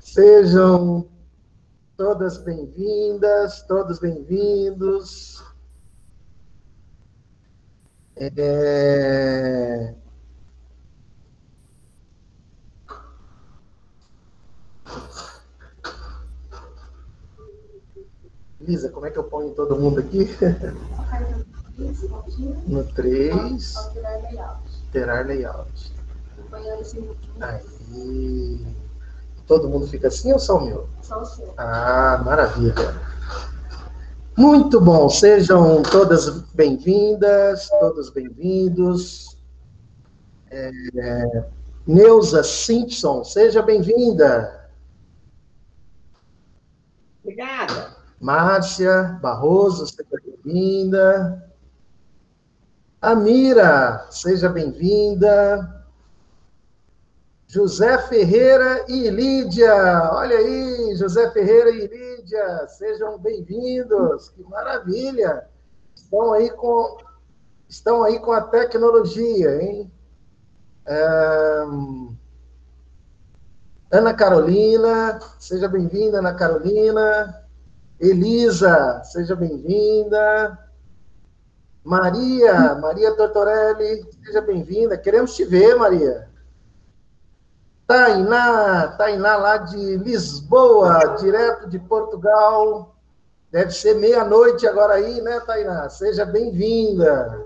Sejam 0.00 1.08
todas 1.96 2.38
bem-vindas, 2.38 3.62
todos 3.62 3.98
bem-vindos. 3.98 5.42
É... 8.16 9.94
Lisa, 18.60 18.90
como 18.90 19.06
é 19.06 19.10
que 19.10 19.18
eu 19.18 19.24
ponho 19.24 19.52
todo 19.54 19.76
mundo 19.76 19.98
aqui? 19.98 20.28
No 22.68 22.84
3. 22.84 23.74
Alterar 24.94 25.26
layout. 25.26 25.92
Aí. 27.40 28.66
Todo 29.44 29.68
mundo 29.68 29.88
fica 29.88 30.06
assim 30.06 30.32
ou 30.32 30.38
só 30.38 30.58
o 30.58 30.64
meu? 30.64 30.88
Só 31.02 31.20
o 31.20 31.24
seu. 31.24 31.52
Ah, 31.56 32.22
maravilha. 32.24 32.94
Muito 34.38 34.80
bom, 34.80 35.08
sejam 35.08 35.82
todas 35.82 36.30
bem-vindas, 36.52 37.68
todos 37.80 38.08
bem-vindos. 38.10 39.36
É, 40.48 40.70
Neuza 41.84 42.44
Simpson, 42.44 43.24
seja 43.24 43.62
bem-vinda. 43.62 44.70
Obrigada. 47.20 47.96
Márcia 48.20 49.18
Barroso, 49.20 49.88
seja 49.88 50.08
bem-vinda. 50.24 51.52
Amira, 53.04 54.06
seja 54.10 54.48
bem-vinda. 54.48 55.84
José 57.46 57.98
Ferreira 58.08 58.86
e 58.88 59.10
Lídia, 59.10 59.74
olha 60.10 60.38
aí, 60.38 60.96
José 60.96 61.30
Ferreira 61.30 61.68
e 61.68 61.86
Lídia, 61.86 62.66
sejam 62.66 63.18
bem-vindos, 63.18 64.30
que 64.30 64.42
maravilha! 64.44 65.46
Estão 65.94 66.32
aí 66.32 66.48
com, 66.48 66.96
estão 67.68 68.02
aí 68.04 68.18
com 68.18 68.32
a 68.32 68.40
tecnologia, 68.40 69.62
hein? 69.62 69.92
Um, 71.68 72.16
Ana 73.92 74.14
Carolina, 74.14 75.20
seja 75.38 75.68
bem-vinda, 75.68 76.20
Ana 76.20 76.32
Carolina. 76.32 77.44
Elisa, 78.00 79.02
seja 79.04 79.36
bem-vinda. 79.36 80.63
Maria, 81.84 82.74
Maria 82.76 83.14
Tortorelli, 83.14 84.08
seja 84.24 84.40
bem-vinda. 84.40 84.96
Queremos 84.96 85.36
te 85.36 85.44
ver, 85.44 85.76
Maria. 85.76 86.30
Tainá, 87.86 88.88
Tainá 88.96 89.36
lá 89.36 89.58
de 89.58 89.98
Lisboa, 89.98 91.16
direto 91.18 91.68
de 91.68 91.78
Portugal. 91.78 92.96
Deve 93.52 93.70
ser 93.70 93.94
meia-noite 93.96 94.66
agora 94.66 94.94
aí, 94.94 95.20
né, 95.20 95.38
Tainá? 95.40 95.88
Seja 95.90 96.24
bem-vinda. 96.24 97.44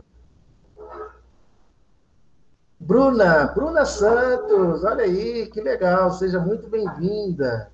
Bruna, 2.78 3.46
Bruna 3.48 3.84
Santos, 3.84 4.84
olha 4.84 5.02
aí, 5.02 5.48
que 5.48 5.60
legal, 5.60 6.12
seja 6.12 6.38
muito 6.38 6.68
bem-vinda. 6.68 7.72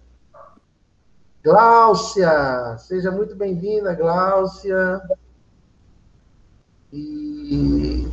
Gláucia, 1.43 2.79
seja 2.79 3.11
muito 3.11 3.37
bem-vinda, 3.37 3.95
Gláucia. 3.95 5.03
E, 6.95 8.09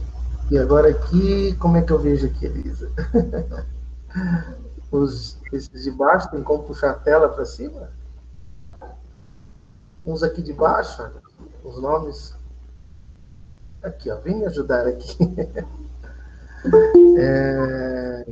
e 0.49 0.57
agora 0.57 0.89
aqui, 0.89 1.55
como 1.57 1.77
é 1.77 1.83
que 1.83 1.93
eu 1.93 1.99
vejo 1.99 2.25
aqui, 2.25 2.47
Elisa? 2.47 2.91
Os, 4.91 5.37
esses 5.53 5.83
de 5.83 5.91
baixo, 5.91 6.31
tem 6.31 6.41
como 6.41 6.63
puxar 6.63 6.89
a 6.89 6.95
tela 6.95 7.29
para 7.29 7.45
cima? 7.45 7.91
Uns 10.03 10.23
aqui 10.23 10.41
de 10.41 10.51
baixo, 10.51 11.11
os 11.63 11.79
nomes. 11.79 12.35
Aqui, 13.83 14.09
ó, 14.09 14.15
vem 14.17 14.37
me 14.37 14.45
ajudar 14.45 14.87
aqui. 14.87 15.17
É... 17.17 18.23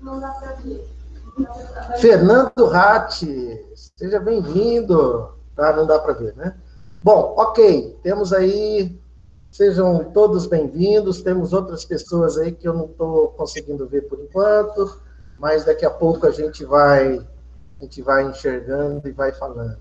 Não 0.00 0.20
dá 0.20 0.30
para 0.34 0.52
ver. 0.52 0.88
Fernando 2.00 2.66
Ratti, 2.66 3.60
seja 3.96 4.20
bem-vindo. 4.20 5.34
Tá, 5.56 5.74
não 5.74 5.84
dá 5.84 5.98
para 5.98 6.12
ver, 6.12 6.32
né? 6.36 6.56
Bom, 7.04 7.34
ok, 7.36 7.98
temos 8.02 8.32
aí, 8.32 8.98
sejam 9.50 10.10
todos 10.12 10.46
bem-vindos. 10.46 11.20
Temos 11.20 11.52
outras 11.52 11.84
pessoas 11.84 12.38
aí 12.38 12.50
que 12.50 12.66
eu 12.66 12.72
não 12.72 12.86
estou 12.86 13.28
conseguindo 13.32 13.86
ver 13.86 14.08
por 14.08 14.18
enquanto, 14.18 15.02
mas 15.38 15.66
daqui 15.66 15.84
a 15.84 15.90
pouco 15.90 16.26
a 16.26 16.30
gente 16.30 16.64
vai, 16.64 17.18
a 17.18 17.84
gente 17.84 18.00
vai 18.00 18.24
enxergando 18.24 19.06
e 19.06 19.12
vai 19.12 19.32
falando. 19.32 19.78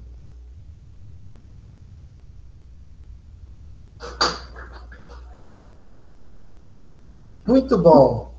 Muito 7.47 7.77
bom. 7.77 8.33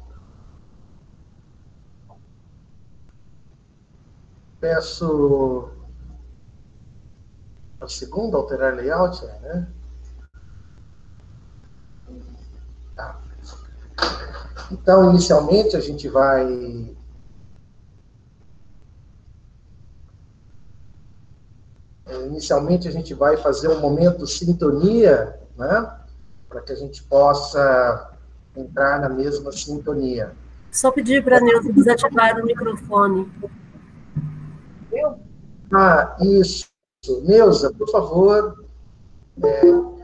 Peço 4.61 5.74
a 7.85 7.89
segunda 7.89 8.37
alterar 8.37 8.75
layout, 8.75 9.25
né? 9.25 9.69
Tá. 12.97 13.21
Então, 14.71 15.11
inicialmente, 15.11 15.77
a 15.77 15.81
gente 15.81 16.09
vai 16.09 16.95
inicialmente 22.27 22.89
a 22.89 22.91
gente 22.91 23.15
vai 23.15 23.37
fazer 23.37 23.69
um 23.69 23.81
momento 23.81 24.27
sintonia, 24.27 25.39
né? 25.57 25.99
Para 26.49 26.61
que 26.61 26.73
a 26.73 26.77
gente 26.77 27.03
possa 27.05 28.13
entrar 28.57 29.01
na 29.01 29.09
mesma 29.09 29.51
sintonia. 29.53 30.33
Só 30.71 30.91
pedir 30.91 31.23
para 31.25 31.39
a 31.39 31.41
Neuza 31.41 31.73
desativar 31.73 32.39
o 32.41 32.45
microfone. 32.45 33.31
Ah, 35.73 36.17
isso. 36.21 36.74
Neuza, 37.23 37.73
por 37.73 37.91
favor. 37.91 38.65
É... 39.43 39.95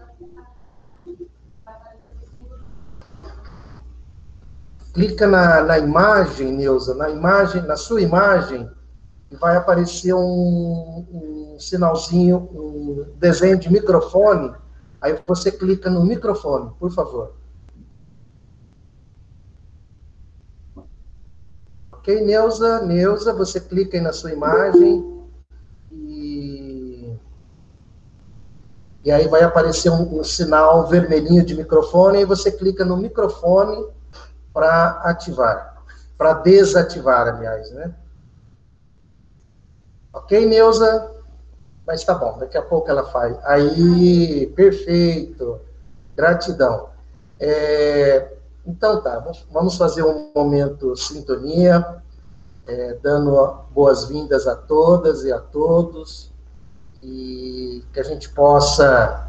Clica 4.92 5.26
na, 5.26 5.62
na 5.62 5.78
imagem, 5.78 6.52
Neuza, 6.52 6.94
na 6.94 7.08
imagem, 7.10 7.62
na 7.62 7.76
sua 7.76 8.02
imagem, 8.02 8.68
e 9.30 9.36
vai 9.36 9.56
aparecer 9.56 10.12
um, 10.12 11.06
um 11.12 11.56
sinalzinho, 11.60 12.48
um 12.52 13.06
desenho 13.16 13.58
de 13.58 13.72
microfone. 13.72 14.52
Aí 15.00 15.18
você 15.26 15.50
clica 15.52 15.88
no 15.88 16.04
microfone, 16.04 16.72
por 16.78 16.90
favor. 16.90 17.34
Ok, 21.92 22.20
Neuza? 22.22 22.80
Neuza, 22.80 23.32
você 23.32 23.60
clica 23.60 23.96
aí 23.96 24.02
na 24.02 24.12
sua 24.12 24.32
imagem 24.32 25.26
e, 25.92 27.14
e 29.04 29.10
aí 29.10 29.26
vai 29.28 29.42
aparecer 29.42 29.90
um, 29.90 30.20
um 30.20 30.24
sinal 30.24 30.86
vermelhinho 30.86 31.44
de 31.44 31.54
microfone 31.54 32.20
e 32.20 32.24
você 32.24 32.52
clica 32.52 32.84
no 32.84 32.96
microfone 32.96 33.86
para 34.52 35.00
ativar, 35.04 35.82
para 36.18 36.34
desativar, 36.34 37.28
aliás, 37.28 37.70
né? 37.70 37.94
Ok, 40.12 40.44
Neuza? 40.44 41.12
Mas 41.86 42.04
tá 42.04 42.14
bom, 42.14 42.38
daqui 42.38 42.58
a 42.58 42.62
pouco 42.62 42.90
ela 42.90 43.04
faz. 43.06 43.36
Aí, 43.44 44.46
perfeito. 44.54 45.60
Gratidão. 46.16 46.90
É, 47.38 48.32
então 48.66 49.00
tá, 49.00 49.24
vamos 49.50 49.76
fazer 49.76 50.02
um 50.02 50.30
momento 50.34 50.94
sintonia, 50.94 52.02
é, 52.66 52.98
dando 53.02 53.64
boas-vindas 53.70 54.46
a 54.46 54.54
todas 54.54 55.24
e 55.24 55.32
a 55.32 55.38
todos, 55.38 56.29
e 57.02 57.84
que 57.92 58.00
a 58.00 58.02
gente 58.02 58.28
possa, 58.30 59.28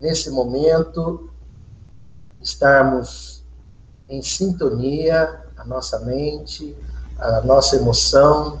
nesse 0.00 0.30
momento, 0.30 1.30
estarmos 2.40 3.44
em 4.08 4.22
sintonia, 4.22 5.44
a 5.56 5.64
nossa 5.64 6.00
mente, 6.00 6.76
a 7.18 7.42
nossa 7.42 7.76
emoção, 7.76 8.60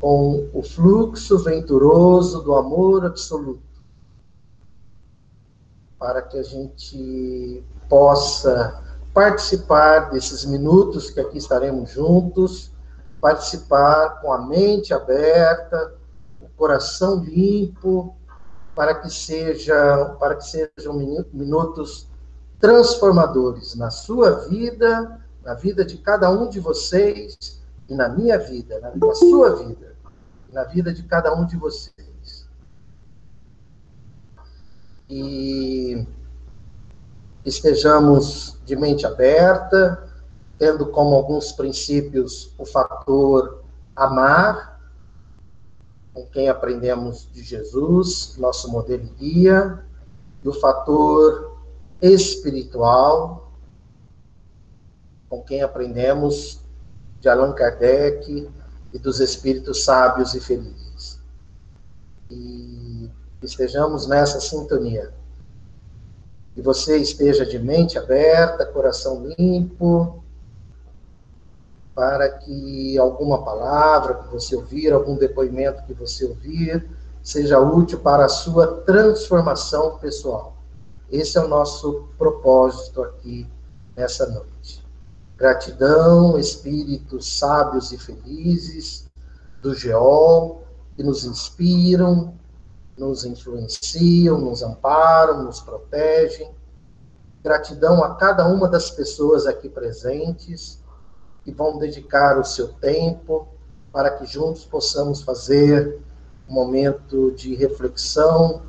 com 0.00 0.48
o 0.52 0.62
fluxo 0.62 1.38
venturoso 1.38 2.42
do 2.42 2.54
amor 2.54 3.04
absoluto, 3.04 3.62
para 5.98 6.22
que 6.22 6.38
a 6.38 6.42
gente 6.42 7.64
possa 7.88 8.82
participar 9.12 10.10
desses 10.10 10.44
minutos 10.44 11.10
que 11.10 11.18
aqui 11.18 11.38
estaremos 11.38 11.90
juntos, 11.90 12.70
participar 13.20 14.20
com 14.20 14.32
a 14.32 14.46
mente 14.46 14.94
aberta, 14.94 15.97
coração 16.58 17.22
limpo, 17.22 18.14
para 18.74 18.94
que 18.94 19.08
sejam, 19.08 20.16
para 20.18 20.34
que 20.34 20.44
sejam 20.44 20.94
minutos 21.32 22.08
transformadores 22.60 23.74
na 23.76 23.90
sua 23.90 24.48
vida, 24.48 25.20
na 25.44 25.54
vida 25.54 25.84
de 25.84 25.96
cada 25.96 26.28
um 26.28 26.48
de 26.48 26.60
vocês 26.60 27.62
e 27.88 27.94
na 27.94 28.08
minha 28.08 28.38
vida, 28.38 28.78
na, 28.80 28.94
na 28.94 29.14
sua 29.14 29.56
vida, 29.56 29.94
na 30.52 30.64
vida 30.64 30.92
de 30.92 31.02
cada 31.04 31.34
um 31.34 31.46
de 31.46 31.56
vocês. 31.56 32.46
E 35.08 36.06
estejamos 37.44 38.60
de 38.64 38.76
mente 38.76 39.06
aberta, 39.06 40.06
tendo 40.58 40.86
como 40.86 41.14
alguns 41.14 41.52
princípios 41.52 42.52
o 42.58 42.66
fator 42.66 43.62
amar, 43.96 44.77
com 46.12 46.26
quem 46.26 46.48
aprendemos 46.48 47.28
de 47.32 47.42
Jesus, 47.42 48.36
nosso 48.38 48.70
modelo 48.70 49.04
e 49.04 49.18
guia, 49.18 49.84
e 50.42 50.48
o 50.48 50.52
fator 50.52 51.58
espiritual, 52.00 53.52
com 55.28 55.42
quem 55.42 55.62
aprendemos 55.62 56.60
de 57.20 57.28
Allan 57.28 57.52
Kardec 57.52 58.48
e 58.92 58.98
dos 58.98 59.20
espíritos 59.20 59.84
sábios 59.84 60.34
e 60.34 60.40
felizes. 60.40 61.20
E 62.30 63.10
estejamos 63.42 64.06
nessa 64.06 64.40
sintonia. 64.40 65.12
Que 66.54 66.62
você 66.62 66.96
esteja 66.96 67.44
de 67.44 67.58
mente 67.58 67.98
aberta, 67.98 68.66
coração 68.66 69.26
limpo, 69.38 70.22
para 71.98 72.30
que 72.30 72.96
alguma 72.96 73.42
palavra 73.42 74.14
que 74.14 74.28
você 74.28 74.54
ouvir, 74.54 74.92
algum 74.92 75.16
depoimento 75.16 75.82
que 75.82 75.92
você 75.92 76.24
ouvir, 76.26 76.88
seja 77.24 77.58
útil 77.58 77.98
para 77.98 78.26
a 78.26 78.28
sua 78.28 78.82
transformação 78.82 79.98
pessoal. 79.98 80.56
Esse 81.10 81.38
é 81.38 81.40
o 81.40 81.48
nosso 81.48 82.04
propósito 82.16 83.02
aqui 83.02 83.48
nessa 83.96 84.26
noite. 84.26 84.86
Gratidão, 85.36 86.38
espíritos 86.38 87.36
sábios 87.36 87.90
e 87.90 87.98
felizes 87.98 89.08
do 89.60 89.74
Geol, 89.74 90.62
que 90.94 91.02
nos 91.02 91.24
inspiram, 91.24 92.32
nos 92.96 93.24
influenciam, 93.24 94.38
nos 94.38 94.62
amparam, 94.62 95.42
nos 95.42 95.58
protegem. 95.58 96.52
Gratidão 97.42 98.04
a 98.04 98.14
cada 98.14 98.46
uma 98.46 98.68
das 98.68 98.88
pessoas 98.88 99.46
aqui 99.46 99.68
presentes 99.68 100.78
que 101.44 101.52
vão 101.52 101.78
dedicar 101.78 102.38
o 102.38 102.44
seu 102.44 102.68
tempo 102.68 103.48
para 103.92 104.10
que 104.10 104.26
juntos 104.26 104.64
possamos 104.64 105.22
fazer 105.22 105.98
um 106.48 106.52
momento 106.52 107.32
de 107.32 107.54
reflexão 107.54 108.62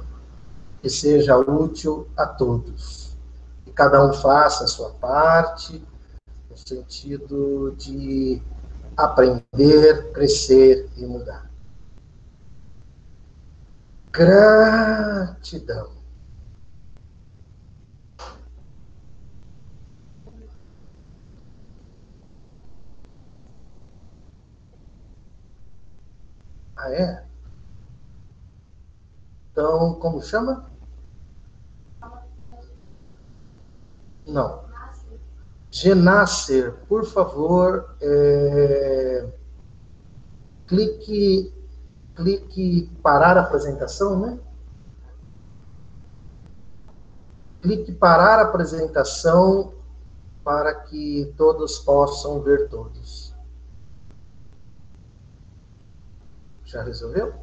que 0.81 0.89
seja 0.89 1.37
útil 1.37 2.07
a 2.15 2.25
todos. 2.25 3.17
Que 3.65 3.71
cada 3.71 4.05
um 4.05 4.13
faça 4.13 4.63
a 4.63 4.67
sua 4.67 4.91
parte, 4.91 5.85
no 6.49 6.57
sentido 6.57 7.75
de 7.77 8.41
aprender, 8.95 10.11
crescer 10.11 10.89
e 10.97 11.05
mudar. 11.05 11.49
Gratidão. 14.11 15.98
Ah, 26.81 26.93
é? 26.93 27.25
Então, 29.51 29.95
como 29.95 30.21
chama? 30.21 30.71
Não. 34.25 34.63
Genasser, 35.69 36.73
por 36.87 37.05
favor, 37.05 37.95
é... 38.01 39.27
clique, 40.67 41.53
clique 42.15 42.89
parar 43.03 43.35
a 43.37 43.41
apresentação, 43.41 44.17
né? 44.17 44.39
Clique 47.61 47.91
parar 47.91 48.39
a 48.39 48.43
apresentação 48.43 49.73
para 50.45 50.73
que 50.73 51.33
todos 51.35 51.79
possam 51.79 52.41
ver 52.41 52.69
todos. 52.69 53.28
Já 56.71 56.83
resolveu? 56.83 57.33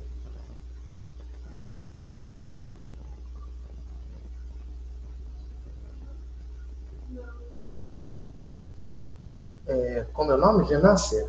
É, 9.66 10.06
como 10.12 10.30
é 10.30 10.36
o 10.36 10.38
nome? 10.38 10.64
Genácia? 10.68 11.28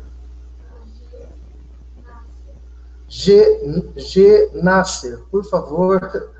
G, 3.08 3.92
G 3.96 4.50
por 5.28 5.44
favor. 5.44 6.32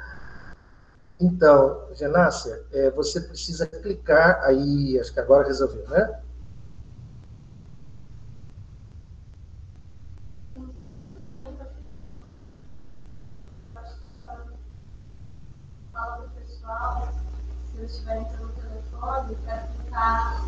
Então, 1.18 1.88
Genácia, 1.94 2.64
é, 2.70 2.88
você 2.92 3.20
precisa 3.20 3.66
clicar 3.66 4.44
aí, 4.44 4.96
acho 5.00 5.12
que 5.12 5.18
agora 5.18 5.48
resolveu, 5.48 5.88
né? 5.88 6.22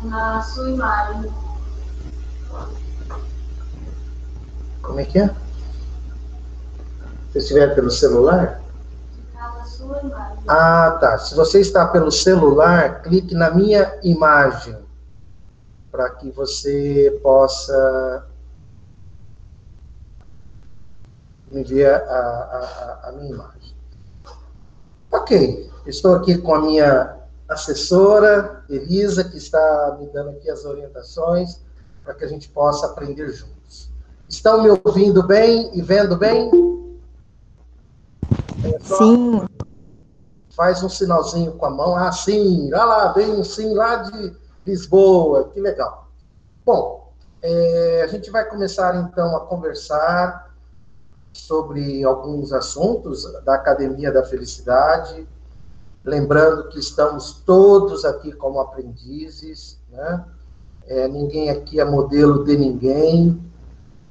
Na 0.03 0.41
sua 0.41 0.69
imagem. 0.69 1.31
Como 4.81 4.99
é 4.99 5.05
que 5.05 5.19
é? 5.19 5.35
Se 7.31 7.37
estiver 7.37 7.73
pelo 7.75 7.89
celular? 7.89 8.61
Na 9.33 9.63
sua 9.63 10.01
imagem. 10.01 10.43
Ah, 10.47 10.97
tá. 10.99 11.17
Se 11.17 11.35
você 11.35 11.59
está 11.59 11.87
pelo 11.87 12.11
celular, 12.11 13.01
clique 13.01 13.33
na 13.35 13.51
minha 13.51 13.97
imagem 14.03 14.77
para 15.91 16.09
que 16.09 16.31
você 16.31 17.19
possa 17.21 18.25
me 21.51 21.63
ver 21.63 21.93
a, 21.93 21.99
a, 21.99 23.09
a 23.09 23.11
minha 23.13 23.33
imagem. 23.33 23.75
Ok, 25.11 25.69
estou 25.85 26.15
aqui 26.15 26.37
com 26.37 26.55
a 26.55 26.61
minha 26.61 27.20
assessora, 27.51 28.63
Elisa, 28.69 29.23
que 29.23 29.37
está 29.37 29.97
me 29.99 30.07
dando 30.07 30.29
aqui 30.29 30.49
as 30.49 30.63
orientações 30.65 31.59
para 32.03 32.13
que 32.13 32.23
a 32.23 32.27
gente 32.27 32.49
possa 32.49 32.87
aprender 32.87 33.29
juntos. 33.29 33.91
Estão 34.27 34.63
me 34.63 34.69
ouvindo 34.69 35.21
bem 35.21 35.69
e 35.77 35.81
vendo 35.81 36.15
bem? 36.15 36.49
É 38.63 38.79
sim. 38.79 39.45
Faz 40.51 40.81
um 40.81 40.89
sinalzinho 40.89 41.53
com 41.53 41.65
a 41.65 41.69
mão. 41.69 41.95
Ah, 41.95 42.11
sim. 42.11 42.73
Olha 42.73 42.85
lá, 42.85 43.13
vem 43.13 43.31
um 43.31 43.43
sim 43.43 43.73
lá 43.73 43.97
de 43.97 44.33
Lisboa. 44.65 45.49
Que 45.49 45.59
legal. 45.59 46.07
Bom, 46.65 47.11
é, 47.41 48.03
a 48.03 48.07
gente 48.07 48.31
vai 48.31 48.45
começar 48.45 48.95
então 48.95 49.35
a 49.35 49.41
conversar 49.41 50.51
sobre 51.33 52.03
alguns 52.03 52.53
assuntos 52.53 53.23
da 53.43 53.55
Academia 53.55 54.11
da 54.11 54.23
Felicidade, 54.23 55.27
Lembrando 56.03 56.69
que 56.69 56.79
estamos 56.79 57.43
todos 57.45 58.05
aqui 58.05 58.31
como 58.31 58.59
aprendizes, 58.59 59.77
né? 59.91 60.25
É, 60.87 61.07
ninguém 61.07 61.49
aqui 61.49 61.79
é 61.79 61.85
modelo 61.85 62.43
de 62.43 62.57
ninguém. 62.57 63.41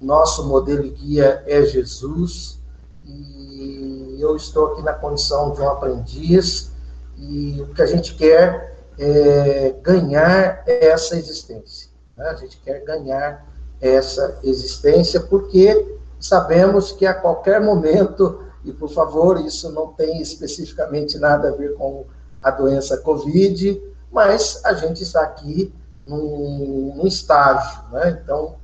Nosso 0.00 0.46
modelo 0.46 0.84
e 0.84 0.90
guia 0.90 1.42
é 1.46 1.62
Jesus. 1.62 2.58
E 3.04 4.16
eu 4.20 4.36
estou 4.36 4.72
aqui 4.72 4.82
na 4.82 4.92
condição 4.92 5.52
de 5.52 5.60
um 5.60 5.68
aprendiz. 5.68 6.70
E 7.18 7.60
o 7.60 7.74
que 7.74 7.82
a 7.82 7.86
gente 7.86 8.14
quer 8.14 8.78
é 8.98 9.74
ganhar 9.82 10.62
essa 10.66 11.16
existência. 11.16 11.90
Né? 12.16 12.28
A 12.28 12.34
gente 12.34 12.58
quer 12.60 12.84
ganhar 12.84 13.46
essa 13.80 14.38
existência 14.44 15.20
porque 15.20 15.98
sabemos 16.20 16.92
que 16.92 17.06
a 17.06 17.14
qualquer 17.14 17.60
momento 17.60 18.44
e, 18.64 18.72
por 18.72 18.90
favor, 18.90 19.40
isso 19.40 19.70
não 19.72 19.88
tem 19.88 20.20
especificamente 20.20 21.18
nada 21.18 21.48
a 21.48 21.52
ver 21.52 21.74
com 21.74 22.04
a 22.42 22.50
doença 22.50 22.98
Covid, 22.98 23.80
mas 24.10 24.60
a 24.64 24.74
gente 24.74 25.02
está 25.02 25.22
aqui 25.22 25.72
num, 26.06 26.94
num 26.96 27.06
estágio, 27.06 27.82
né? 27.92 28.20
Então, 28.22 28.56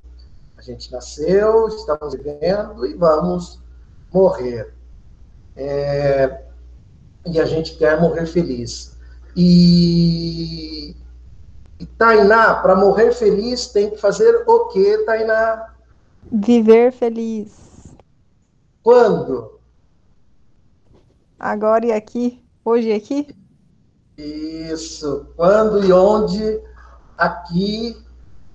a 0.57 0.63
gente 0.63 0.91
nasceu, 0.91 1.69
estamos 1.69 2.15
vivendo 2.15 2.85
e 2.87 2.95
vamos 2.95 3.61
morrer. 4.13 4.75
É, 5.57 6.43
e 7.25 7.41
a 7.41 7.45
gente 7.45 7.77
quer 7.77 8.01
morrer 8.01 8.27
feliz. 8.27 8.97
E, 9.35 10.97
e 11.79 11.87
Tainá, 11.99 12.55
para 12.55 12.75
morrer 12.75 13.13
feliz, 13.13 13.69
tem 13.69 13.91
que 13.91 13.97
fazer 13.97 14.45
o 14.47 14.67
quê, 14.69 14.99
Tainá? 15.07 15.75
Viver 16.31 16.93
feliz. 16.93 17.95
Quando? 18.83 19.56
Agora 21.39 21.87
e 21.87 21.93
aqui? 21.93 22.43
Hoje 22.65 22.89
e 22.89 22.93
aqui? 22.93 23.37
Isso. 24.17 25.27
Quando 25.37 25.85
e 25.85 25.93
onde, 25.93 26.61
aqui 27.17 27.97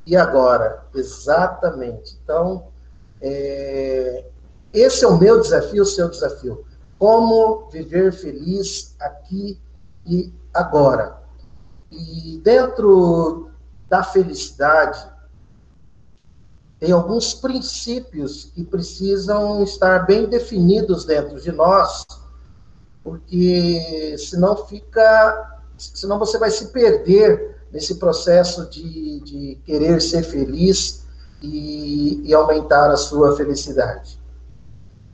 e 0.06 0.16
agora. 0.16 0.84
Exatamente. 0.94 2.18
Então, 2.24 2.68
é, 3.22 4.26
esse 4.74 5.06
é 5.06 5.08
o 5.08 5.18
meu 5.18 5.42
desafio, 5.42 5.84
o 5.84 5.86
seu 5.86 6.10
desafio. 6.10 6.66
Como 6.98 7.70
viver 7.70 8.12
feliz 8.14 8.96
aqui 9.00 9.60
e 10.06 10.34
agora. 10.54 11.22
E 11.92 12.42
dentro 12.44 13.52
da 13.88 14.04
felicidade, 14.04 15.06
tem 16.80 16.92
alguns 16.92 17.36
princípios 17.36 18.46
que 18.56 18.64
precisam 18.64 19.62
estar 19.64 20.00
bem 20.08 20.28
definidos 20.28 21.06
dentro 21.06 21.40
de 21.40 21.52
nós, 21.52 22.06
porque 23.03 24.15
senão 24.17 24.55
fica, 24.67 25.62
senão 25.77 26.20
você 26.20 26.38
vai 26.38 26.51
se 26.51 26.67
perder 26.67 27.58
nesse 27.72 27.96
processo 27.96 28.70
de, 28.70 29.20
de 29.22 29.55
querer 29.65 30.01
ser 30.01 30.24
feliz 30.24 31.05
e, 31.41 32.22
e 32.24 32.34
aumentar 32.34 32.91
a 32.91 32.98
sua 32.98 33.36
felicidade. 33.36 34.20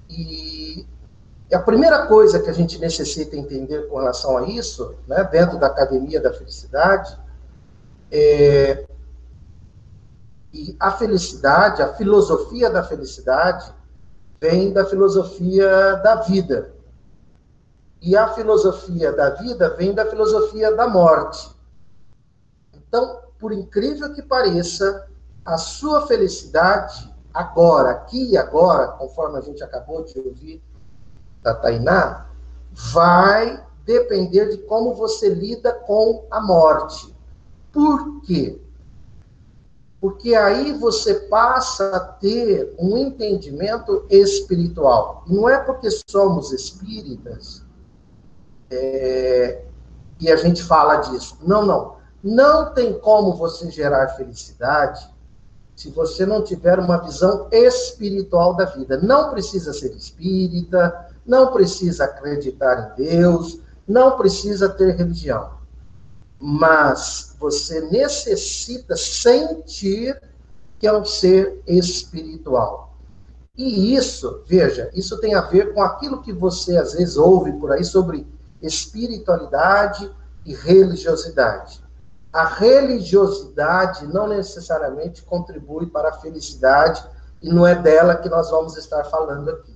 E 0.09 0.85
a 1.53 1.59
primeira 1.59 2.07
coisa 2.07 2.39
que 2.39 2.49
a 2.49 2.53
gente 2.53 2.77
necessita 2.77 3.37
entender 3.37 3.87
com 3.87 3.97
relação 3.97 4.37
a 4.37 4.47
isso, 4.47 4.95
né, 5.07 5.23
dentro 5.23 5.57
da 5.57 5.67
academia 5.67 6.19
da 6.19 6.33
felicidade, 6.33 7.17
é, 8.11 8.85
e 10.53 10.75
a 10.79 10.91
felicidade, 10.91 11.81
a 11.81 11.93
filosofia 11.93 12.69
da 12.69 12.83
felicidade, 12.83 13.71
vem 14.41 14.73
da 14.73 14.85
filosofia 14.85 15.95
da 16.03 16.15
vida. 16.15 16.76
E 18.01 18.15
a 18.15 18.29
filosofia 18.29 19.11
da 19.11 19.31
vida 19.31 19.75
vem 19.75 19.93
da 19.93 20.05
filosofia 20.05 20.75
da 20.75 20.87
morte. 20.87 21.49
Então, 22.73 23.19
por 23.39 23.51
incrível 23.51 24.13
que 24.13 24.21
pareça, 24.21 25.07
a 25.45 25.57
sua 25.57 26.05
felicidade, 26.07 27.13
agora, 27.33 27.91
aqui 27.91 28.31
e 28.31 28.37
agora, 28.37 28.87
conforme 28.89 29.37
a 29.37 29.41
gente 29.41 29.63
acabou 29.63 30.03
de 30.03 30.19
ouvir 30.19 30.61
da 31.41 31.53
Tainá, 31.53 32.27
vai 32.73 33.65
depender 33.85 34.49
de 34.49 34.57
como 34.59 34.93
você 34.93 35.29
lida 35.29 35.71
com 35.71 36.25
a 36.29 36.41
morte. 36.41 37.15
Por 37.71 38.21
quê? 38.21 38.61
Porque 40.01 40.35
aí 40.35 40.73
você 40.73 41.15
passa 41.21 41.95
a 41.95 41.99
ter 41.99 42.75
um 42.77 42.97
entendimento 42.97 44.05
espiritual. 44.09 45.23
Não 45.27 45.49
é 45.49 45.57
porque 45.57 45.89
somos 45.91 46.51
espíritas 46.51 47.65
é, 48.69 49.61
e 50.19 50.31
a 50.31 50.35
gente 50.35 50.63
fala 50.63 50.97
disso. 50.97 51.37
Não, 51.41 51.65
não. 51.65 51.97
Não 52.23 52.73
tem 52.73 52.97
como 52.99 53.35
você 53.35 53.69
gerar 53.69 54.09
felicidade 54.09 55.07
se 55.75 55.91
você 55.91 56.25
não 56.25 56.43
tiver 56.43 56.79
uma 56.79 56.97
visão 56.97 57.47
espiritual 57.51 58.55
da 58.55 58.65
vida. 58.65 58.97
Não 58.97 59.29
precisa 59.29 59.71
ser 59.71 59.95
espírita, 59.95 61.07
não 61.25 61.53
precisa 61.53 62.05
acreditar 62.05 62.95
em 62.97 63.03
Deus, 63.03 63.59
não 63.87 64.17
precisa 64.17 64.67
ter 64.69 64.95
religião. 64.95 65.51
Mas 66.39 67.35
você 67.39 67.81
necessita 67.81 68.95
sentir 68.97 70.19
que 70.79 70.87
é 70.87 70.93
um 70.93 71.05
ser 71.05 71.61
espiritual. 71.67 72.95
E 73.55 73.95
isso, 73.95 74.43
veja, 74.45 74.89
isso 74.93 75.19
tem 75.19 75.33
a 75.33 75.41
ver 75.41 75.73
com 75.73 75.81
aquilo 75.81 76.21
que 76.21 76.31
você 76.31 76.77
às 76.77 76.93
vezes 76.93 77.17
ouve 77.17 77.51
por 77.53 77.71
aí 77.71 77.83
sobre 77.83 78.27
espiritualidade 78.61 80.11
e 80.45 80.53
religiosidade 80.53 81.87
a 82.37 82.45
religiosidade 82.45 84.05
não 84.05 84.27
necessariamente 84.27 85.23
contribui 85.23 85.87
para 85.87 86.09
a 86.09 86.13
felicidade 86.19 87.03
e 87.41 87.49
não 87.49 87.65
é 87.65 87.73
dela 87.73 88.15
que 88.15 88.29
nós 88.29 88.51
vamos 88.51 88.77
estar 88.77 89.03
falando 89.05 89.49
aqui. 89.49 89.75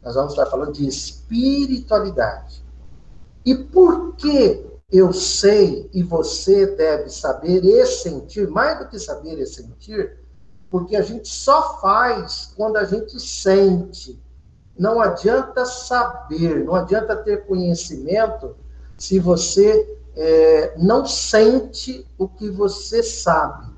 Nós 0.00 0.14
vamos 0.14 0.32
estar 0.32 0.46
falando 0.46 0.72
de 0.74 0.86
espiritualidade. 0.86 2.64
E 3.44 3.52
por 3.56 4.14
que 4.14 4.64
eu 4.92 5.12
sei 5.12 5.90
e 5.92 6.04
você 6.04 6.66
deve 6.66 7.10
saber 7.10 7.64
e 7.64 7.84
sentir, 7.84 8.48
mais 8.48 8.78
do 8.78 8.88
que 8.88 9.00
saber 9.00 9.40
e 9.40 9.46
sentir, 9.46 10.20
porque 10.70 10.94
a 10.94 11.02
gente 11.02 11.26
só 11.28 11.80
faz 11.80 12.52
quando 12.56 12.76
a 12.76 12.84
gente 12.84 13.18
sente. 13.18 14.21
Não 14.82 15.00
adianta 15.00 15.64
saber, 15.64 16.64
não 16.64 16.74
adianta 16.74 17.14
ter 17.14 17.46
conhecimento 17.46 18.56
se 18.98 19.20
você 19.20 19.96
é, 20.16 20.74
não 20.76 21.06
sente 21.06 22.04
o 22.18 22.26
que 22.26 22.50
você 22.50 23.00
sabe. 23.00 23.72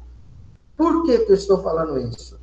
Por 0.74 1.04
que, 1.04 1.18
que 1.18 1.32
eu 1.32 1.36
estou 1.36 1.62
falando 1.62 1.98
isso? 1.98 2.40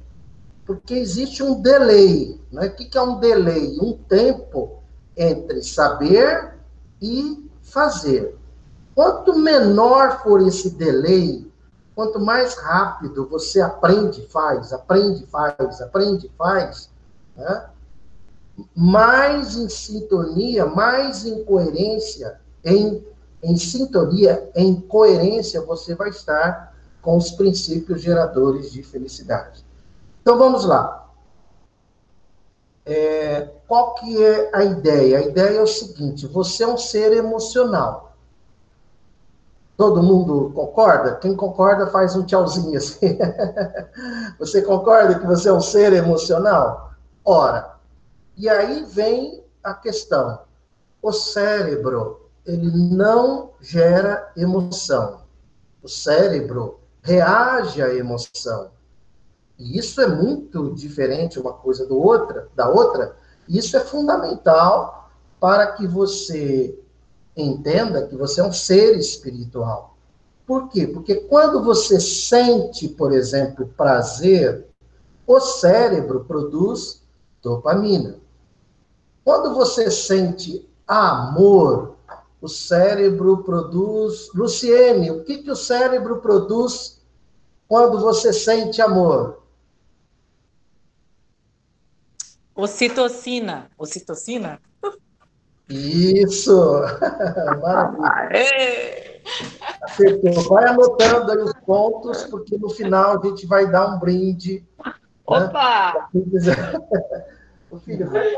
Porque 0.64 0.94
existe 0.94 1.42
um 1.42 1.60
delay. 1.60 2.40
Né? 2.52 2.68
O 2.68 2.76
que, 2.76 2.86
que 2.86 3.00
é 3.00 3.02
um 3.02 3.20
delay? 3.20 3.80
Um 3.82 3.94
tempo 3.98 4.84
entre 5.18 5.64
saber 5.64 6.54
e 7.02 7.50
fazer. 7.64 8.38
Quanto 8.94 9.40
menor 9.40 10.22
for 10.22 10.40
esse 10.40 10.70
delay, 10.70 11.52
quanto 11.96 12.20
mais 12.20 12.54
rápido 12.60 13.28
você 13.28 13.60
aprende, 13.60 14.22
faz, 14.28 14.72
aprende, 14.72 15.26
faz, 15.26 15.82
aprende, 15.82 16.32
faz, 16.38 16.92
né? 17.36 17.72
Mais 18.76 19.56
em 19.56 19.70
sintonia, 19.70 20.66
mais 20.66 21.26
em 21.26 21.44
coerência, 21.44 22.40
em 22.64 23.04
em 23.44 23.58
sintonia, 23.58 24.50
em 24.56 24.80
coerência, 24.80 25.62
você 25.62 25.96
vai 25.96 26.10
estar 26.10 26.76
com 27.02 27.18
os 27.18 27.32
princípios 27.32 28.02
geradores 28.02 28.72
de 28.72 28.84
felicidade. 28.84 29.66
Então 30.22 30.38
vamos 30.38 30.64
lá. 30.66 31.10
É, 32.86 33.50
qual 33.68 33.96
que 33.96 34.24
é 34.24 34.50
a 34.54 34.64
ideia? 34.64 35.20
A 35.20 35.22
ideia 35.22 35.58
é 35.58 35.62
o 35.62 35.68
seguinte: 35.68 36.28
você 36.28 36.64
é 36.64 36.68
um 36.68 36.78
ser 36.78 37.14
emocional. 37.14 38.16
Todo 39.76 40.04
mundo 40.04 40.52
concorda? 40.54 41.16
Quem 41.16 41.36
concorda 41.36 41.88
faz 41.88 42.16
um 42.16 42.24
tchauzinho 42.24 42.78
assim. 42.78 43.18
você 44.38 44.62
concorda 44.62 45.18
que 45.18 45.26
você 45.26 45.50
é 45.50 45.54
um 45.54 45.62
ser 45.62 45.94
emocional? 45.94 46.92
Ora, 47.26 47.71
e 48.42 48.50
aí 48.50 48.84
vem 48.86 49.44
a 49.64 49.72
questão. 49.72 50.40
O 51.00 51.12
cérebro 51.12 52.22
ele 52.44 52.72
não 52.72 53.52
gera 53.62 54.32
emoção. 54.36 55.22
O 55.84 55.88
cérebro 55.88 56.80
reage 57.04 57.84
à 57.84 57.94
emoção. 57.94 58.72
E 59.60 59.78
isso 59.78 60.02
é 60.02 60.08
muito 60.08 60.74
diferente 60.74 61.40
uma 61.40 61.54
coisa 61.54 61.86
do 61.86 62.00
outra, 62.00 62.48
da 62.56 62.68
outra. 62.68 63.16
Isso 63.48 63.78
é 63.78 63.80
fundamental 63.80 65.12
para 65.40 65.74
que 65.74 65.86
você 65.86 66.80
entenda 67.38 68.08
que 68.08 68.16
você 68.16 68.42
é 68.42 68.44
um 68.44 68.52
ser 68.52 68.98
espiritual. 68.98 69.96
Por 70.48 70.68
quê? 70.70 70.88
Porque 70.88 71.14
quando 71.14 71.64
você 71.64 72.00
sente, 72.00 72.88
por 72.88 73.12
exemplo, 73.12 73.72
prazer, 73.78 74.66
o 75.28 75.40
cérebro 75.40 76.26
produz 76.26 77.04
dopamina. 77.44 78.21
Quando 79.24 79.54
você 79.54 79.92
sente 79.92 80.68
amor, 80.88 81.96
o 82.42 82.48
cérebro 82.48 83.44
produz. 83.44 84.30
Luciene, 84.34 85.12
o 85.12 85.24
que, 85.24 85.38
que 85.44 85.52
o 85.52 85.56
cérebro 85.56 86.20
produz 86.20 87.02
quando 87.68 88.00
você 88.00 88.34
sente 88.34 88.82
amor? 88.82 89.44
Ocitocina. 92.56 93.70
Ocitocina? 93.78 94.60
Isso! 95.70 96.82
Maravilha! 97.62 99.22
Acertou. 99.84 100.44
Vai 100.50 100.68
anotando 100.68 101.32
aí 101.32 101.38
os 101.38 101.54
pontos, 101.66 102.24
porque 102.26 102.58
no 102.58 102.70
final 102.70 103.20
a 103.20 103.28
gente 103.28 103.46
vai 103.46 103.70
dar 103.70 103.96
um 103.96 104.00
brinde. 104.00 104.66
Né? 104.84 104.94
Opa! 105.26 106.10
Né? 106.14 107.26
Filho, 107.80 108.10
vai. 108.10 108.38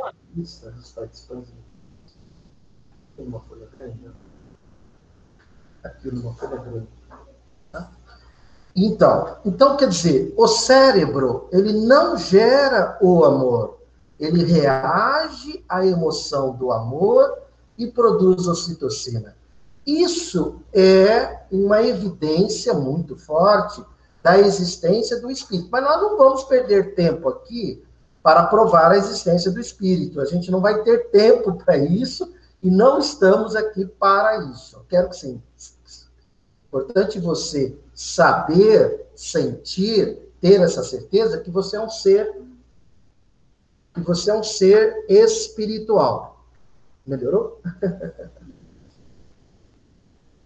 Tem 3.16 3.26
uma 3.26 3.40
folha 3.42 3.68
grande. 3.78 4.12
Aqui 5.84 6.12
numa 6.14 6.34
folha 6.36 6.58
grande. 6.58 6.88
Tá? 7.72 7.92
Então, 8.76 9.38
então, 9.46 9.78
quer 9.78 9.88
dizer, 9.88 10.34
o 10.38 10.48
cérebro, 10.48 11.48
ele 11.52 11.74
não 11.86 12.18
gera 12.18 12.98
o 13.02 13.24
amor. 13.24 13.80
Ele 14.20 14.44
reage 14.44 15.64
à 15.68 15.86
emoção 15.86 16.56
do 16.56 16.72
amor 16.72 17.38
e 17.78 17.88
produz 17.88 18.48
ocitocina. 18.48 19.36
Isso 19.86 20.62
é 20.72 21.46
uma 21.52 21.82
evidência 21.84 22.74
muito 22.74 23.18
forte 23.18 23.84
da 24.24 24.40
existência 24.40 25.20
do 25.20 25.30
espírito. 25.30 25.68
Mas 25.72 25.84
nós 25.84 26.02
não 26.02 26.18
vamos 26.18 26.44
perder 26.46 26.96
tempo 26.96 27.28
aqui 27.28 27.84
para 28.24 28.48
provar 28.48 28.92
a 28.92 28.98
existência 28.98 29.52
do 29.52 29.60
espírito. 29.60 30.22
A 30.22 30.26
gente 30.26 30.50
não 30.50 30.62
vai 30.62 30.82
ter 30.82 31.10
tempo 31.10 31.54
para 31.54 31.78
isso 31.78 32.34
E 32.64 32.72
não 32.72 32.98
estamos 32.98 33.58
aqui 33.58 33.86
para 33.86 34.46
isso. 34.46 34.78
Eu 34.78 34.86
quero 34.88 35.10
que 35.10 35.18
sim. 35.18 35.42
Importante 36.66 37.20
você 37.20 37.78
saber, 37.94 39.06
sentir, 39.14 40.32
ter 40.40 40.62
essa 40.62 40.82
certeza 40.82 41.42
que 41.42 41.52
você 41.52 41.76
é 41.76 41.82
um 41.82 41.90
ser 41.90 42.42
que 43.94 44.02
você 44.02 44.32
é 44.32 44.34
um 44.34 44.44
ser 44.44 45.06
espiritual. 45.08 46.44
Melhorou? 47.06 47.62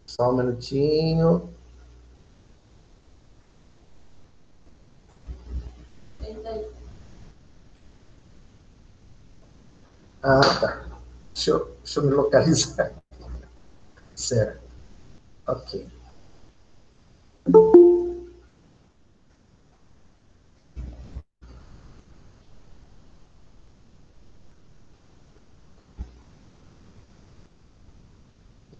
Só 0.05 0.31
um 0.31 0.35
minutinho. 0.35 1.49
Ah, 10.21 10.41
tá. 10.59 10.85
Deixa 11.33 11.51
eu, 11.51 11.75
deixa 11.83 11.99
eu 11.99 12.03
me 12.03 12.11
localizar. 12.13 12.91
Certo. 14.15 14.61
Ok. 15.45 15.87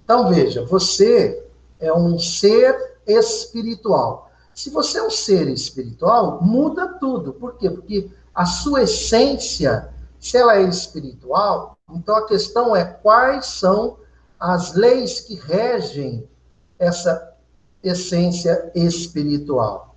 Então, 0.04 0.30
veja, 0.30 0.66
você 0.66 1.46
é 1.80 1.94
um 1.94 2.18
ser 2.18 2.76
espiritual. 3.06 4.32
Se 4.56 4.70
você 4.70 5.00
é 5.00 5.04
um 5.04 5.10
ser 5.10 5.50
espiritual, 5.50 6.42
muda 6.42 6.88
tudo. 7.00 7.34
Por 7.34 7.58
quê? 7.58 7.70
Porque 7.70 8.10
a 8.34 8.46
sua 8.46 8.84
essência, 8.84 9.94
se 10.20 10.38
ela 10.38 10.58
é 10.58 10.64
espiritual, 10.64 11.78
então 11.90 12.16
a 12.16 12.28
questão 12.28 12.76
é 12.76 12.84
quais 12.84 13.46
são 13.46 13.98
as 14.40 14.74
leis 14.74 15.20
que 15.22 15.36
regem 15.36 16.28
essa 16.80 17.36
essência 17.84 18.72
espiritual. 18.76 19.96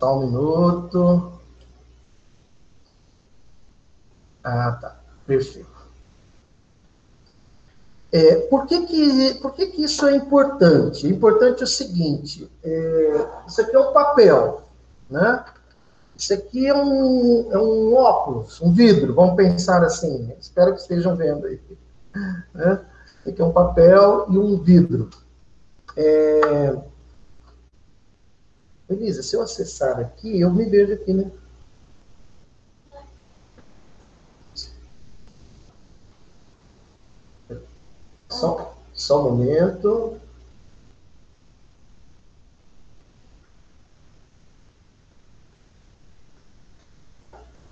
Só 0.00 0.16
um 0.16 0.26
minuto. 0.26 1.32
Ah, 4.44 4.72
tá. 4.80 5.00
Perfeito. 5.26 5.67
É, 8.10 8.36
por 8.48 8.66
que, 8.66 8.86
que, 8.86 9.34
por 9.40 9.52
que, 9.52 9.66
que 9.66 9.84
isso 9.84 10.06
é 10.06 10.16
importante? 10.16 11.06
É 11.06 11.10
importante 11.10 11.62
o 11.62 11.66
seguinte: 11.66 12.50
é, 12.64 13.26
isso 13.46 13.60
aqui 13.60 13.76
é 13.76 13.78
um 13.78 13.92
papel, 13.92 14.62
né? 15.10 15.44
Isso 16.16 16.34
aqui 16.34 16.66
é 16.66 16.74
um, 16.74 17.52
é 17.52 17.58
um 17.58 17.94
óculos, 17.94 18.60
um 18.60 18.72
vidro, 18.72 19.14
vamos 19.14 19.36
pensar 19.36 19.84
assim. 19.84 20.32
Espero 20.40 20.74
que 20.74 20.80
estejam 20.80 21.14
vendo 21.14 21.46
aí. 21.46 21.60
Né? 22.52 22.80
Isso 23.20 23.28
aqui 23.28 23.40
é 23.40 23.44
um 23.44 23.52
papel 23.52 24.26
e 24.28 24.36
um 24.36 24.58
vidro. 24.58 25.10
É... 25.96 26.76
Elisa, 28.88 29.22
se 29.22 29.36
eu 29.36 29.42
acessar 29.42 30.00
aqui, 30.00 30.40
eu 30.40 30.50
me 30.50 30.64
vejo 30.64 30.94
aqui, 30.94 31.12
né? 31.12 31.30
Só, 38.38 38.72
só 38.94 39.20
um 39.20 39.30
momento. 39.30 40.16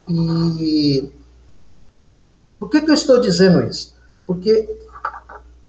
E 0.08 1.12
por 2.58 2.68
que, 2.68 2.80
que 2.80 2.90
eu 2.90 2.94
estou 2.94 3.20
dizendo 3.20 3.62
isso? 3.64 3.94
Porque 4.26 4.68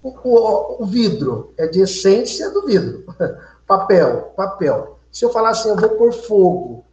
o, 0.01 0.10
o, 0.10 0.84
o, 0.84 0.86
vidro 0.88 1.54
é 1.58 1.67
de 1.67 1.82
essência 1.82 2.50
do 2.50 2.65
vidro. 2.65 3.06
papel, 3.67 4.34
papel. 4.36 4.98
Se 5.12 5.24
eu 5.24 5.30
falar 5.30 5.52
assim, 5.52 5.69
eu 5.69 5.76
vou 5.76 5.89
pôr 5.89 6.12
fogo 6.12 6.86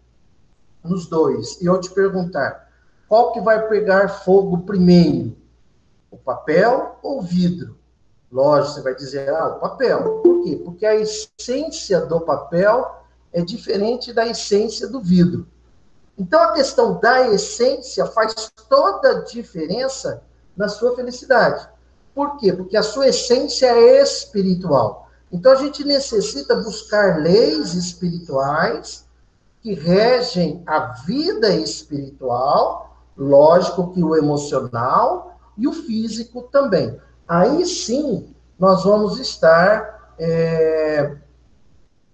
nos 0.83 1.07
dois, 1.07 1.59
e 1.63 1.65
eu 1.65 1.81
te 1.81 1.91
perguntar, 1.91 2.71
qual 3.09 3.33
que 3.33 3.41
vai 3.41 3.67
pegar 3.67 4.09
fogo 4.09 4.59
primeiro? 4.59 5.35
O 6.11 6.19
papel 6.19 6.99
ou 7.03 7.21
o 7.21 7.23
vidro? 7.23 7.83
Lógico, 8.35 8.75
você 8.75 8.83
vai 8.83 8.97
dizer, 8.97 9.29
ah, 9.31 9.47
o 9.47 9.61
papel. 9.61 10.19
Por 10.19 10.43
quê? 10.43 10.57
Porque 10.57 10.85
a 10.85 10.97
essência 10.97 12.01
do 12.01 12.21
papel 12.21 12.97
é 13.33 13.41
diferente 13.43 14.13
da 14.13 14.27
essência 14.27 14.89
do 14.89 15.01
vidro. 15.01 15.47
Então, 16.19 16.43
a 16.43 16.53
questão 16.53 16.99
da 16.99 17.29
essência 17.29 18.05
faz 18.07 18.51
toda 18.69 19.11
a 19.11 19.23
diferença 19.23 20.21
na 20.57 20.69
sua 20.69 20.97
felicidade. 20.97 21.69
Por 22.13 22.37
quê? 22.37 22.53
Porque 22.53 22.77
a 22.77 22.83
sua 22.83 23.07
essência 23.07 23.67
é 23.67 24.03
espiritual. 24.03 25.09
Então, 25.31 25.53
a 25.53 25.57
gente 25.57 25.85
necessita 25.85 26.57
buscar 26.57 27.21
leis 27.21 27.75
espirituais 27.75 29.07
que 29.63 29.75
regem 29.75 30.61
a 30.67 30.93
vida 31.07 31.51
espiritual, 31.51 32.97
lógico 33.17 33.93
que 33.93 34.03
o 34.03 34.17
emocional 34.17 35.39
e 35.57 35.69
o 35.69 35.73
físico 35.73 36.43
também 36.51 37.01
aí 37.29 37.65
sim 37.67 38.35
nós 38.59 38.85
vamos 38.85 39.19
estar 39.19 40.15
é, 40.19 41.17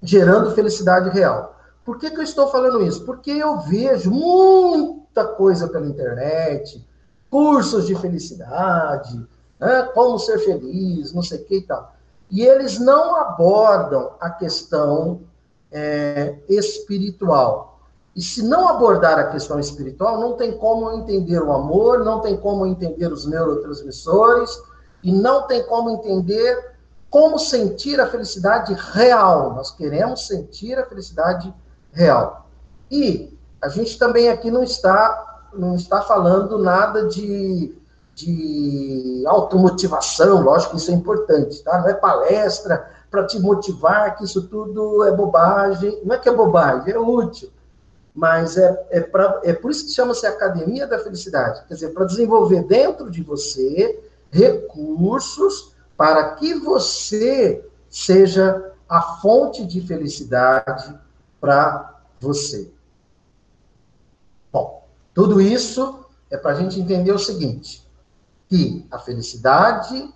gerando 0.02 0.54
felicidade 0.54 1.10
real. 1.10 1.56
Por 1.84 1.98
que, 1.98 2.10
que 2.10 2.18
eu 2.18 2.24
estou 2.24 2.48
falando 2.48 2.82
isso? 2.82 3.04
Porque 3.04 3.30
eu 3.30 3.60
vejo 3.60 4.10
muita 4.10 5.26
coisa 5.26 5.68
pela 5.68 5.86
internet, 5.86 6.86
cursos 7.30 7.86
de 7.86 7.94
felicidade, 7.94 9.26
né, 9.58 9.82
como 9.94 10.18
ser 10.18 10.38
feliz, 10.38 11.12
não 11.12 11.22
sei 11.22 11.38
o 11.38 11.44
que 11.44 11.56
e 11.58 11.62
tal. 11.62 11.94
E 12.30 12.42
eles 12.42 12.78
não 12.78 13.16
abordam 13.16 14.12
a 14.20 14.30
questão 14.30 15.22
é, 15.70 16.36
espiritual. 16.48 17.80
E 18.14 18.22
se 18.22 18.42
não 18.42 18.68
abordar 18.68 19.18
a 19.18 19.30
questão 19.30 19.58
espiritual, 19.58 20.20
não 20.20 20.34
tem 20.34 20.56
como 20.56 20.90
entender 20.92 21.40
o 21.40 21.52
amor, 21.52 22.04
não 22.04 22.20
tem 22.20 22.36
como 22.36 22.66
entender 22.66 23.12
os 23.12 23.26
neurotransmissores, 23.26 24.60
e 25.02 25.12
não 25.12 25.46
tem 25.46 25.64
como 25.66 25.90
entender 25.90 26.70
como 27.08 27.38
sentir 27.38 28.00
a 28.00 28.06
felicidade 28.06 28.72
real. 28.92 29.54
Nós 29.54 29.70
queremos 29.70 30.26
sentir 30.26 30.78
a 30.78 30.86
felicidade 30.86 31.52
real. 31.92 32.46
E 32.90 33.36
a 33.60 33.68
gente 33.68 33.98
também 33.98 34.28
aqui 34.28 34.50
não 34.50 34.62
está 34.62 35.26
não 35.52 35.74
está 35.74 36.00
falando 36.02 36.58
nada 36.58 37.08
de, 37.08 37.74
de 38.14 39.24
automotivação, 39.26 40.42
lógico 40.42 40.72
que 40.72 40.76
isso 40.76 40.92
é 40.92 40.94
importante, 40.94 41.60
tá? 41.64 41.80
Não 41.80 41.88
é 41.88 41.94
palestra 41.94 42.88
para 43.10 43.26
te 43.26 43.38
motivar, 43.40 44.16
que 44.16 44.24
isso 44.24 44.46
tudo 44.46 45.04
é 45.04 45.10
bobagem. 45.10 46.00
Não 46.04 46.14
é 46.14 46.18
que 46.18 46.28
é 46.28 46.32
bobagem, 46.32 46.94
é 46.94 46.98
útil. 46.98 47.50
Mas 48.14 48.56
é, 48.56 48.86
é, 48.90 49.00
pra, 49.00 49.40
é 49.42 49.52
por 49.52 49.70
isso 49.70 49.86
que 49.86 49.92
chama-se 49.92 50.26
Academia 50.26 50.86
da 50.86 50.98
Felicidade. 50.98 51.64
Quer 51.66 51.74
dizer, 51.74 51.88
para 51.90 52.04
desenvolver 52.04 52.62
dentro 52.62 53.10
de 53.10 53.22
você 53.22 54.00
recursos 54.30 55.74
para 55.96 56.34
que 56.34 56.54
você 56.54 57.68
seja 57.88 58.72
a 58.88 59.02
fonte 59.18 59.66
de 59.66 59.80
felicidade 59.80 60.98
para 61.40 62.00
você. 62.20 62.72
Bom, 64.52 64.86
tudo 65.14 65.40
isso 65.40 66.04
é 66.30 66.36
para 66.36 66.52
a 66.52 66.54
gente 66.54 66.80
entender 66.80 67.12
o 67.12 67.18
seguinte: 67.18 67.86
que 68.48 68.86
a 68.90 68.98
felicidade, 68.98 70.12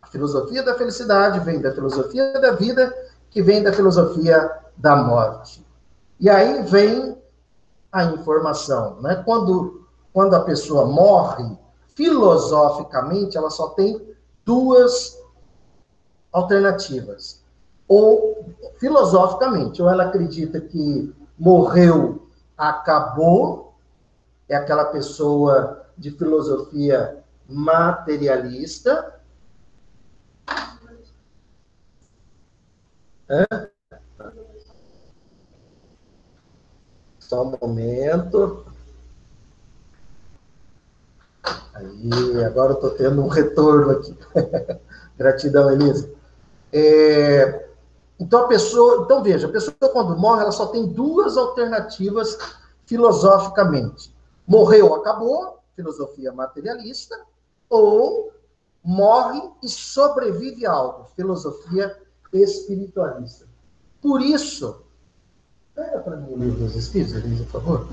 a 0.00 0.06
filosofia 0.06 0.62
da 0.62 0.74
felicidade 0.76 1.40
vem 1.40 1.60
da 1.60 1.72
filosofia 1.72 2.32
da 2.40 2.52
vida, 2.52 2.92
que 3.30 3.42
vem 3.42 3.62
da 3.62 3.72
filosofia 3.72 4.50
da 4.76 4.96
morte. 4.96 5.64
E 6.18 6.28
aí 6.28 6.62
vem 6.62 7.16
a 7.92 8.04
informação, 8.04 9.00
né? 9.00 9.22
Quando, 9.24 9.86
quando 10.12 10.34
a 10.34 10.40
pessoa 10.40 10.86
morre, 10.86 11.56
filosoficamente, 12.00 13.36
ela 13.36 13.50
só 13.50 13.68
tem 13.68 14.16
duas 14.42 15.22
alternativas. 16.32 17.44
Ou, 17.86 18.54
filosoficamente, 18.78 19.82
ou 19.82 19.90
ela 19.90 20.04
acredita 20.04 20.62
que 20.62 21.14
morreu, 21.38 22.26
acabou, 22.56 23.74
é 24.48 24.56
aquela 24.56 24.86
pessoa 24.86 25.84
de 25.98 26.10
filosofia 26.12 27.22
materialista. 27.46 29.20
Hã? 33.28 33.44
Só 37.18 37.42
um 37.42 37.58
momento. 37.60 38.69
Aí, 41.74 42.44
agora 42.44 42.72
eu 42.72 42.74
estou 42.74 42.90
tendo 42.90 43.22
um 43.22 43.28
retorno 43.28 43.92
aqui. 43.92 44.16
Gratidão, 45.16 45.70
Elisa. 45.70 46.10
É, 46.72 47.68
então, 48.18 48.44
a 48.44 48.48
pessoa, 48.48 49.04
então 49.04 49.22
veja, 49.22 49.46
a 49.46 49.50
pessoa 49.50 49.74
quando 49.92 50.18
morre, 50.18 50.42
ela 50.42 50.52
só 50.52 50.66
tem 50.66 50.86
duas 50.86 51.36
alternativas 51.36 52.36
filosoficamente. 52.84 54.14
morreu, 54.46 54.94
acabou, 54.94 55.60
filosofia 55.76 56.32
materialista, 56.32 57.18
ou 57.68 58.32
morre 58.82 59.40
e 59.62 59.68
sobrevive 59.68 60.66
algo, 60.66 61.06
filosofia 61.14 61.96
espiritualista. 62.32 63.46
Por 64.02 64.20
isso, 64.20 64.82
pega 65.74 66.00
para 66.00 66.16
mim 66.16 66.32
o 66.32 66.36
livro 66.36 66.64
dos 66.64 66.76
Espíritos, 66.76 67.14
Elisa, 67.14 67.44
por 67.44 67.62
favor. 67.62 67.88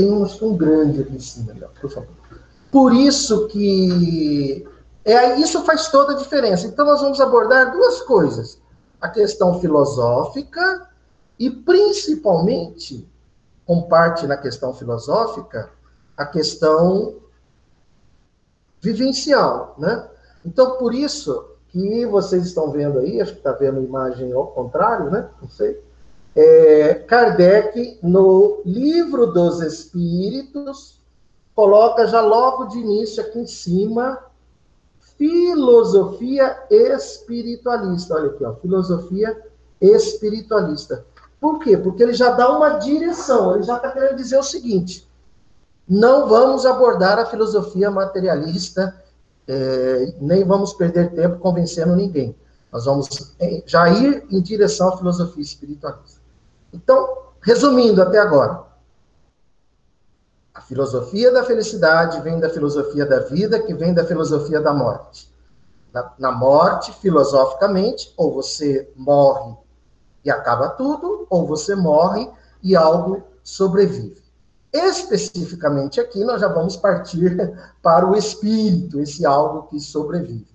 Tem 0.00 0.10
um, 0.10 0.24
um 0.24 0.56
grande 0.56 1.02
ali 1.02 1.16
em 1.16 1.20
cima, 1.20 1.54
por 1.80 1.90
favor. 1.90 2.08
Por 2.72 2.94
isso 2.94 3.48
que 3.48 4.66
é, 5.04 5.38
isso 5.38 5.62
faz 5.64 5.88
toda 5.88 6.12
a 6.12 6.16
diferença. 6.16 6.66
Então, 6.66 6.86
nós 6.86 7.00
vamos 7.00 7.20
abordar 7.20 7.72
duas 7.72 8.00
coisas: 8.02 8.58
a 9.00 9.08
questão 9.08 9.60
filosófica 9.60 10.88
e, 11.38 11.50
principalmente, 11.50 13.06
com 13.66 13.82
parte 13.82 14.26
na 14.26 14.36
questão 14.36 14.72
filosófica, 14.72 15.70
a 16.16 16.24
questão 16.24 17.16
vivencial, 18.80 19.74
né? 19.78 20.08
Então, 20.44 20.78
por 20.78 20.94
isso 20.94 21.56
que 21.68 22.06
vocês 22.06 22.46
estão 22.46 22.70
vendo 22.70 22.98
aí, 22.98 23.20
acho 23.20 23.32
que 23.32 23.38
está 23.38 23.52
vendo 23.52 23.80
a 23.80 23.82
imagem 23.82 24.32
ao 24.32 24.46
contrário, 24.48 25.10
né? 25.10 25.28
Não 25.42 25.48
sei. 25.48 25.82
É, 26.34 26.94
Kardec, 26.94 27.98
no 28.02 28.62
Livro 28.64 29.26
dos 29.26 29.60
Espíritos, 29.60 31.00
coloca 31.54 32.06
já 32.06 32.20
logo 32.20 32.66
de 32.66 32.78
início 32.78 33.22
aqui 33.22 33.40
em 33.40 33.46
cima 33.46 34.18
filosofia 35.18 36.64
espiritualista. 36.70 38.14
Olha 38.14 38.30
aqui, 38.30 38.44
ó, 38.44 38.54
filosofia 38.54 39.38
espiritualista. 39.80 41.04
Por 41.38 41.58
quê? 41.58 41.76
Porque 41.76 42.02
ele 42.02 42.14
já 42.14 42.30
dá 42.30 42.50
uma 42.56 42.78
direção, 42.78 43.54
ele 43.54 43.64
já 43.64 43.76
está 43.76 43.90
querendo 43.90 44.16
dizer 44.16 44.38
o 44.38 44.42
seguinte: 44.42 45.06
não 45.88 46.28
vamos 46.28 46.64
abordar 46.64 47.18
a 47.18 47.26
filosofia 47.26 47.90
materialista, 47.90 49.02
é, 49.46 50.14
nem 50.20 50.44
vamos 50.44 50.72
perder 50.72 51.12
tempo 51.12 51.38
convencendo 51.38 51.96
ninguém. 51.96 52.34
Nós 52.72 52.84
vamos 52.84 53.34
é, 53.38 53.62
já 53.66 53.90
ir 53.90 54.24
em 54.30 54.40
direção 54.40 54.88
à 54.88 54.96
filosofia 54.96 55.42
espiritualista. 55.42 56.19
Então, 56.72 57.30
resumindo 57.42 58.02
até 58.02 58.18
agora, 58.18 58.64
a 60.54 60.60
filosofia 60.60 61.32
da 61.32 61.44
felicidade 61.44 62.20
vem 62.20 62.38
da 62.38 62.50
filosofia 62.50 63.06
da 63.06 63.20
vida, 63.20 63.60
que 63.60 63.74
vem 63.74 63.94
da 63.94 64.04
filosofia 64.04 64.60
da 64.60 64.72
morte. 64.72 65.30
Na, 65.92 66.12
na, 66.18 66.32
morte, 66.32 66.92
filosoficamente, 67.00 68.12
ou 68.16 68.32
você 68.32 68.92
morre 68.94 69.56
e 70.24 70.30
acaba 70.30 70.68
tudo, 70.68 71.26
ou 71.28 71.46
você 71.46 71.74
morre 71.74 72.30
e 72.62 72.76
algo 72.76 73.22
sobrevive. 73.42 74.22
Especificamente 74.72 76.00
aqui, 76.00 76.22
nós 76.24 76.40
já 76.40 76.48
vamos 76.48 76.76
partir 76.76 77.36
para 77.82 78.06
o 78.06 78.14
espírito, 78.14 79.00
esse 79.00 79.26
algo 79.26 79.68
que 79.68 79.80
sobrevive. 79.80 80.46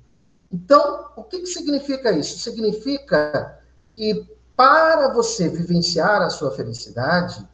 Então, 0.51 1.07
o 1.17 1.23
que, 1.23 1.39
que 1.39 1.47
significa 1.47 2.11
isso? 2.11 2.39
Significa 2.39 3.59
que 3.95 4.25
para 4.55 5.13
você 5.13 5.49
vivenciar 5.49 6.21
a 6.21 6.29
sua 6.29 6.51
felicidade, 6.51 7.45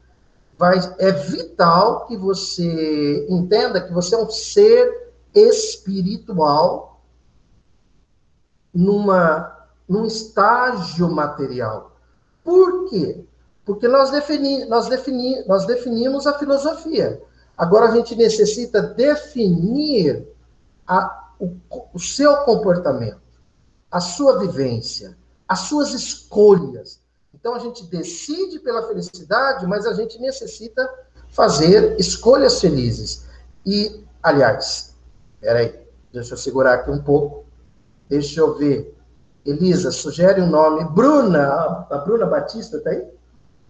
vai, 0.57 0.77
é 0.99 1.11
vital 1.11 2.05
que 2.05 2.15
você 2.15 3.25
entenda 3.29 3.81
que 3.81 3.91
você 3.91 4.15
é 4.15 4.17
um 4.19 4.29
ser 4.29 5.11
espiritual 5.33 7.01
numa, 8.73 9.67
num 9.87 10.05
estágio 10.05 11.09
material. 11.09 11.91
Por 12.43 12.89
quê? 12.89 13.25
Porque 13.65 13.87
nós, 13.87 14.11
defini, 14.11 14.65
nós, 14.65 14.87
defini, 14.87 15.43
nós 15.47 15.65
definimos 15.65 16.27
a 16.27 16.37
filosofia. 16.37 17.21
Agora 17.57 17.87
a 17.87 17.95
gente 17.95 18.15
necessita 18.15 18.81
definir 18.81 20.27
a, 20.87 21.29
o, 21.39 21.55
o 21.93 21.99
seu 21.99 22.37
comportamento, 22.37 23.21
a 23.89 23.99
sua 23.99 24.39
vivência, 24.39 25.17
as 25.51 25.59
suas 25.67 25.93
escolhas. 25.93 27.01
Então 27.33 27.53
a 27.53 27.59
gente 27.59 27.83
decide 27.87 28.57
pela 28.59 28.87
felicidade, 28.87 29.67
mas 29.67 29.85
a 29.85 29.93
gente 29.93 30.17
necessita 30.17 30.89
fazer 31.27 31.99
escolhas 31.99 32.61
felizes. 32.61 33.27
E, 33.65 34.01
aliás, 34.23 34.95
peraí, 35.41 35.77
deixa 36.13 36.35
eu 36.35 36.37
segurar 36.37 36.75
aqui 36.75 36.89
um 36.89 37.03
pouco. 37.03 37.45
Deixa 38.07 38.39
eu 38.39 38.57
ver. 38.57 38.97
Elisa, 39.45 39.91
sugere 39.91 40.39
um 40.39 40.49
nome. 40.49 40.85
Bruna, 40.85 41.85
a 41.89 41.97
Bruna 41.97 42.27
Batista 42.27 42.79
tá 42.79 42.91
aí? 42.91 43.05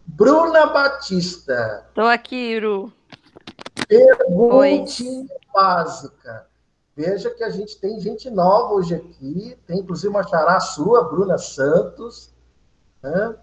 Bruna 0.05 0.67
Batista. 0.67 1.85
Estou 1.89 2.05
aqui, 2.05 2.35
Iru. 2.35 2.93
Perguntinha 3.87 5.25
básica. 5.51 6.45
Veja 6.95 7.29
que 7.29 7.43
a 7.43 7.49
gente 7.49 7.79
tem 7.79 7.99
gente 7.99 8.29
nova 8.29 8.73
hoje 8.73 8.95
aqui, 8.95 9.57
tem 9.65 9.79
inclusive 9.79 10.09
uma 10.09 10.27
chará 10.27 10.59
sua, 10.59 11.03
Bruna 11.05 11.37
Santos. 11.37 12.33
Né? 13.01 13.35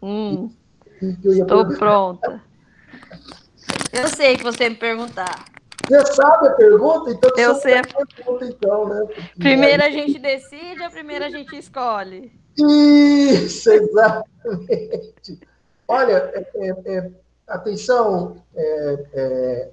Hum, 0.00 0.50
estou 1.00 1.66
pronta. 1.76 2.42
Eu 3.92 4.08
sei 4.08 4.36
que 4.36 4.44
você 4.44 4.68
me 4.68 4.76
perguntar. 4.76 5.44
Você 5.88 6.14
sabe 6.14 6.48
a 6.48 6.52
pergunta? 6.52 7.10
Então, 7.10 7.30
eu 7.36 7.54
sei 7.56 7.78
a 7.78 7.82
pergunta, 7.82 8.44
então, 8.46 8.88
né? 8.88 9.06
Primeiro 9.36 9.82
a 9.82 9.90
gente 9.90 10.18
decide, 10.18 10.82
a 10.82 10.90
primeira 10.90 11.26
a 11.26 11.30
gente 11.30 11.56
escolhe. 11.56 12.32
Isso, 12.56 13.70
exatamente. 13.70 15.40
Olha, 15.88 16.32
é, 16.34 16.46
é, 16.54 16.96
é 16.96 17.10
atenção, 17.46 18.36
é, 18.54 19.06
é, 19.12 19.70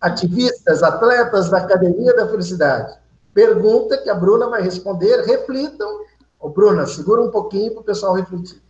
ativistas, 0.00 0.82
atletas 0.82 1.50
da 1.50 1.58
Academia 1.58 2.14
da 2.14 2.28
Felicidade. 2.28 2.98
Pergunta 3.34 3.98
que 3.98 4.10
a 4.10 4.14
Bruna 4.14 4.48
vai 4.48 4.62
responder, 4.62 5.24
reflitam. 5.24 6.04
Ô, 6.40 6.48
Bruna, 6.48 6.86
segura 6.86 7.22
um 7.22 7.30
pouquinho 7.30 7.72
para 7.72 7.80
o 7.80 7.84
pessoal 7.84 8.14
refletir. 8.14 8.62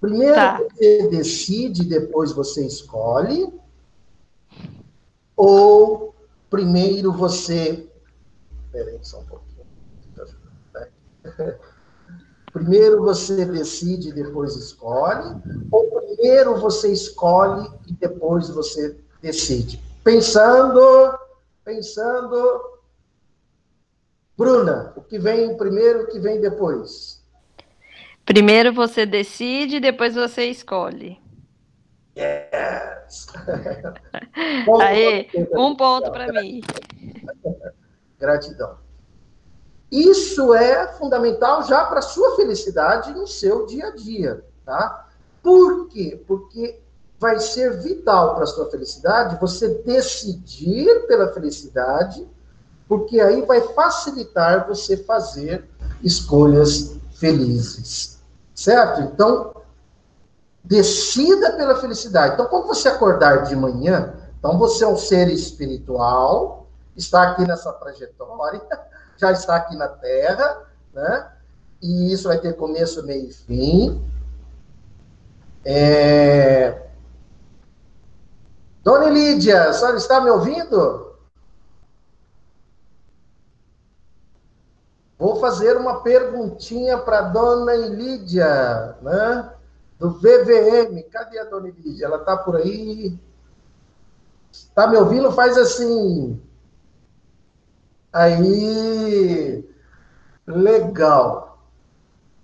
Primeiro 0.00 0.34
tá. 0.34 0.58
você 0.58 1.08
decide, 1.08 1.84
depois 1.84 2.32
você 2.32 2.64
escolhe. 2.66 3.52
Ou 5.36 6.14
primeiro 6.48 7.12
você. 7.12 7.86
Espera 8.66 8.90
aí, 8.90 8.98
só 9.02 9.20
um 9.20 9.24
pouquinho. 9.24 9.50
Primeiro 12.52 13.02
você 13.02 13.44
decide, 13.44 14.12
depois 14.12 14.56
escolhe. 14.56 15.40
Ou 15.70 15.86
primeiro 16.00 16.58
você 16.58 16.92
escolhe 16.92 17.70
e 17.86 17.92
depois 17.92 18.48
você 18.48 18.96
decide. 19.22 19.89
Pensando, 20.02 21.18
pensando. 21.64 22.80
Bruna, 24.36 24.92
o 24.96 25.02
que 25.02 25.18
vem 25.18 25.56
primeiro, 25.56 26.04
o 26.04 26.06
que 26.06 26.18
vem 26.18 26.40
depois? 26.40 27.22
Primeiro 28.24 28.72
você 28.72 29.04
decide, 29.04 29.80
depois 29.80 30.14
você 30.14 30.44
escolhe. 30.46 31.20
Yes! 32.16 33.26
Aí, 34.80 35.28
um 35.52 35.76
ponto 35.76 36.10
para 36.10 36.32
mim. 36.32 36.62
Gratidão. 38.18 38.78
Isso 39.90 40.54
é 40.54 40.92
fundamental 40.92 41.64
já 41.64 41.84
para 41.84 41.98
a 41.98 42.02
sua 42.02 42.36
felicidade 42.36 43.12
no 43.12 43.26
seu 43.26 43.66
dia 43.66 43.88
a 43.88 43.90
dia, 43.90 44.44
tá? 44.64 45.08
Por 45.42 45.88
quê? 45.88 46.22
Porque 46.26 46.80
vai 47.20 47.38
ser 47.38 47.78
vital 47.82 48.34
para 48.34 48.44
a 48.44 48.46
sua 48.46 48.70
felicidade 48.70 49.38
você 49.38 49.68
decidir 49.84 51.06
pela 51.06 51.32
felicidade, 51.34 52.26
porque 52.88 53.20
aí 53.20 53.42
vai 53.42 53.60
facilitar 53.60 54.66
você 54.66 54.96
fazer 54.96 55.68
escolhas 56.02 56.96
felizes. 57.12 58.18
Certo? 58.54 59.02
Então, 59.02 59.54
decida 60.64 61.52
pela 61.52 61.76
felicidade. 61.76 62.34
Então, 62.34 62.46
quando 62.46 62.66
você 62.66 62.88
acordar 62.88 63.44
de 63.44 63.54
manhã, 63.54 64.14
então 64.38 64.58
você 64.58 64.82
é 64.82 64.88
um 64.88 64.96
ser 64.96 65.28
espiritual, 65.28 66.66
está 66.96 67.30
aqui 67.30 67.46
nessa 67.46 67.70
trajetória, 67.74 68.62
já 69.18 69.30
está 69.30 69.56
aqui 69.56 69.76
na 69.76 69.88
Terra, 69.88 70.62
né? 70.94 71.32
E 71.82 72.12
isso 72.12 72.28
vai 72.28 72.38
ter 72.38 72.56
começo, 72.56 73.04
meio 73.04 73.28
e 73.28 73.32
fim. 73.32 74.04
É... 75.64 76.89
Dona 78.82 79.10
Lídia, 79.10 79.68
a 79.68 79.72
senhora 79.72 79.96
está 79.96 80.20
me 80.20 80.30
ouvindo? 80.30 81.10
Vou 85.18 85.36
fazer 85.36 85.76
uma 85.76 86.00
perguntinha 86.00 86.96
para 86.96 87.20
dona 87.20 87.74
Lídia, 87.74 88.96
né? 89.02 89.52
Do 89.98 90.12
VVM. 90.12 91.02
Cadê 91.10 91.38
a 91.38 91.44
dona 91.44 91.68
Lídia? 91.68 92.06
Ela 92.06 92.16
está 92.16 92.38
por 92.38 92.56
aí? 92.56 93.18
Está 94.50 94.86
me 94.86 94.96
ouvindo? 94.96 95.30
Faz 95.32 95.58
assim. 95.58 96.40
Aí. 98.10 99.62
Legal. 100.46 101.49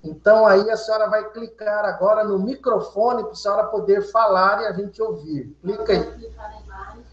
Então, 0.09 0.47
aí 0.47 0.71
a 0.71 0.77
senhora 0.77 1.09
vai 1.09 1.29
clicar 1.31 1.85
agora 1.85 2.25
no 2.25 2.39
microfone 2.39 3.23
para 3.25 3.33
a 3.33 3.37
senhora 3.37 3.65
poder 3.65 4.03
falar 4.11 4.63
e 4.63 4.67
a 4.67 4.73
gente 4.73 5.03
ouvir. 5.03 5.55
Clica 5.63 5.93
aí. 5.93 6.31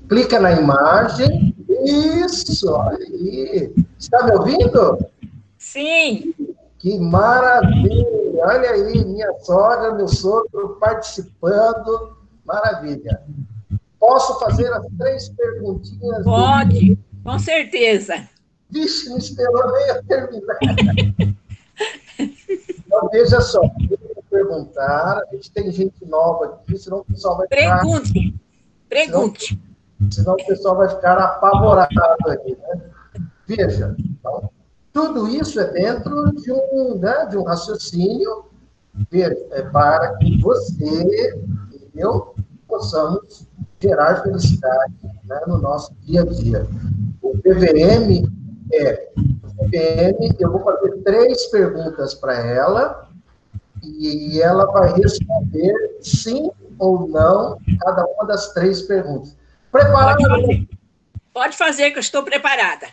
Clica 0.07 0.39
na 0.39 0.51
imagem. 0.51 1.55
Isso, 1.85 2.75
aí. 2.75 3.73
Está 3.97 4.23
me 4.23 4.33
ouvindo? 4.33 5.05
Sim. 5.57 6.33
Que 6.77 6.99
maravilha! 6.99 8.45
Olha 8.45 8.71
aí, 8.71 9.05
minha 9.05 9.33
sogra, 9.39 9.93
meu 9.93 10.07
sogro 10.07 10.77
participando. 10.79 12.17
Maravilha. 12.45 13.21
Posso 13.99 14.37
fazer 14.39 14.71
as 14.73 14.85
três 14.99 15.29
perguntinhas? 15.29 16.23
Pode, 16.25 16.99
com 17.23 17.39
certeza. 17.39 18.27
Vixe, 18.69 19.09
não 19.09 19.17
esperou 19.17 19.71
nem 19.71 19.87
eu 19.87 20.03
terminar. 20.03 20.57
Veja 23.13 23.39
só, 23.39 23.61
perguntar, 24.29 25.21
a 25.21 25.35
gente 25.35 25.51
tem 25.51 25.71
gente 25.71 26.03
nova 26.05 26.45
aqui, 26.45 26.77
senão 26.77 26.99
o 26.99 27.05
pessoal 27.05 27.37
vai 27.37 27.47
ficar... 27.47 27.81
Pergunte, 27.81 28.35
pergunte. 28.89 29.47
Senão, 29.99 30.11
senão 30.11 30.33
o 30.33 30.47
pessoal 30.47 30.75
vai 30.75 30.89
ficar 30.89 31.17
apavorado 31.19 32.29
aqui, 32.29 32.57
né? 32.57 32.81
Veja, 33.47 33.95
então, 33.99 34.49
tudo 34.91 35.27
isso 35.27 35.59
é 35.59 35.71
dentro 35.71 36.31
de 36.33 36.51
um, 36.51 36.97
né, 36.97 37.27
de 37.27 37.37
um 37.37 37.43
raciocínio 37.43 38.45
é 39.11 39.61
para 39.63 40.17
que 40.17 40.39
você 40.41 41.35
e 41.95 41.99
eu 41.99 42.35
possamos 42.67 43.47
gerar 43.79 44.23
felicidade 44.23 44.93
né, 45.25 45.41
no 45.47 45.57
nosso 45.59 45.93
dia 46.01 46.21
a 46.21 46.25
dia. 46.25 46.67
O 47.21 47.37
PVM 47.37 48.31
é, 48.71 49.11
PVM, 49.57 50.35
eu 50.39 50.51
vou 50.51 50.63
fazer 50.63 50.91
três 51.03 51.45
perguntas 51.47 52.13
para 52.13 52.35
ela 52.35 53.09
e 53.83 54.41
ela 54.41 54.65
vai 54.71 54.93
responder 54.93 55.73
sim 56.01 56.49
ou 56.79 57.07
não 57.07 57.59
cada 57.79 58.05
uma 58.05 58.25
das 58.25 58.53
três 58.53 58.81
perguntas. 58.83 59.35
Preparada? 59.71 60.17
Pode 60.17 60.41
fazer, 60.41 60.67
Pode 61.33 61.57
fazer 61.57 61.91
que 61.91 61.97
eu 61.97 62.01
estou 62.01 62.23
preparada. 62.23 62.87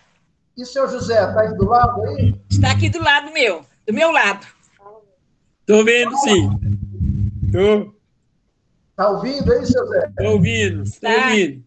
E 0.57 0.65
seu 0.65 0.89
José, 0.89 1.23
está 1.23 1.43
aí 1.43 1.55
do 1.55 1.67
lado 1.67 2.03
aí? 2.03 2.35
Está 2.51 2.73
aqui 2.73 2.89
do 2.89 3.03
lado 3.03 3.33
meu, 3.33 3.65
do 3.87 3.95
meu 3.95 4.11
lado. 4.11 4.47
Estou 5.61 5.85
vendo, 5.85 6.17
sim. 6.19 6.51
Estou. 7.45 7.95
Está 8.91 9.09
ouvindo 9.09 9.53
aí, 9.53 9.65
seu 9.65 9.87
Zé? 9.87 10.07
Estou 10.09 10.33
ouvindo, 10.33 10.83
estou 10.83 11.11
tá. 11.11 11.17
ouvindo. 11.17 11.65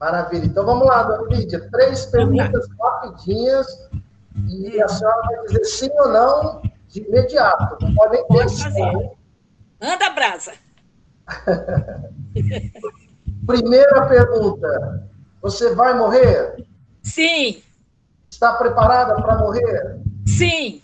Maravilha. 0.00 0.44
Então 0.44 0.64
vamos 0.64 0.86
lá, 0.86 1.02
dona 1.02 1.34
Lídia. 1.34 1.68
Três 1.70 2.06
perguntas 2.06 2.66
rapidinhas 2.80 3.66
e 4.48 4.80
a 4.80 4.88
senhora 4.88 5.22
vai 5.22 5.42
dizer 5.46 5.64
sim 5.64 5.90
ou 5.98 6.08
não 6.08 6.62
de 6.88 7.00
imediato. 7.00 7.76
Não 7.80 7.94
pode 7.94 8.12
nem 8.12 8.26
pensar. 8.28 8.70
Anda, 9.80 10.10
brasa. 10.10 10.52
Primeira 13.46 14.06
pergunta. 14.06 15.08
Você 15.42 15.74
vai 15.74 15.94
morrer? 15.94 16.66
Sim. 17.02 17.62
Está 18.30 18.54
preparada 18.54 19.14
para 19.22 19.38
morrer? 19.38 20.00
Sim. 20.26 20.82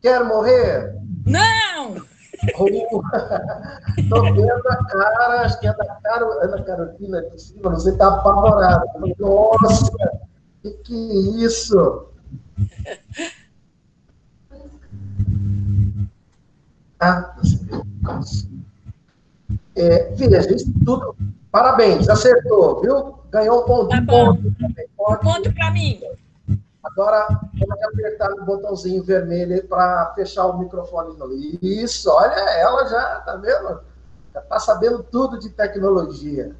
Quer 0.00 0.24
morrer? 0.24 0.94
Não! 1.24 2.04
Estou 2.44 2.66
vendo 4.34 4.68
a 4.68 4.84
cara, 4.84 5.42
acho 5.42 5.60
que 5.60 5.66
é 5.66 5.72
da 5.74 5.84
cara, 5.84 6.24
Ana 6.42 6.62
Carolina 6.62 7.22
de 7.22 7.40
cima, 7.40 7.70
você 7.70 7.90
está 7.90 8.08
apavorada. 8.08 8.84
Nossa, 9.18 9.92
que 10.62 10.70
que 10.70 10.94
é 10.94 11.44
isso? 11.44 12.08
Ah, 17.00 17.36
é, 19.76 20.14
veja, 20.14 20.54
isso 20.54 20.72
tudo. 20.84 21.16
Parabéns, 21.50 22.08
acertou, 22.08 22.80
viu? 22.80 23.18
Ganhou 23.30 23.62
um 23.62 23.66
ponto. 23.66 23.88
Tá 23.88 24.00
bom. 24.00 24.32
Um 24.32 25.16
ponto 25.16 25.52
para 25.54 25.70
mim. 25.70 26.00
Agora, 26.82 27.28
pode 27.66 27.84
apertar 27.84 28.32
o 28.32 28.44
botãozinho 28.44 29.04
vermelho 29.04 29.66
para 29.68 30.12
fechar 30.14 30.46
o 30.46 30.58
microfone. 30.58 31.16
Isso, 31.62 32.10
olha, 32.10 32.34
ela 32.34 32.88
já, 32.88 33.20
tá 33.20 33.36
vendo? 33.36 33.80
Já 34.34 34.40
está 34.40 34.58
sabendo 34.58 35.02
tudo 35.04 35.38
de 35.38 35.50
tecnologia. 35.50 36.56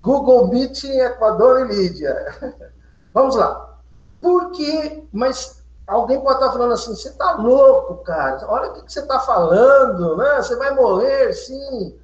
Google 0.00 0.48
Meet 0.48 0.84
em 0.84 1.00
Equador 1.00 1.60
e 1.60 1.74
Lídia. 1.74 2.14
Vamos 3.12 3.34
lá. 3.34 3.78
Por 4.20 4.52
que? 4.52 5.08
Mas 5.12 5.64
alguém 5.86 6.20
pode 6.20 6.34
estar 6.34 6.52
falando 6.52 6.74
assim, 6.74 6.94
você 6.94 7.08
está 7.08 7.32
louco, 7.32 7.96
cara. 8.04 8.46
Olha 8.46 8.70
o 8.70 8.74
que, 8.74 8.84
que 8.84 8.92
você 8.92 9.00
está 9.00 9.18
falando, 9.18 10.16
né? 10.16 10.36
Você 10.36 10.54
vai 10.54 10.72
morrer, 10.74 11.32
sim. 11.32 11.98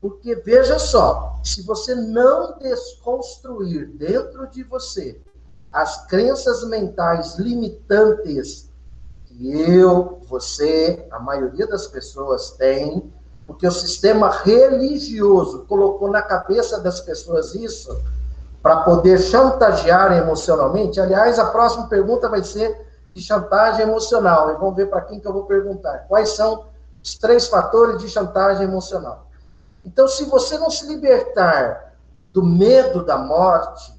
Porque, 0.00 0.34
veja 0.34 0.80
só, 0.80 1.38
se 1.44 1.62
você 1.62 1.94
não 1.94 2.58
desconstruir 2.58 3.86
dentro 3.86 4.48
de 4.48 4.64
você 4.64 5.22
as 5.72 6.06
crenças 6.06 6.62
mentais 6.64 7.36
limitantes 7.38 8.70
que 9.24 9.50
eu, 9.50 10.20
você, 10.28 11.06
a 11.10 11.18
maioria 11.18 11.66
das 11.66 11.86
pessoas 11.86 12.50
tem, 12.50 13.10
porque 13.46 13.66
o 13.66 13.72
sistema 13.72 14.30
religioso 14.30 15.64
colocou 15.66 16.10
na 16.10 16.22
cabeça 16.22 16.78
das 16.78 17.00
pessoas 17.00 17.54
isso 17.54 17.98
para 18.62 18.82
poder 18.82 19.18
chantagear 19.18 20.12
emocionalmente. 20.12 21.00
Aliás, 21.00 21.38
a 21.38 21.46
próxima 21.46 21.88
pergunta 21.88 22.28
vai 22.28 22.44
ser 22.44 22.86
de 23.12 23.22
chantagem 23.22 23.82
emocional. 23.82 24.50
E 24.50 24.54
vamos 24.54 24.76
ver 24.76 24.88
para 24.88 25.00
quem 25.02 25.18
que 25.18 25.26
eu 25.26 25.32
vou 25.32 25.44
perguntar. 25.44 26.06
Quais 26.08 26.30
são 26.30 26.66
os 27.02 27.16
três 27.16 27.48
fatores 27.48 27.98
de 27.98 28.08
chantagem 28.08 28.64
emocional? 28.64 29.26
Então, 29.84 30.06
se 30.06 30.24
você 30.24 30.56
não 30.58 30.70
se 30.70 30.86
libertar 30.86 31.94
do 32.32 32.42
medo 32.42 33.04
da 33.04 33.18
morte, 33.18 33.92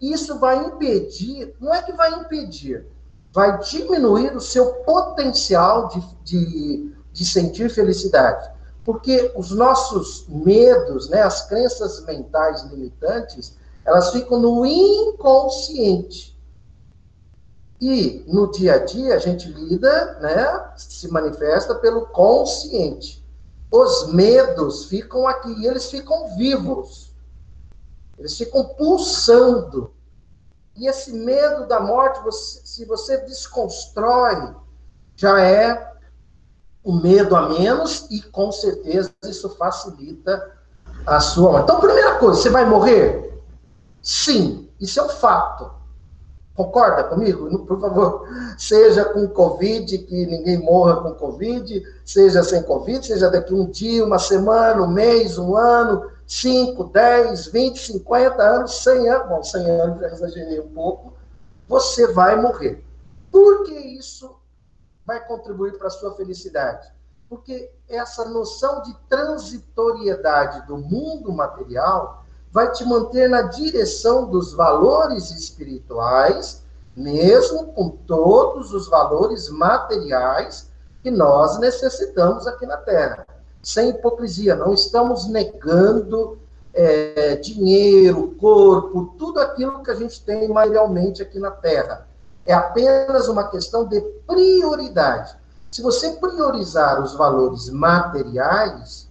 isso 0.00 0.38
vai 0.38 0.64
impedir, 0.64 1.54
não 1.60 1.74
é 1.74 1.82
que 1.82 1.92
vai 1.92 2.12
impedir, 2.20 2.86
vai 3.32 3.58
diminuir 3.60 4.34
o 4.36 4.40
seu 4.40 4.74
potencial 4.84 5.88
de, 5.88 6.00
de, 6.24 6.92
de 7.12 7.24
sentir 7.24 7.68
felicidade. 7.70 8.50
Porque 8.84 9.32
os 9.36 9.50
nossos 9.50 10.24
medos, 10.28 11.08
né, 11.10 11.22
as 11.22 11.46
crenças 11.46 12.04
mentais 12.04 12.62
limitantes, 12.64 13.56
elas 13.84 14.12
ficam 14.12 14.38
no 14.38 14.64
inconsciente. 14.64 16.38
E 17.80 18.24
no 18.26 18.50
dia 18.50 18.74
a 18.74 18.78
dia 18.78 19.14
a 19.14 19.18
gente 19.18 19.48
lida, 19.48 20.18
né, 20.20 20.72
se 20.76 21.08
manifesta 21.08 21.74
pelo 21.74 22.06
consciente. 22.06 23.24
Os 23.70 24.12
medos 24.12 24.86
ficam 24.86 25.28
aqui, 25.28 25.66
eles 25.66 25.90
ficam 25.90 26.36
vivos. 26.36 27.07
Eles 28.18 28.36
ficam 28.36 28.64
pulsando. 28.64 29.92
E 30.76 30.88
esse 30.88 31.12
medo 31.12 31.66
da 31.66 31.80
morte, 31.80 32.22
você, 32.22 32.60
se 32.64 32.84
você 32.84 33.18
desconstrói, 33.18 34.54
já 35.16 35.40
é 35.40 35.94
um 36.84 37.00
medo 37.00 37.36
a 37.36 37.48
menos 37.48 38.06
e 38.10 38.22
com 38.22 38.50
certeza 38.52 39.12
isso 39.24 39.48
facilita 39.50 40.52
a 41.06 41.20
sua 41.20 41.52
morte. 41.52 41.64
Então, 41.64 41.80
primeira 41.80 42.14
coisa, 42.16 42.40
você 42.40 42.50
vai 42.50 42.64
morrer? 42.64 43.42
Sim, 44.02 44.68
isso 44.80 45.00
é 45.00 45.02
um 45.02 45.08
fato. 45.08 45.70
Concorda 46.54 47.04
comigo? 47.04 47.58
Por 47.66 47.80
favor, 47.80 48.28
seja 48.56 49.04
com 49.04 49.28
Covid, 49.28 49.98
que 49.98 50.26
ninguém 50.26 50.58
morra 50.58 51.02
com 51.02 51.14
Covid, 51.14 51.82
seja 52.04 52.42
sem 52.42 52.62
Covid, 52.62 53.06
seja 53.06 53.30
daqui 53.30 53.54
um 53.54 53.66
dia, 53.66 54.04
uma 54.04 54.18
semana, 54.18 54.82
um 54.82 54.88
mês, 54.88 55.38
um 55.38 55.56
ano, 55.56 56.10
5, 56.28 56.84
10, 56.84 57.46
20, 57.46 57.78
50 57.78 58.42
anos, 58.42 58.82
100 58.82 59.08
anos, 59.08 59.28
bom, 59.28 59.42
100 59.42 59.70
anos 59.80 60.00
já 60.00 60.08
exagerei 60.08 60.60
um 60.60 60.68
pouco, 60.68 61.14
você 61.66 62.12
vai 62.12 62.36
morrer. 62.36 62.84
Por 63.32 63.64
que 63.64 63.72
isso 63.72 64.36
vai 65.06 65.26
contribuir 65.26 65.78
para 65.78 65.86
a 65.86 65.90
sua 65.90 66.14
felicidade? 66.14 66.86
Porque 67.30 67.70
essa 67.88 68.26
noção 68.26 68.82
de 68.82 68.94
transitoriedade 69.08 70.66
do 70.66 70.76
mundo 70.76 71.32
material 71.32 72.26
vai 72.52 72.70
te 72.72 72.84
manter 72.84 73.28
na 73.28 73.42
direção 73.42 74.26
dos 74.26 74.52
valores 74.52 75.30
espirituais, 75.30 76.62
mesmo 76.94 77.72
com 77.72 77.88
todos 77.88 78.74
os 78.74 78.86
valores 78.86 79.48
materiais 79.48 80.70
que 81.02 81.10
nós 81.10 81.58
necessitamos 81.58 82.46
aqui 82.46 82.66
na 82.66 82.76
Terra. 82.76 83.26
Sem 83.68 83.90
hipocrisia, 83.90 84.56
não 84.56 84.72
estamos 84.72 85.28
negando 85.28 86.38
é, 86.72 87.36
dinheiro, 87.36 88.34
corpo, 88.40 89.14
tudo 89.18 89.38
aquilo 89.40 89.82
que 89.82 89.90
a 89.90 89.94
gente 89.94 90.24
tem 90.24 90.48
materialmente 90.48 91.20
aqui 91.20 91.38
na 91.38 91.50
Terra. 91.50 92.08
É 92.46 92.54
apenas 92.54 93.28
uma 93.28 93.46
questão 93.50 93.86
de 93.86 94.00
prioridade. 94.26 95.36
Se 95.70 95.82
você 95.82 96.12
priorizar 96.12 97.04
os 97.04 97.12
valores 97.12 97.68
materiais, 97.68 99.06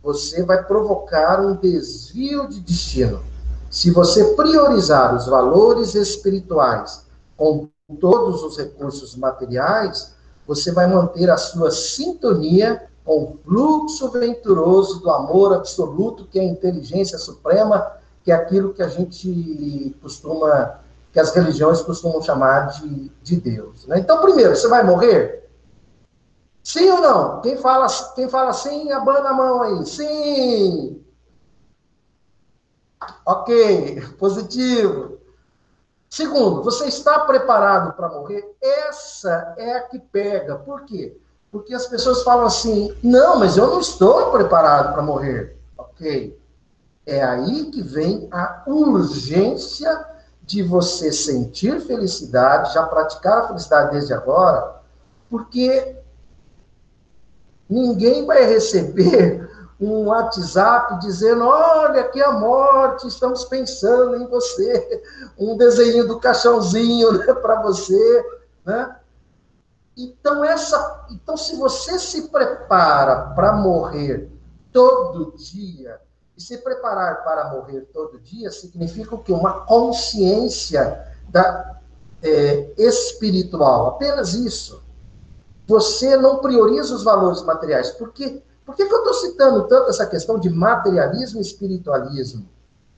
você 0.00 0.44
vai 0.44 0.62
provocar 0.62 1.40
um 1.40 1.56
desvio 1.56 2.48
de 2.48 2.60
destino. 2.60 3.24
Se 3.68 3.90
você 3.90 4.36
priorizar 4.36 5.16
os 5.16 5.26
valores 5.26 5.96
espirituais 5.96 7.04
com 7.36 7.68
todos 8.00 8.40
os 8.44 8.56
recursos 8.56 9.16
materiais, 9.16 10.14
você 10.46 10.70
vai 10.70 10.86
manter 10.86 11.28
a 11.28 11.36
sua 11.36 11.72
sintonia 11.72 12.88
com 13.06 13.38
fluxo 13.44 14.10
venturoso 14.10 14.98
do 14.98 15.08
amor 15.10 15.54
absoluto, 15.54 16.26
que 16.26 16.40
é 16.40 16.42
a 16.42 16.44
inteligência 16.44 17.16
suprema, 17.16 17.92
que 18.24 18.32
é 18.32 18.34
aquilo 18.34 18.74
que 18.74 18.82
a 18.82 18.88
gente 18.88 19.96
costuma, 20.02 20.80
que 21.12 21.20
as 21.20 21.32
religiões 21.32 21.80
costumam 21.82 22.20
chamar 22.20 22.66
de, 22.72 23.08
de 23.22 23.36
Deus. 23.36 23.86
Né? 23.86 24.00
Então, 24.00 24.20
primeiro, 24.20 24.56
você 24.56 24.66
vai 24.66 24.82
morrer? 24.82 25.48
Sim 26.64 26.90
ou 26.90 27.00
não? 27.00 27.40
Quem 27.42 27.56
fala, 27.56 27.86
quem 28.16 28.28
fala 28.28 28.52
sim, 28.52 28.90
abana 28.90 29.30
a 29.30 29.34
mão 29.34 29.62
aí. 29.62 29.86
Sim! 29.86 31.00
Ok, 33.24 34.02
positivo. 34.18 35.18
Segundo, 36.10 36.60
você 36.64 36.86
está 36.86 37.20
preparado 37.20 37.92
para 37.92 38.08
morrer? 38.08 38.56
Essa 38.60 39.54
é 39.56 39.76
a 39.76 39.82
que 39.82 40.00
pega. 40.00 40.56
Por 40.56 40.84
quê? 40.84 41.16
Porque 41.56 41.72
as 41.72 41.86
pessoas 41.86 42.22
falam 42.22 42.44
assim: 42.44 42.94
não, 43.02 43.38
mas 43.38 43.56
eu 43.56 43.66
não 43.66 43.80
estou 43.80 44.30
preparado 44.30 44.92
para 44.92 45.02
morrer. 45.02 45.56
Ok. 45.78 46.38
É 47.06 47.22
aí 47.22 47.70
que 47.70 47.80
vem 47.80 48.28
a 48.30 48.62
urgência 48.66 50.06
de 50.42 50.62
você 50.62 51.10
sentir 51.10 51.80
felicidade, 51.80 52.74
já 52.74 52.82
praticar 52.82 53.38
a 53.38 53.48
felicidade 53.48 53.92
desde 53.92 54.12
agora, 54.12 54.82
porque 55.30 55.96
ninguém 57.70 58.26
vai 58.26 58.44
receber 58.44 59.48
um 59.80 60.08
WhatsApp 60.08 60.98
dizendo: 60.98 61.46
olha, 61.46 62.02
aqui 62.02 62.22
a 62.22 62.32
morte, 62.32 63.08
estamos 63.08 63.46
pensando 63.46 64.16
em 64.16 64.26
você, 64.26 65.02
um 65.38 65.56
desenho 65.56 66.06
do 66.06 66.20
caixãozinho 66.20 67.12
né, 67.16 67.32
para 67.32 67.62
você, 67.62 68.26
né? 68.62 68.95
Então 69.96 70.44
essa, 70.44 71.06
então 71.10 71.36
se 71.36 71.56
você 71.56 71.98
se 71.98 72.28
prepara 72.28 73.30
para 73.34 73.54
morrer 73.54 74.30
todo 74.72 75.34
dia 75.36 75.98
e 76.36 76.42
se 76.42 76.58
preparar 76.58 77.24
para 77.24 77.50
morrer 77.50 77.82
todo 77.94 78.20
dia 78.20 78.50
significa 78.50 79.14
o 79.14 79.22
que 79.22 79.32
uma 79.32 79.64
consciência 79.64 81.02
da 81.28 81.80
é, 82.22 82.74
espiritual, 82.76 83.88
apenas 83.88 84.34
isso. 84.34 84.82
Você 85.66 86.16
não 86.16 86.38
prioriza 86.38 86.94
os 86.94 87.02
valores 87.02 87.42
materiais, 87.42 87.90
porque 87.92 88.42
por 88.66 88.74
que, 88.74 88.84
que 88.84 88.92
eu 88.92 88.98
estou 88.98 89.14
citando 89.14 89.68
tanto 89.68 89.90
essa 89.90 90.04
questão 90.06 90.38
de 90.40 90.50
materialismo 90.50 91.38
e 91.38 91.42
espiritualismo? 91.42 92.48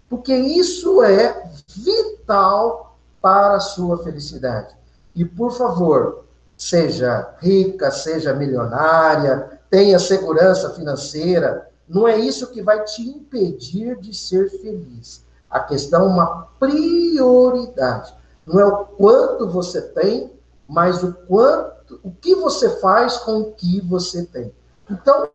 Porque 0.08 0.34
isso 0.34 1.02
é 1.02 1.52
vital 1.68 2.98
para 3.20 3.56
a 3.56 3.60
sua 3.60 4.02
felicidade. 4.02 4.74
E, 5.14 5.26
por 5.26 5.52
favor, 5.52 6.24
seja 6.58 7.36
rica, 7.38 7.88
seja 7.92 8.34
milionária, 8.34 9.60
tenha 9.70 9.98
segurança 10.00 10.70
financeira, 10.70 11.70
não 11.88 12.06
é 12.06 12.18
isso 12.18 12.50
que 12.50 12.60
vai 12.60 12.82
te 12.84 13.08
impedir 13.08 13.96
de 14.00 14.12
ser 14.12 14.50
feliz. 14.50 15.24
A 15.48 15.60
questão 15.60 16.02
é 16.02 16.06
uma 16.06 16.48
prioridade. 16.58 18.12
Não 18.44 18.58
é 18.60 18.66
o 18.66 18.84
quanto 18.84 19.48
você 19.48 19.80
tem, 19.80 20.32
mas 20.68 21.02
o 21.02 21.12
quanto, 21.12 22.00
o 22.02 22.10
que 22.10 22.34
você 22.34 22.68
faz 22.80 23.16
com 23.18 23.40
o 23.40 23.52
que 23.52 23.80
você 23.80 24.26
tem. 24.26 24.52
Então, 24.90 25.28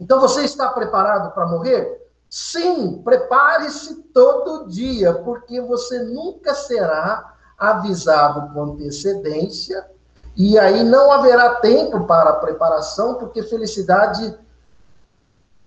então 0.00 0.20
você 0.20 0.42
está 0.42 0.70
preparado 0.70 1.32
para 1.34 1.46
morrer? 1.46 2.08
Sim, 2.30 3.00
prepare-se 3.04 3.94
todo 4.14 4.68
dia, 4.68 5.14
porque 5.14 5.60
você 5.60 6.02
nunca 6.02 6.54
será 6.54 7.34
avisado 7.58 8.52
com 8.52 8.72
antecedência 8.72 9.84
e 10.38 10.56
aí 10.56 10.84
não 10.84 11.10
haverá 11.10 11.56
tempo 11.56 12.04
para 12.04 12.30
a 12.30 12.36
preparação, 12.36 13.16
porque 13.16 13.42
felicidade. 13.42 14.22
Deixa 14.22 14.38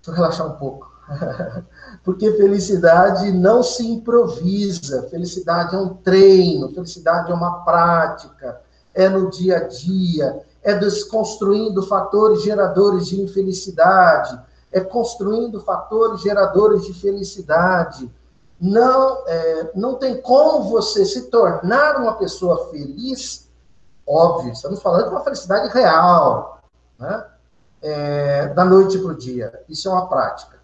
eu 0.07 0.13
relaxar 0.13 0.47
um 0.47 0.55
pouco. 0.55 0.89
porque 2.05 2.31
felicidade 2.37 3.33
não 3.33 3.61
se 3.61 3.85
improvisa, 3.85 5.09
felicidade 5.09 5.75
é 5.75 5.77
um 5.77 5.95
treino, 5.95 6.73
felicidade 6.73 7.29
é 7.29 7.35
uma 7.35 7.65
prática, 7.65 8.61
é 8.93 9.09
no 9.09 9.29
dia 9.29 9.57
a 9.57 9.67
dia, 9.67 10.41
é 10.63 10.73
desconstruindo 10.73 11.83
fatores 11.83 12.41
geradores 12.41 13.07
de 13.07 13.19
infelicidade, 13.19 14.39
é 14.71 14.79
construindo 14.79 15.59
fatores 15.59 16.21
geradores 16.21 16.85
de 16.85 16.93
felicidade. 16.93 18.09
Não, 18.57 19.27
é, 19.27 19.71
não 19.75 19.95
tem 19.95 20.21
como 20.21 20.69
você 20.69 21.03
se 21.03 21.23
tornar 21.23 21.97
uma 21.97 22.13
pessoa 22.13 22.69
feliz, 22.69 23.50
óbvio, 24.11 24.51
estamos 24.51 24.81
falando 24.81 25.05
de 25.05 25.09
uma 25.09 25.23
felicidade 25.23 25.73
real, 25.73 26.59
né? 26.99 27.25
É, 27.81 28.47
da 28.49 28.63
noite 28.63 28.97
para 28.99 29.11
o 29.11 29.17
dia. 29.17 29.63
Isso 29.67 29.87
é 29.87 29.91
uma 29.91 30.07
prática. 30.07 30.59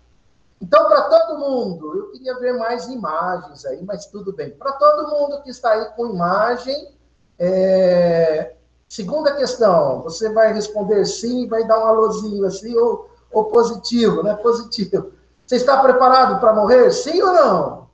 Então, 0.61 0.87
para 0.87 1.03
todo 1.03 1.39
mundo, 1.39 1.97
eu 1.97 2.11
queria 2.11 2.37
ver 2.39 2.53
mais 2.53 2.87
imagens 2.87 3.65
aí, 3.65 3.83
mas 3.83 4.05
tudo 4.05 4.33
bem. 4.33 4.51
Para 4.51 4.73
todo 4.73 5.09
mundo 5.09 5.41
que 5.41 5.49
está 5.49 5.71
aí 5.71 5.85
com 5.95 6.07
imagem, 6.07 6.95
é, 7.39 8.55
Segunda 8.87 9.35
questão, 9.35 10.01
você 10.01 10.29
vai 10.31 10.53
responder 10.53 11.05
sim, 11.05 11.47
vai 11.47 11.67
dar 11.67 11.79
um 11.79 11.87
alôzinho 11.87 12.45
assim, 12.45 12.75
ou, 12.77 13.09
ou 13.31 13.45
positivo, 13.45 14.23
né? 14.23 14.33
Positivo. 14.35 15.11
Você 15.45 15.57
está 15.57 15.81
preparado 15.81 16.39
para 16.39 16.53
morrer? 16.53 16.91
Sim 16.91 17.21
ou 17.21 17.33
não? 17.33 17.87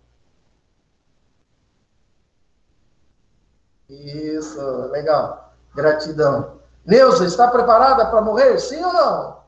Isso, 3.90 4.62
legal. 4.92 5.43
Gratidão. 5.74 6.60
Neuza, 6.86 7.26
está 7.26 7.48
preparada 7.48 8.06
para 8.06 8.22
morrer? 8.22 8.60
Sim 8.60 8.84
ou 8.84 8.94
não? 8.94 9.44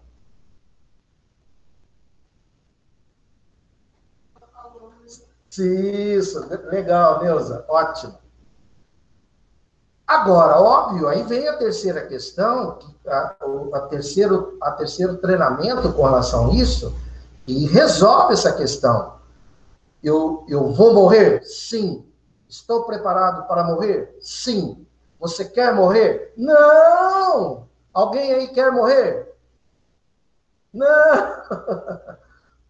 Isso, 5.58 6.46
legal, 6.70 7.24
Neuza. 7.24 7.64
Ótimo. 7.68 8.18
Agora, 10.06 10.60
óbvio, 10.60 11.08
aí 11.08 11.24
vem 11.24 11.48
a 11.48 11.58
terceira 11.58 12.06
questão, 12.06 12.78
a, 13.08 13.36
a, 13.74 13.80
terceiro, 13.90 14.58
a 14.62 14.72
terceiro 14.72 15.18
treinamento 15.18 15.92
com 15.94 16.04
relação 16.04 16.52
a 16.52 16.54
isso, 16.54 16.94
e 17.48 17.66
resolve 17.68 18.34
essa 18.34 18.52
questão. 18.52 19.16
Eu, 20.04 20.46
eu 20.48 20.72
vou 20.74 20.94
morrer? 20.94 21.44
Sim. 21.44 22.06
Estou 22.48 22.84
preparado 22.84 23.48
para 23.48 23.64
morrer? 23.64 24.16
Sim. 24.22 24.85
Você 25.26 25.46
quer 25.46 25.74
morrer? 25.74 26.34
Não! 26.38 27.68
Alguém 27.92 28.32
aí 28.32 28.48
quer 28.50 28.72
morrer? 28.72 29.34
Não! 30.72 30.86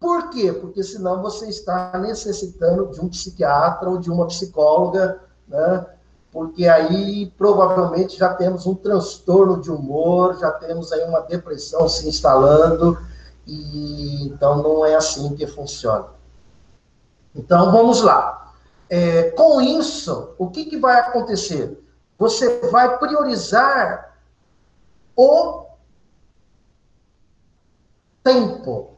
Por 0.00 0.30
quê? 0.30 0.52
Porque 0.52 0.82
senão 0.82 1.20
você 1.20 1.48
está 1.48 1.98
necessitando 1.98 2.90
de 2.92 3.00
um 3.00 3.08
psiquiatra 3.10 3.90
ou 3.90 3.98
de 3.98 4.10
uma 4.10 4.26
psicóloga, 4.26 5.20
né? 5.46 5.86
porque 6.32 6.66
aí 6.66 7.32
provavelmente 7.36 8.18
já 8.18 8.32
temos 8.34 8.66
um 8.66 8.74
transtorno 8.74 9.60
de 9.60 9.70
humor, 9.70 10.38
já 10.38 10.50
temos 10.50 10.92
aí 10.92 11.02
uma 11.04 11.20
depressão 11.20 11.88
se 11.88 12.08
instalando, 12.08 12.98
e 13.46 14.26
então 14.26 14.62
não 14.62 14.84
é 14.84 14.94
assim 14.94 15.34
que 15.34 15.46
funciona. 15.46 16.06
Então 17.34 17.70
vamos 17.70 18.02
lá. 18.02 18.52
É, 18.88 19.30
com 19.30 19.60
isso, 19.60 20.30
o 20.38 20.48
que, 20.48 20.64
que 20.66 20.78
vai 20.78 21.00
acontecer? 21.00 21.82
Você 22.18 22.60
vai 22.70 22.98
priorizar 22.98 24.16
o 25.14 25.66
tempo. 28.22 28.90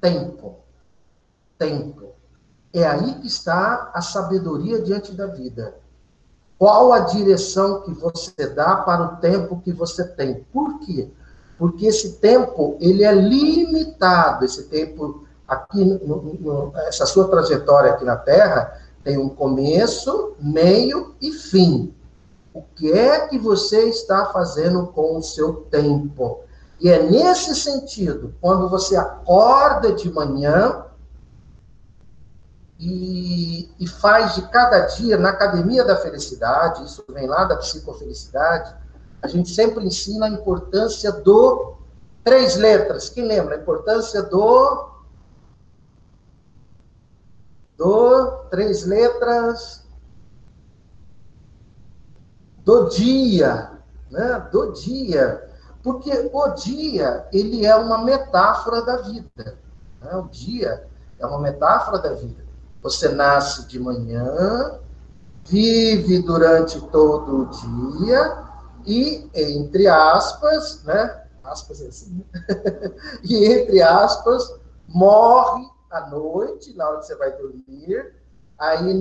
Tempo. 0.00 0.56
Tempo. 1.58 2.14
É 2.72 2.86
aí 2.86 3.14
que 3.14 3.26
está 3.26 3.90
a 3.94 4.00
sabedoria 4.00 4.80
diante 4.80 5.12
da 5.12 5.26
vida. 5.26 5.74
Qual 6.58 6.92
a 6.92 7.00
direção 7.00 7.82
que 7.82 7.92
você 7.92 8.46
dá 8.48 8.76
para 8.76 9.02
o 9.02 9.16
tempo 9.16 9.60
que 9.60 9.72
você 9.72 10.04
tem? 10.04 10.44
Por 10.52 10.78
quê? 10.80 11.10
Porque 11.58 11.86
esse 11.86 12.18
tempo, 12.18 12.76
ele 12.80 13.02
é 13.02 13.12
limitado. 13.12 14.44
Esse 14.44 14.64
tempo 14.64 15.24
aqui, 15.48 15.84
no, 15.84 16.22
no, 16.22 16.72
essa 16.80 17.06
sua 17.06 17.28
trajetória 17.28 17.92
aqui 17.92 18.04
na 18.04 18.16
Terra, 18.16 18.78
tem 19.02 19.18
um 19.18 19.28
começo, 19.28 20.34
meio 20.38 21.14
e 21.20 21.32
fim. 21.32 21.94
O 22.52 22.62
que 22.62 22.92
é 22.92 23.28
que 23.28 23.38
você 23.38 23.88
está 23.88 24.26
fazendo 24.26 24.88
com 24.88 25.16
o 25.16 25.22
seu 25.22 25.54
tempo? 25.70 26.40
E 26.80 26.88
é 26.88 27.02
nesse 27.02 27.54
sentido, 27.54 28.34
quando 28.40 28.68
você 28.68 28.96
acorda 28.96 29.92
de 29.92 30.10
manhã, 30.10 30.86
e, 32.80 33.70
e, 33.78 33.86
faz 33.86 34.36
de 34.36 34.48
cada 34.48 34.80
dia 34.86 35.18
na 35.18 35.28
Academia 35.28 35.84
da 35.84 35.96
Felicidade, 35.96 36.82
isso 36.86 37.04
vem 37.10 37.26
lá 37.26 37.44
da 37.44 37.56
psicofelicidade, 37.56 38.74
a 39.20 39.28
gente 39.28 39.50
sempre 39.50 39.84
ensina 39.84 40.24
a 40.24 40.30
importância 40.30 41.12
do 41.12 41.74
três 42.24 42.56
letras. 42.56 43.10
Quem 43.10 43.26
lembra? 43.26 43.56
A 43.56 43.58
importância 43.58 44.22
do 44.22 44.88
do 47.76 48.26
três 48.50 48.84
letras 48.86 49.86
do 52.70 52.88
dia, 52.88 53.72
né? 54.12 54.48
Do 54.52 54.72
dia, 54.72 55.44
porque 55.82 56.30
o 56.32 56.48
dia 56.50 57.26
ele 57.32 57.66
é 57.66 57.74
uma 57.74 57.98
metáfora 58.04 58.82
da 58.82 58.98
vida. 58.98 59.58
Né? 60.00 60.14
O 60.14 60.28
dia 60.28 60.86
é 61.18 61.26
uma 61.26 61.40
metáfora 61.40 61.98
da 61.98 62.12
vida. 62.12 62.44
Você 62.80 63.08
nasce 63.08 63.66
de 63.66 63.80
manhã, 63.80 64.78
vive 65.44 66.22
durante 66.22 66.80
todo 66.90 67.42
o 67.42 67.46
dia 67.46 68.44
e, 68.86 69.28
entre 69.34 69.88
aspas, 69.88 70.84
né? 70.84 71.24
Aspas 71.42 71.82
é 71.82 71.88
assim, 71.88 72.14
né? 72.14 72.94
e, 73.24 73.46
entre 73.46 73.82
aspas, 73.82 74.60
morre 74.86 75.66
à 75.90 76.08
noite, 76.08 76.76
na 76.76 76.88
hora 76.88 76.98
que 77.00 77.06
você 77.06 77.16
vai 77.16 77.32
dormir. 77.32 78.14
Aí, 78.56 78.96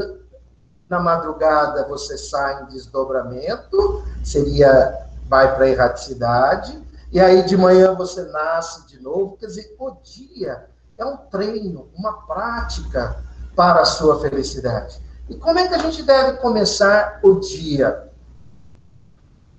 na 0.90 1.00
madrugada, 1.00 1.88
você 1.88 2.18
sai 2.18 2.64
em 2.64 2.66
desdobramento, 2.66 4.04
seria, 4.24 5.08
vai 5.28 5.56
para 5.56 5.66
a 5.66 5.70
erraticidade. 5.70 6.82
E 7.12 7.20
aí, 7.20 7.44
de 7.44 7.56
manhã, 7.56 7.94
você 7.94 8.24
nasce 8.24 8.88
de 8.88 9.00
novo. 9.02 9.38
Quer 9.38 9.46
dizer, 9.46 9.76
o 9.80 9.92
dia 10.02 10.68
é 10.98 11.06
um 11.06 11.16
treino, 11.16 11.90
uma 11.96 12.26
prática 12.26 13.24
para 13.56 13.82
a 13.82 13.86
sua 13.86 14.20
felicidade. 14.20 15.00
E 15.30 15.36
como 15.36 15.60
é 15.60 15.68
que 15.68 15.76
a 15.76 15.80
gente 15.80 16.02
deve 16.02 16.38
começar 16.38 17.20
o 17.24 17.40
dia 17.40 18.10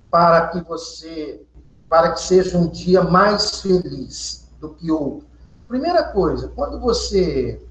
para 0.09 0.47
que 0.47 0.61
você, 0.61 1.45
para 1.89 2.11
que 2.11 2.21
seja 2.21 2.57
um 2.57 2.67
dia 2.67 3.01
mais 3.03 3.61
feliz 3.61 4.49
do 4.59 4.73
que 4.73 4.91
outro? 4.91 5.25
Primeira 5.67 6.03
coisa, 6.03 6.49
quando 6.49 6.77
você 6.77 7.61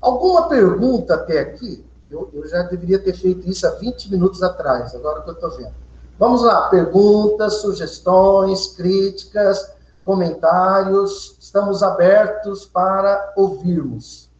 alguma 0.00 0.48
pergunta 0.48 1.14
até 1.14 1.38
aqui, 1.38 1.86
eu, 2.10 2.30
eu 2.32 2.46
já 2.46 2.62
deveria 2.62 2.98
ter 2.98 3.14
feito 3.14 3.48
isso 3.48 3.66
há 3.66 3.70
20 3.70 4.10
minutos 4.10 4.42
atrás, 4.42 4.94
agora 4.94 5.22
que 5.22 5.30
eu 5.30 5.34
estou 5.34 5.50
vendo. 5.56 5.74
Vamos 6.18 6.42
lá, 6.42 6.68
perguntas, 6.68 7.54
sugestões, 7.54 8.68
críticas, 8.68 9.72
comentários, 10.04 11.36
estamos 11.40 11.82
abertos 11.82 12.66
para 12.66 13.32
ouvirmos. 13.36 14.30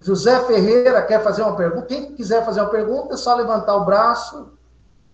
José 0.00 0.38
Ferreira 0.44 1.02
quer 1.02 1.22
fazer 1.22 1.42
uma 1.42 1.56
pergunta. 1.56 1.86
Quem 1.86 2.14
quiser 2.14 2.44
fazer 2.44 2.60
uma 2.60 2.70
pergunta, 2.70 3.14
é 3.14 3.16
só 3.16 3.34
levantar 3.34 3.74
o 3.76 3.84
braço. 3.84 4.52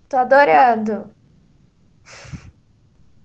Tô 0.09 0.17
adorando. 0.17 1.11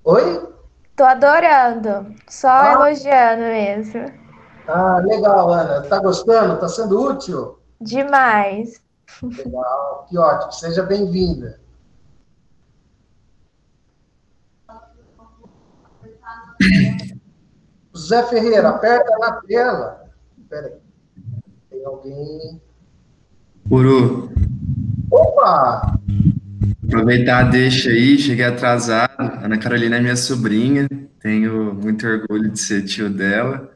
Oi? 0.04 0.48
Tô 0.96 1.04
adorando. 1.04 2.16
Só 2.30 2.50
ah. 2.50 2.74
elogiando 2.74 3.42
mesmo. 3.42 4.25
Ah, 4.68 5.00
legal, 5.00 5.54
Ana. 5.54 5.82
Tá 5.82 6.00
gostando? 6.00 6.60
Tá 6.60 6.68
sendo 6.68 7.00
útil? 7.00 7.60
Demais. 7.80 8.82
Legal, 9.22 10.08
que 10.10 10.18
ótimo. 10.18 10.52
Seja 10.52 10.84
bem-vinda. 10.84 11.60
José 17.94 18.24
Ferreira, 18.24 18.70
aperta 18.70 19.18
na 19.20 19.34
tela. 19.42 20.12
Espera 20.38 20.80
aí 21.72 21.86
alguém. 21.86 22.62
Puru. 23.70 24.32
Opa! 25.12 26.00
Aproveitar 26.88 27.50
deixa 27.50 27.90
aí, 27.90 28.18
cheguei 28.18 28.46
atrasado. 28.46 29.12
Ana 29.18 29.58
Carolina 29.58 29.98
é 29.98 30.02
minha 30.02 30.16
sobrinha, 30.16 30.88
tenho 31.20 31.74
muito 31.74 32.06
orgulho 32.06 32.50
de 32.50 32.60
ser 32.60 32.84
tio 32.84 33.10
dela. 33.10 33.75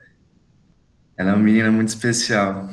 Ela 1.19 1.31
é 1.31 1.33
uma 1.33 1.43
menina 1.43 1.69
muito 1.69 1.89
especial. 1.89 2.69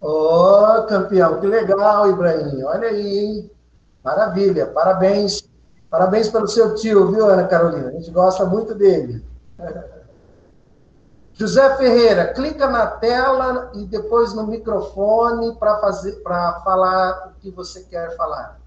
Ô, 0.00 0.06
oh, 0.06 0.86
campeão, 0.86 1.40
que 1.40 1.48
legal, 1.48 2.08
Ibrahim. 2.08 2.62
Olha 2.62 2.90
aí, 2.90 3.18
hein? 3.18 3.50
Maravilha, 4.04 4.66
parabéns. 4.66 5.42
Parabéns 5.90 6.28
pelo 6.28 6.46
seu 6.46 6.76
tio, 6.76 7.10
viu, 7.10 7.26
Ana 7.26 7.48
Carolina? 7.48 7.88
A 7.88 7.90
gente 7.90 8.08
gosta 8.12 8.44
muito 8.44 8.72
dele. 8.72 9.24
José 11.34 11.76
Ferreira, 11.76 12.32
clica 12.32 12.68
na 12.68 12.86
tela 12.86 13.72
e 13.74 13.84
depois 13.86 14.32
no 14.32 14.46
microfone 14.46 15.56
para 15.56 15.80
fazer 15.80 16.12
para 16.22 16.60
falar 16.60 17.32
o 17.32 17.40
que 17.40 17.50
você 17.50 17.82
quer 17.82 18.16
falar. 18.16 18.60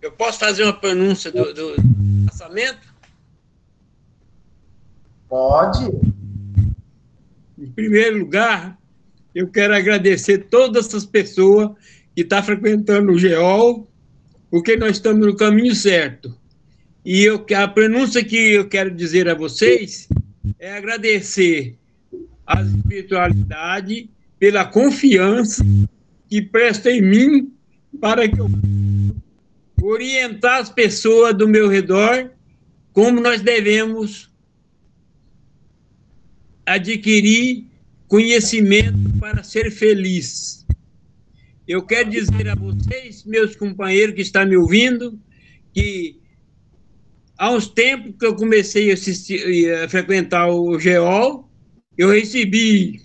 Eu 0.00 0.12
posso 0.12 0.38
fazer 0.38 0.62
uma 0.62 0.72
pronúncia 0.72 1.32
do, 1.32 1.52
do 1.52 1.74
lançamento? 2.30 2.91
Pode. 5.32 5.90
Em 7.58 7.66
primeiro 7.74 8.18
lugar, 8.18 8.78
eu 9.34 9.48
quero 9.48 9.74
agradecer 9.74 10.46
todas 10.50 10.88
essas 10.88 11.06
pessoas 11.06 11.70
que 12.14 12.20
estão 12.20 12.40
tá 12.40 12.44
frequentando 12.44 13.10
o 13.10 13.18
GEOL, 13.18 13.90
porque 14.50 14.76
nós 14.76 14.90
estamos 14.96 15.26
no 15.26 15.34
caminho 15.34 15.74
certo. 15.74 16.38
E 17.02 17.22
eu, 17.22 17.46
a 17.56 17.66
pronúncia 17.66 18.22
que 18.22 18.36
eu 18.36 18.68
quero 18.68 18.90
dizer 18.90 19.26
a 19.26 19.34
vocês 19.34 20.06
é 20.58 20.76
agradecer 20.76 21.78
a 22.46 22.60
espiritualidade 22.60 24.10
pela 24.38 24.66
confiança 24.66 25.64
que 26.28 26.42
presta 26.42 26.90
em 26.90 27.00
mim 27.00 27.52
para 27.98 28.28
que 28.28 28.38
eu 28.38 28.50
orientar 29.80 30.60
as 30.60 30.68
pessoas 30.68 31.34
do 31.34 31.48
meu 31.48 31.70
redor 31.70 32.30
como 32.92 33.18
nós 33.18 33.40
devemos 33.40 34.30
adquirir 36.66 37.66
conhecimento 38.08 39.18
para 39.18 39.42
ser 39.42 39.70
feliz. 39.70 40.66
Eu 41.66 41.82
quero 41.82 42.10
dizer 42.10 42.48
a 42.48 42.54
vocês, 42.54 43.24
meus 43.24 43.56
companheiros 43.56 44.14
que 44.14 44.22
estão 44.22 44.46
me 44.46 44.56
ouvindo, 44.56 45.18
que 45.72 46.20
há 47.38 47.50
uns 47.50 47.68
tempos 47.68 48.14
que 48.18 48.26
eu 48.26 48.36
comecei 48.36 48.90
a, 48.90 48.94
assistir, 48.94 49.72
a 49.74 49.88
frequentar 49.88 50.48
o 50.48 50.78
GEOL, 50.78 51.48
eu 51.96 52.10
recebi 52.10 53.02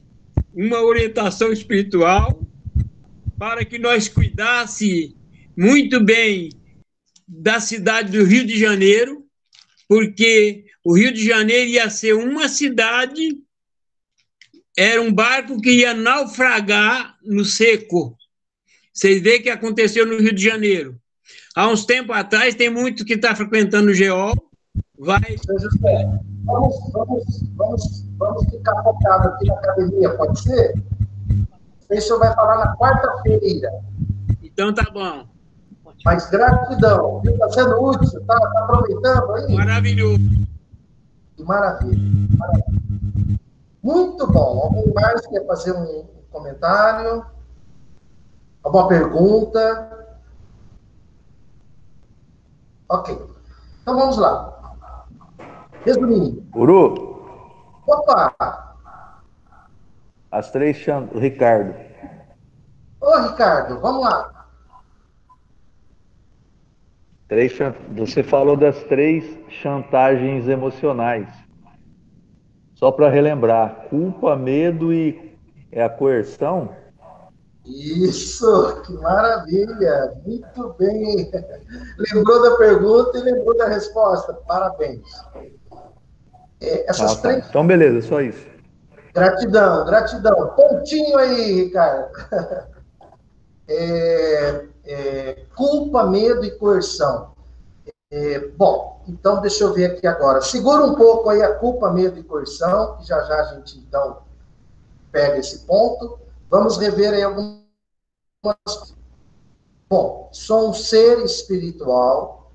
uma 0.53 0.82
orientação 0.82 1.51
espiritual 1.51 2.41
para 3.38 3.64
que 3.64 3.78
nós 3.78 4.08
cuidasse 4.08 5.16
muito 5.55 6.03
bem 6.03 6.49
da 7.28 7.60
cidade 7.60 8.18
do 8.18 8.24
Rio 8.24 8.45
de 8.45 8.58
Janeiro, 8.60 9.26
porque 9.88 10.66
o 10.84 10.95
Rio 10.95 11.12
de 11.12 11.26
Janeiro 11.26 11.70
ia 11.70 11.89
ser 11.89 12.14
uma 12.14 12.47
cidade, 12.47 13.38
era 14.78 15.01
um 15.01 15.11
barco 15.11 15.59
que 15.59 15.71
ia 15.71 15.95
naufragar 15.95 17.15
no 17.25 17.43
seco. 17.43 18.15
Vocês 18.93 19.19
veem 19.23 19.39
o 19.39 19.43
que 19.43 19.49
aconteceu 19.49 20.05
no 20.05 20.19
Rio 20.19 20.34
de 20.34 20.43
Janeiro. 20.43 20.95
Há 21.55 21.67
uns 21.67 21.84
tempos 21.84 22.15
atrás, 22.15 22.53
tem 22.53 22.69
muito 22.69 23.03
que 23.03 23.13
está 23.13 23.36
frequentando 23.36 23.89
o 23.89 23.93
GEOL, 23.93 24.36
vai... 24.99 25.19
Vamos, 26.45 26.75
vamos, 26.93 27.43
vamos, 27.55 28.05
vamos 28.17 28.45
ficar 28.45 28.84
focado 28.84 29.30
aqui 29.30 29.47
na 29.47 29.55
academia, 29.55 30.15
pode 30.15 30.39
ser? 30.39 30.73
O 31.89 32.01
senhor 32.01 32.19
vai 32.19 32.34
falar 32.36 32.57
na 32.63 32.78
quarta-feira. 32.78 33.69
Então 34.43 34.73
tá 34.73 34.89
bom. 34.91 35.28
Mas 36.05 36.30
gratidão, 36.30 37.21
está 37.25 37.49
sendo 37.49 37.84
útil, 37.84 38.03
está 38.03 38.39
tá 38.39 38.59
aproveitando 38.59 39.32
aí? 39.34 39.55
Maravilhoso. 39.55 40.47
Maravilha, 41.39 42.28
maravilha. 42.38 42.78
Muito 43.88 44.27
bom. 44.27 44.63
Alguém 44.63 44.93
mais 44.93 45.25
quer 45.27 45.45
fazer 45.45 45.71
um 45.71 46.05
comentário? 46.29 47.25
Alguma 48.61 48.85
pergunta? 48.89 50.17
Ok. 52.89 53.17
Então 53.81 53.97
vamos 53.97 54.17
lá. 54.17 54.75
Resumindo. 55.85 56.45
Uru. 56.53 57.81
Opa! 57.88 58.75
As 60.31 60.51
três. 60.51 60.85
Ricardo. 61.13 61.73
Ô, 62.99 63.19
Ricardo, 63.21 63.79
vamos 63.79 64.03
lá. 64.03 64.49
Três, 67.29 67.57
você 67.95 68.21
falou 68.21 68.57
das 68.57 68.83
três 68.83 69.23
chantagens 69.47 70.49
emocionais. 70.49 71.46
Só 72.78 72.91
para 72.91 73.09
relembrar, 73.09 73.88
culpa, 73.89 74.36
medo 74.36 74.93
e 74.93 75.36
é 75.71 75.84
a 75.84 75.89
coerção? 75.89 76.69
Isso, 77.65 78.82
que 78.86 78.93
maravilha! 78.93 80.13
Muito 80.23 80.75
bem. 80.78 81.32
Lembrou 81.97 82.39
da 82.43 82.55
pergunta 82.55 83.17
e 83.17 83.21
lembrou 83.21 83.57
da 83.57 83.67
resposta. 83.67 84.32
Parabéns. 84.47 85.01
É, 86.61 86.88
essas 86.88 87.13
ah, 87.13 87.15
tá. 87.15 87.21
três. 87.30 87.47
Então, 87.49 87.65
beleza, 87.65 88.07
só 88.07 88.21
isso. 88.21 88.45
Gratidão, 89.11 89.84
gratidão. 89.84 90.53
Pontinho 90.55 91.17
aí, 91.17 91.63
Ricardo. 91.63 92.11
É, 93.69 94.65
é, 94.86 95.45
culpa, 95.53 96.05
medo 96.05 96.45
e 96.45 96.51
coerção. 96.51 97.34
É, 98.09 98.47
bom, 98.55 98.96
então 99.08 99.41
deixa 99.41 99.64
eu 99.64 99.74
ver 99.74 99.86
aqui 99.86 100.05
agora. 100.05 100.41
Segura 100.41 100.86
um 100.86 100.95
pouco 100.95 101.30
aí 101.30 101.41
a 101.41 101.55
culpa, 101.55 101.91
medo 101.91 102.20
e 102.20 102.24
coerção, 102.24 102.97
que 102.97 103.08
já 103.08 103.24
já 103.24 103.41
a 103.41 103.55
gente 103.55 103.78
então 103.78 104.20
pega 105.12 105.38
esse 105.38 105.60
ponto. 105.60 106.20
Vamos 106.49 106.78
rever 106.78 107.14
aí 107.14 107.24
algumas. 107.24 107.62
Bom, 109.89 110.30
sou 110.32 110.70
um 110.70 110.74
ser 110.74 111.20
espiritual. 111.24 112.51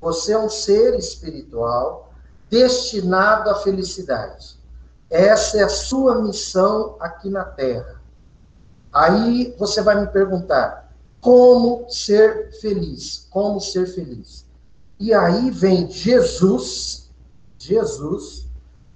Você 0.00 0.32
é 0.32 0.38
um 0.38 0.48
ser 0.48 0.94
espiritual 0.98 2.12
destinado 2.48 3.50
à 3.50 3.56
felicidade. 3.56 4.56
Essa 5.10 5.58
é 5.58 5.62
a 5.62 5.68
sua 5.68 6.22
missão 6.22 6.96
aqui 7.00 7.28
na 7.28 7.44
Terra. 7.44 8.00
Aí 8.92 9.54
você 9.58 9.82
vai 9.82 10.00
me 10.00 10.06
perguntar: 10.06 10.92
como 11.20 11.88
ser 11.90 12.52
feliz? 12.60 13.26
Como 13.30 13.60
ser 13.60 13.86
feliz? 13.86 14.45
E 14.98 15.12
aí 15.12 15.50
vem 15.50 15.90
Jesus, 15.90 17.10
Jesus, 17.58 18.46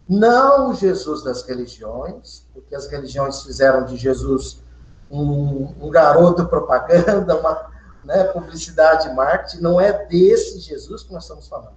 não 0.08 0.70
o 0.70 0.74
Jesus 0.74 1.22
das 1.22 1.42
religiões, 1.42 2.46
porque 2.52 2.74
as 2.74 2.86
religiões 2.86 3.42
fizeram 3.42 3.84
de 3.84 3.96
Jesus 3.96 4.62
um, 5.10 5.74
um 5.80 5.90
garoto 5.90 6.46
propaganda, 6.46 7.36
uma 7.38 7.70
né, 8.04 8.24
publicidade 8.24 9.14
marketing, 9.14 9.60
não 9.60 9.80
é 9.80 10.06
desse 10.06 10.58
Jesus 10.60 11.02
que 11.02 11.12
nós 11.12 11.24
estamos 11.24 11.48
falando. 11.48 11.74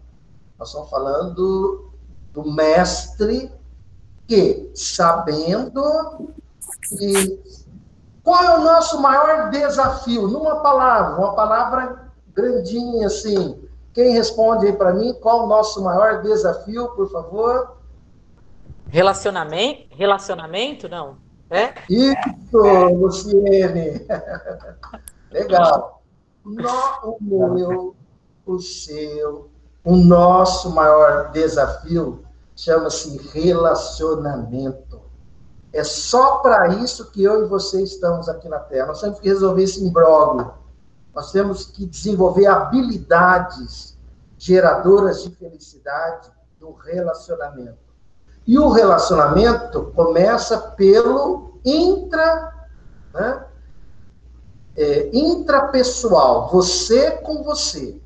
Nós 0.58 0.70
estamos 0.70 0.90
falando 0.90 1.92
do 2.32 2.52
mestre 2.52 3.52
que, 4.28 4.72
sabendo 4.74 6.32
que 6.98 7.44
qual 8.24 8.42
é 8.42 8.58
o 8.58 8.64
nosso 8.64 9.02
maior 9.02 9.50
desafio? 9.50 10.28
Numa 10.28 10.62
palavra, 10.62 11.18
uma 11.18 11.36
palavra 11.36 12.12
grandinha 12.34 13.08
assim. 13.08 13.63
Quem 13.94 14.14
responde 14.14 14.66
aí 14.66 14.74
para 14.74 14.94
mim? 14.94 15.14
Qual 15.22 15.44
o 15.44 15.48
nosso 15.48 15.82
maior 15.84 16.22
desafio, 16.22 16.90
por 16.90 17.12
favor? 17.12 17.78
Relacionamento? 18.88 19.88
Relacionamento, 19.92 20.90
não? 20.90 21.18
É? 21.50 21.74
Isso, 21.90 22.58
Luciene. 22.94 24.06
Legal. 25.32 26.02
No, 26.44 27.18
o 27.20 27.54
meu, 27.54 27.96
o 28.46 28.60
seu, 28.60 29.50
o 29.84 29.96
nosso 29.96 30.72
maior 30.72 31.32
desafio 31.32 32.24
chama-se 32.56 33.18
relacionamento. 33.32 35.02
É 35.72 35.84
só 35.84 36.38
para 36.38 36.68
isso 36.76 37.12
que 37.12 37.24
eu 37.24 37.46
e 37.46 37.48
você 37.48 37.82
estamos 37.82 38.30
aqui 38.30 38.48
na 38.48 38.60
Terra. 38.60 38.88
Nós 38.88 39.02
temos 39.02 39.20
que 39.20 39.28
resolver 39.28 39.64
esse 39.64 39.84
imbróglio. 39.84 40.52
Nós 41.14 41.32
temos 41.32 41.66
que 41.66 41.86
desenvolver 41.86 42.48
habilidades 42.48 43.98
geradoras 44.38 45.24
de 45.24 45.30
felicidade 45.36 46.32
do 46.60 46.72
relacionamento. 46.72 47.78
E 48.46 48.60
o 48.60 48.70
relacionamento 48.70 49.92
começa 49.96 50.58
pelo 50.58 51.60
intra, 51.64 52.54
né? 53.14 53.46
é, 54.76 55.10
intrapessoal, 55.14 56.50
você 56.52 57.12
com 57.12 57.44
você. 57.44 58.00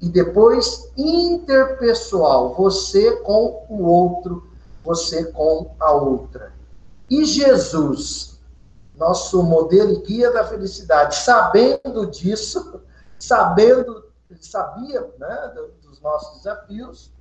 E 0.00 0.08
depois 0.08 0.92
interpessoal, 0.96 2.54
você 2.54 3.16
com 3.22 3.64
o 3.68 3.82
outro, 3.84 4.46
você 4.84 5.24
com 5.32 5.74
a 5.80 5.90
outra. 5.92 6.52
E 7.08 7.24
Jesus, 7.24 8.35
nosso 8.96 9.42
modelo 9.42 9.92
e 9.92 10.02
guia 10.02 10.32
da 10.32 10.44
felicidade, 10.44 11.16
sabendo 11.16 12.06
disso, 12.06 12.80
sabendo, 13.18 14.04
ele 14.30 14.42
sabia 14.42 15.08
né, 15.18 15.52
dos 15.82 16.00
nossos 16.00 16.38
desafios, 16.38 17.12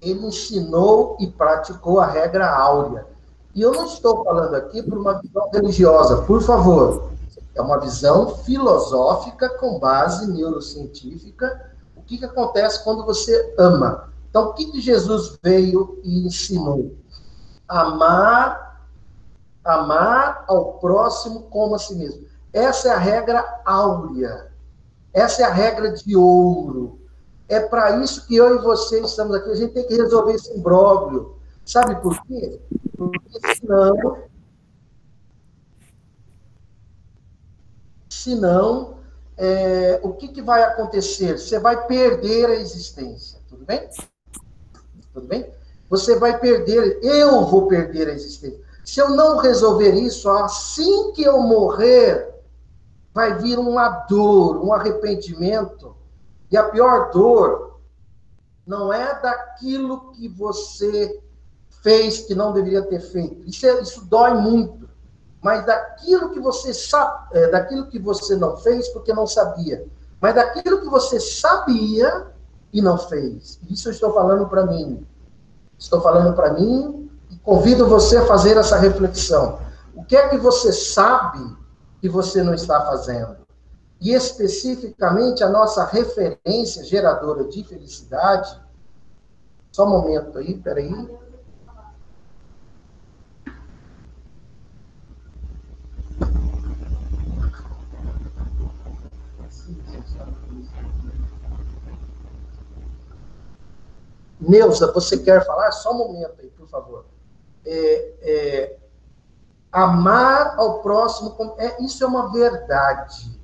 ele 0.00 0.26
ensinou 0.26 1.16
e 1.18 1.26
praticou 1.26 2.00
a 2.00 2.06
regra 2.06 2.48
áurea. 2.48 3.06
E 3.54 3.62
eu 3.62 3.72
não 3.72 3.86
estou 3.86 4.22
falando 4.22 4.54
aqui 4.54 4.82
por 4.82 4.98
uma 4.98 5.20
visão 5.20 5.50
religiosa, 5.50 6.22
por 6.22 6.42
favor. 6.42 7.10
É 7.54 7.62
uma 7.62 7.80
visão 7.80 8.36
filosófica 8.36 9.48
com 9.58 9.78
base 9.78 10.30
neurocientífica. 10.30 11.72
O 11.96 12.02
que, 12.02 12.18
que 12.18 12.24
acontece 12.26 12.84
quando 12.84 13.06
você 13.06 13.54
ama? 13.58 14.12
Então, 14.28 14.50
o 14.50 14.52
que, 14.52 14.70
que 14.70 14.80
Jesus 14.82 15.38
veio 15.42 15.98
e 16.04 16.26
ensinou? 16.26 16.94
amar, 17.68 18.65
amar 19.66 20.44
ao 20.46 20.74
próximo 20.74 21.42
como 21.42 21.74
a 21.74 21.78
si 21.78 21.94
mesmo. 21.94 22.26
Essa 22.52 22.88
é 22.88 22.92
a 22.92 22.98
regra 22.98 23.62
áurea. 23.64 24.52
Essa 25.12 25.42
é 25.42 25.44
a 25.44 25.52
regra 25.52 25.92
de 25.92 26.16
ouro. 26.16 27.00
É 27.48 27.60
para 27.60 27.98
isso 28.02 28.26
que 28.26 28.36
eu 28.36 28.56
e 28.56 28.62
você 28.62 29.00
estamos 29.00 29.34
aqui. 29.34 29.50
A 29.50 29.54
gente 29.54 29.72
tem 29.72 29.86
que 29.86 29.94
resolver 29.94 30.34
esse 30.34 30.52
imbróglio. 30.56 31.36
Sabe 31.64 32.00
por 32.00 32.20
quê? 32.24 32.60
Porque 32.96 33.20
senão. 33.56 34.18
Senão, 38.08 38.96
é, 39.36 40.00
o 40.02 40.14
que, 40.14 40.28
que 40.28 40.42
vai 40.42 40.62
acontecer? 40.62 41.38
Você 41.38 41.58
vai 41.58 41.86
perder 41.86 42.46
a 42.46 42.54
existência. 42.54 43.38
Tudo 43.48 43.64
bem? 43.64 43.88
Tudo 45.12 45.26
bem? 45.26 45.50
Você 45.88 46.18
vai 46.18 46.38
perder, 46.38 46.98
eu 47.02 47.44
vou 47.46 47.68
perder 47.68 48.08
a 48.08 48.12
existência. 48.12 48.65
Se 48.86 49.00
eu 49.00 49.10
não 49.10 49.38
resolver 49.38 49.94
isso, 49.94 50.30
assim 50.30 51.10
que 51.10 51.24
eu 51.24 51.40
morrer, 51.40 52.32
vai 53.12 53.36
vir 53.36 53.58
uma 53.58 53.88
dor, 54.08 54.64
um 54.64 54.72
arrependimento. 54.72 55.96
E 56.52 56.56
a 56.56 56.70
pior 56.70 57.10
dor 57.10 57.80
não 58.64 58.92
é 58.92 59.20
daquilo 59.20 60.12
que 60.12 60.28
você 60.28 61.20
fez 61.82 62.20
que 62.20 62.34
não 62.34 62.52
deveria 62.52 62.80
ter 62.82 63.00
feito. 63.00 63.42
Isso, 63.44 63.66
é, 63.66 63.82
isso 63.82 64.04
dói 64.04 64.34
muito. 64.34 64.88
Mas 65.42 65.66
daquilo 65.66 66.30
que 66.30 66.38
você 66.38 66.72
sabe, 66.72 67.36
é, 67.36 67.48
daquilo 67.48 67.88
que 67.88 67.98
você 67.98 68.36
não 68.36 68.56
fez 68.56 68.88
porque 68.90 69.12
não 69.12 69.26
sabia. 69.26 69.84
Mas 70.20 70.36
daquilo 70.36 70.80
que 70.80 70.88
você 70.88 71.18
sabia 71.18 72.28
e 72.72 72.80
não 72.80 72.96
fez. 72.96 73.58
Isso 73.68 73.88
eu 73.88 73.92
estou 73.92 74.14
falando 74.14 74.46
para 74.48 74.64
mim. 74.64 75.04
Estou 75.76 76.00
falando 76.00 76.36
para 76.36 76.52
mim 76.52 77.05
convido 77.46 77.88
você 77.88 78.16
a 78.16 78.26
fazer 78.26 78.56
essa 78.56 78.76
reflexão. 78.76 79.60
O 79.94 80.04
que 80.04 80.16
é 80.16 80.28
que 80.28 80.36
você 80.36 80.72
sabe 80.72 81.56
que 82.00 82.08
você 82.08 82.42
não 82.42 82.52
está 82.52 82.84
fazendo? 82.84 83.36
E 84.00 84.12
especificamente 84.12 85.44
a 85.44 85.48
nossa 85.48 85.84
referência 85.84 86.84
geradora 86.84 87.44
de 87.44 87.62
felicidade. 87.62 88.60
Só 89.70 89.86
um 89.86 89.90
momento 89.90 90.36
aí, 90.38 90.58
peraí. 90.58 91.08
Neuza, 104.40 104.92
você 104.92 105.18
quer 105.18 105.46
falar? 105.46 105.70
Só 105.70 105.92
um 105.92 105.98
momento 105.98 106.40
aí, 106.40 106.50
por 106.50 106.68
favor. 106.68 107.15
É, 107.66 108.14
é, 108.22 108.76
amar 109.72 110.54
ao 110.56 110.80
próximo, 110.80 111.36
é, 111.58 111.82
isso 111.82 112.02
é 112.02 112.06
uma 112.06 112.32
verdade. 112.32 113.36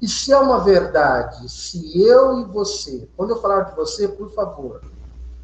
Se 0.00 0.32
é 0.32 0.38
uma 0.38 0.60
verdade, 0.60 1.48
se 1.48 2.00
eu 2.00 2.40
e 2.40 2.44
você, 2.44 3.08
quando 3.16 3.30
eu 3.30 3.40
falar 3.40 3.62
de 3.62 3.76
você, 3.76 4.08
por 4.08 4.32
favor, 4.32 4.80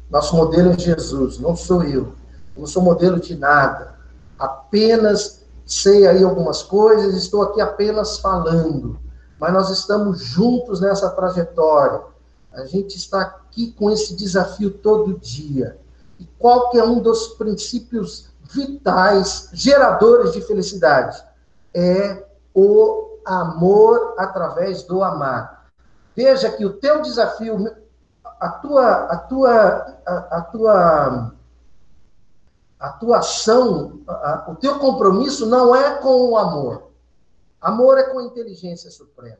nosso 0.09 0.35
modelo 0.35 0.71
é 0.71 0.77
Jesus, 0.77 1.37
não 1.37 1.55
sou. 1.55 1.83
Eu 1.83 2.13
não 2.57 2.65
sou 2.65 2.81
modelo 2.81 3.19
de 3.19 3.35
nada. 3.35 3.95
Apenas 4.37 5.45
sei 5.65 6.07
aí 6.07 6.23
algumas 6.23 6.63
coisas, 6.63 7.15
estou 7.15 7.43
aqui 7.43 7.61
apenas 7.61 8.17
falando. 8.17 8.99
Mas 9.39 9.53
nós 9.53 9.69
estamos 9.69 10.19
juntos 10.19 10.81
nessa 10.81 11.09
trajetória. 11.09 12.01
A 12.51 12.65
gente 12.65 12.97
está 12.97 13.21
aqui 13.21 13.71
com 13.71 13.89
esse 13.89 14.15
desafio 14.15 14.71
todo 14.71 15.17
dia. 15.19 15.79
Qual 16.39 16.69
que 16.69 16.79
é 16.79 16.83
um 16.83 17.01
dos 17.01 17.27
princípios 17.35 18.29
vitais, 18.43 19.49
geradores 19.51 20.31
de 20.31 20.41
felicidade? 20.41 21.21
É 21.73 22.25
o 22.55 23.19
amor 23.25 24.15
através 24.17 24.83
do 24.83 25.03
amar. 25.03 25.69
Veja 26.15 26.49
que 26.49 26.65
o 26.65 26.73
teu 26.73 27.01
desafio, 27.01 27.75
a 28.23 28.49
tua, 28.49 28.91
a 29.05 29.17
tua, 29.17 29.51
a, 30.05 30.37
a 30.37 30.41
tua, 30.41 31.33
a 32.79 32.89
tua 32.93 33.17
ação, 33.19 33.99
a, 34.07 34.45
o 34.49 34.55
teu 34.55 34.79
compromisso 34.79 35.45
não 35.45 35.75
é 35.75 35.95
com 35.95 36.29
o 36.29 36.37
amor. 36.37 36.89
Amor 37.61 37.97
é 37.97 38.03
com 38.03 38.19
a 38.19 38.23
inteligência 38.23 38.89
suprema. 38.89 39.37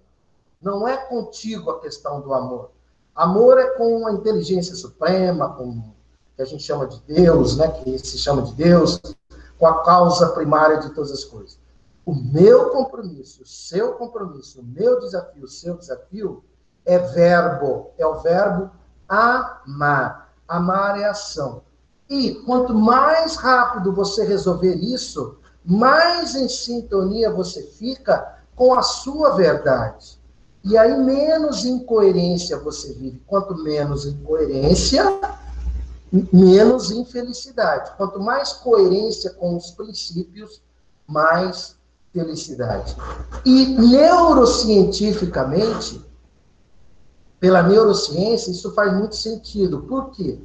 Não 0.62 0.86
é 0.86 0.98
contigo 0.98 1.72
a 1.72 1.80
questão 1.80 2.20
do 2.20 2.34
amor. 2.34 2.72
Amor 3.16 3.58
é 3.58 3.70
com 3.72 4.06
a 4.06 4.12
inteligência 4.12 4.76
suprema, 4.76 5.54
com 5.56 5.94
que 6.40 6.44
a 6.44 6.46
gente 6.46 6.64
chama 6.64 6.88
de 6.88 7.02
Deus, 7.02 7.58
né, 7.58 7.68
que 7.68 8.00
se 8.00 8.18
chama 8.18 8.42
de 8.42 8.54
Deus, 8.54 9.02
com 9.58 9.68
a 9.68 9.84
causa 9.84 10.30
primária 10.30 10.78
de 10.78 10.90
todas 10.92 11.12
as 11.12 11.26
coisas. 11.26 11.60
O 12.06 12.16
meu 12.16 12.70
compromisso, 12.70 13.44
o 13.44 13.46
seu 13.46 13.96
compromisso, 13.96 14.62
o 14.62 14.64
meu 14.64 15.02
desafio, 15.02 15.44
o 15.44 15.50
seu 15.50 15.76
desafio 15.76 16.42
é 16.86 16.98
verbo, 16.98 17.92
é 17.98 18.08
o 18.08 18.22
verbo 18.22 18.72
amar. 19.06 20.34
Amar 20.48 21.02
é 21.02 21.10
ação. 21.10 21.62
E 22.10 22.36
quanto 22.46 22.74
mais 22.74 23.36
rápido 23.36 23.92
você 23.92 24.24
resolver 24.24 24.76
isso, 24.76 25.38
mais 25.66 26.36
em 26.36 26.48
sintonia 26.48 27.30
você 27.30 27.64
fica 27.64 28.40
com 28.56 28.74
a 28.74 28.82
sua 28.82 29.32
verdade. 29.32 30.18
E 30.64 30.78
aí, 30.78 30.98
menos 30.98 31.66
incoerência 31.66 32.58
você 32.58 32.94
vive. 32.94 33.22
Quanto 33.28 33.56
menos 33.56 34.06
incoerência, 34.06 35.20
menos 36.12 36.92
infelicidade. 36.92 37.92
Quanto 37.98 38.20
mais 38.20 38.54
coerência 38.54 39.32
com 39.32 39.56
os 39.56 39.72
princípios, 39.72 40.62
mais 41.08 41.76
felicidade. 42.14 42.96
E 43.46 43.68
neurocientificamente, 43.68 46.06
pela 47.40 47.64
neurociência, 47.64 48.52
isso 48.52 48.74
faz 48.74 48.94
muito 48.94 49.16
sentido. 49.16 49.84
Por 49.84 50.12
quê? 50.12 50.38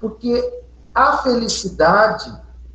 Porque 0.00 0.62
a 0.94 1.18
felicidade 1.18 2.32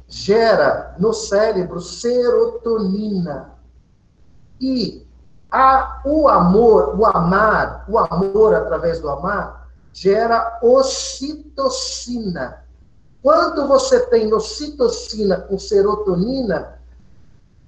gera 0.08 0.96
no 1.00 1.12
cérebro 1.14 1.82
serotonina. 1.82 3.56
E 4.60 5.06
a, 5.52 6.02
o 6.06 6.28
amor, 6.28 7.00
o 7.00 7.06
amar, 7.06 7.86
o 7.88 7.98
amor 7.98 8.54
através 8.54 9.00
do 9.00 9.10
amar, 9.10 9.65
gera 9.96 10.60
ocitocina. 10.62 12.66
Quando 13.24 13.66
você 13.66 14.02
tem 14.08 14.32
ocitocina 14.34 15.40
com 15.40 15.58
serotonina, 15.58 16.82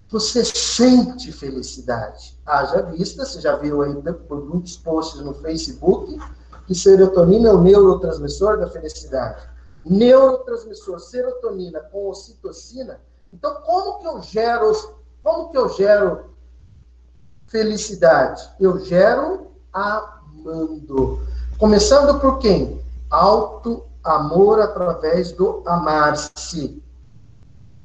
você 0.10 0.44
sente 0.44 1.32
felicidade. 1.32 2.38
Haja 2.46 2.82
vista, 2.82 3.26
você 3.26 3.40
já 3.40 3.56
viu 3.56 3.82
aí 3.82 3.96
por 4.28 4.46
muitos 4.46 4.76
posts 4.76 5.22
no 5.22 5.34
Facebook, 5.36 6.20
que 6.68 6.76
serotonina 6.76 7.50
é 7.50 7.54
o 7.54 7.62
neurotransmissor 7.62 8.60
da 8.60 8.70
felicidade. 8.70 9.50
Neurotransmissor 9.86 11.00
serotonina 11.00 11.80
com 11.80 12.10
ocitocina. 12.10 13.00
Então, 13.32 13.62
como 13.62 14.00
que 14.00 14.08
eu 14.08 14.22
gero, 14.22 14.74
como 15.24 15.50
que 15.50 15.58
eu 15.58 15.70
gero 15.70 16.26
felicidade? 17.48 18.50
Eu 18.60 18.84
gero 18.84 19.48
amando. 19.72 21.26
Começando 21.58 22.20
por 22.20 22.38
quem? 22.38 22.80
Alto 23.10 23.84
amor 24.04 24.62
através 24.62 25.32
do 25.32 25.64
amar-se. 25.66 26.84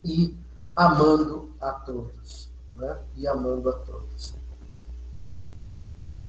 E 0.05 0.37
amando 0.77 1.51
a 1.61 1.73
todos. 1.73 2.51
Né? 2.77 2.99
E 3.17 3.27
amando 3.27 3.71
a 3.71 3.73
todos. 3.73 4.35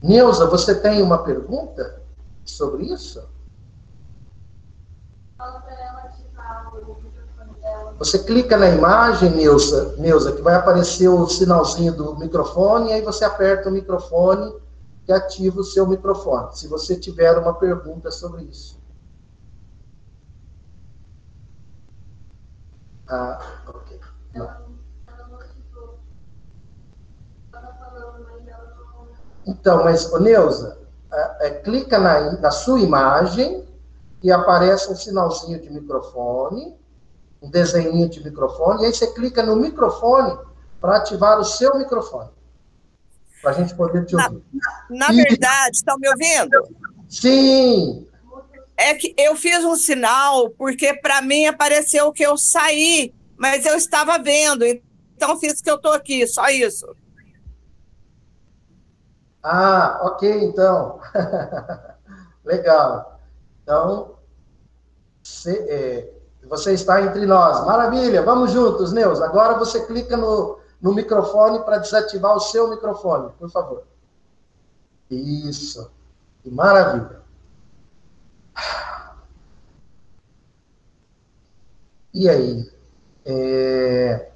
Neuza, 0.01 0.45
você 0.47 0.75
tem 0.75 1.01
uma 1.01 1.17
pergunta 1.17 2.01
sobre 2.45 2.85
isso? 2.85 3.21
Você 7.97 8.19
clica 8.19 8.57
na 8.57 8.69
imagem, 8.69 9.31
Neuza, 9.31 9.95
Neuza, 9.97 10.31
que 10.33 10.41
vai 10.41 10.55
aparecer 10.55 11.07
o 11.07 11.27
sinalzinho 11.27 11.93
do 11.93 12.15
microfone, 12.15 12.89
e 12.89 12.93
aí 12.93 13.01
você 13.01 13.23
aperta 13.23 13.69
o 13.69 13.71
microfone 13.71 14.53
e 15.07 15.11
ativa 15.11 15.59
o 15.59 15.63
seu 15.63 15.87
microfone, 15.87 16.55
se 16.55 16.67
você 16.67 16.95
tiver 16.95 17.37
uma 17.37 17.53
pergunta 17.53 18.09
sobre 18.09 18.43
isso. 18.43 18.81
Ah, 23.07 23.61
ok. 23.67 23.99
Então, 29.45 29.83
mas, 29.83 30.11
ô 30.11 30.19
Neuza, 30.19 30.77
é, 31.11 31.47
é, 31.47 31.49
clica 31.49 31.99
na, 31.99 32.33
na 32.39 32.51
sua 32.51 32.79
imagem 32.79 33.67
e 34.21 34.31
aparece 34.31 34.91
um 34.91 34.95
sinalzinho 34.95 35.59
de 35.61 35.69
microfone, 35.69 36.75
um 37.41 37.49
desenho 37.49 38.09
de 38.09 38.23
microfone, 38.23 38.83
e 38.83 38.85
aí 38.85 38.93
você 38.93 39.07
clica 39.07 39.43
no 39.43 39.55
microfone 39.55 40.37
para 40.79 40.97
ativar 40.97 41.39
o 41.39 41.43
seu 41.43 41.77
microfone, 41.77 42.29
para 43.43 43.51
a 43.51 43.53
gente 43.53 43.75
poder 43.75 44.05
te 44.05 44.15
ouvir. 44.15 44.41
Na, 44.89 45.09
na, 45.09 45.13
verdade, 45.13 45.75
estão 45.75 45.97
me 45.99 46.07
ouvindo? 46.07 46.75
Sim. 47.09 48.07
É 48.77 48.95
que 48.95 49.13
eu 49.17 49.35
fiz 49.35 49.63
um 49.65 49.75
sinal, 49.75 50.49
porque 50.51 50.93
para 50.93 51.21
mim 51.21 51.45
apareceu 51.45 52.11
que 52.13 52.23
eu 52.23 52.37
saí, 52.37 53.13
mas 53.37 53.65
eu 53.65 53.75
estava 53.75 54.17
vendo, 54.17 54.63
então 54.65 55.37
fiz 55.37 55.61
que 55.61 55.69
eu 55.69 55.75
estou 55.75 55.91
aqui, 55.91 56.25
só 56.25 56.47
isso. 56.47 56.87
Ah, 59.43 59.99
ok, 60.03 60.45
então. 60.45 61.01
Legal. 62.45 63.19
Então, 63.61 64.15
é, 65.47 66.09
você, 66.47 66.73
está 66.73 67.01
entre 67.01 67.25
nós. 67.25 67.65
Maravilha, 67.65 68.21
vamos 68.21 68.51
juntos, 68.51 68.93
Neus. 68.93 69.21
Agora 69.21 69.57
você 69.57 69.85
clica 69.85 70.15
no, 70.15 70.59
no 70.84 70.93
microfone 70.93 71.63
para 71.63 71.77
desativar 71.77 72.36
o 72.36 72.41
seu 72.41 72.69
microfone, 72.69 73.31
por 73.39 73.49
favor. 73.49 73.84
Isso. 75.09 75.89
Que 76.41 76.51
maravilha. 76.51 77.21
E 82.13 82.27
aí? 82.27 82.69
É... 83.25 84.29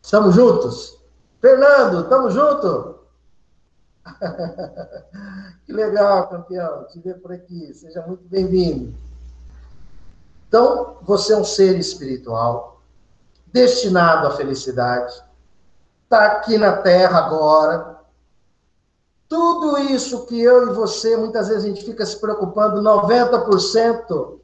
Estamos 0.00 0.36
juntos? 0.36 0.96
Fernando, 1.40 2.02
estamos 2.02 2.32
juntos? 2.32 2.94
que 5.66 5.72
legal, 5.72 6.28
campeão, 6.28 6.86
te 6.86 7.00
ver 7.00 7.20
por 7.20 7.32
aqui. 7.32 7.74
Seja 7.74 8.06
muito 8.06 8.22
bem-vindo. 8.28 8.94
Então, 10.46 10.98
você 11.02 11.32
é 11.32 11.36
um 11.36 11.44
ser 11.44 11.76
espiritual, 11.76 12.75
destinado 13.46 14.26
à 14.26 14.30
felicidade, 14.32 15.12
está 16.04 16.26
aqui 16.26 16.58
na 16.58 16.76
Terra 16.76 17.18
agora. 17.18 17.96
Tudo 19.28 19.78
isso 19.78 20.26
que 20.26 20.40
eu 20.40 20.70
e 20.70 20.74
você, 20.74 21.16
muitas 21.16 21.48
vezes 21.48 21.64
a 21.64 21.68
gente 21.68 21.84
fica 21.84 22.06
se 22.06 22.20
preocupando, 22.20 22.80
90%, 22.80 24.38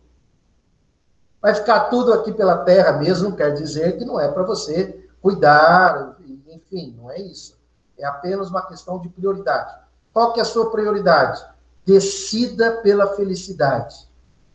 vai 1.41 1.55
ficar 1.55 1.81
tudo 1.85 2.13
aqui 2.13 2.33
pela 2.33 2.59
Terra 2.59 2.93
mesmo, 2.93 3.37
quer 3.37 3.55
dizer 3.55 3.99
que 3.99 4.05
não 4.05 4.19
é 4.19 4.29
para 4.29 4.43
você 4.43 5.09
cuidar, 5.21 6.17
enfim, 6.49 6.97
não 6.97 7.11
é 7.11 7.21
isso. 7.21 7.57
É 7.99 8.05
apenas 8.05 8.51
uma 8.51 8.67
questão 8.67 8.99
de 8.99 9.09
prioridade. 9.09 9.73
Qual 10.13 10.33
que 10.33 10.41
é 10.41 10.43
a 10.43 10.47
sua 10.47 10.71
prioridade? 10.71 11.45
Decida 11.87 12.79
pela 12.83 13.15
felicidade. 13.15 14.09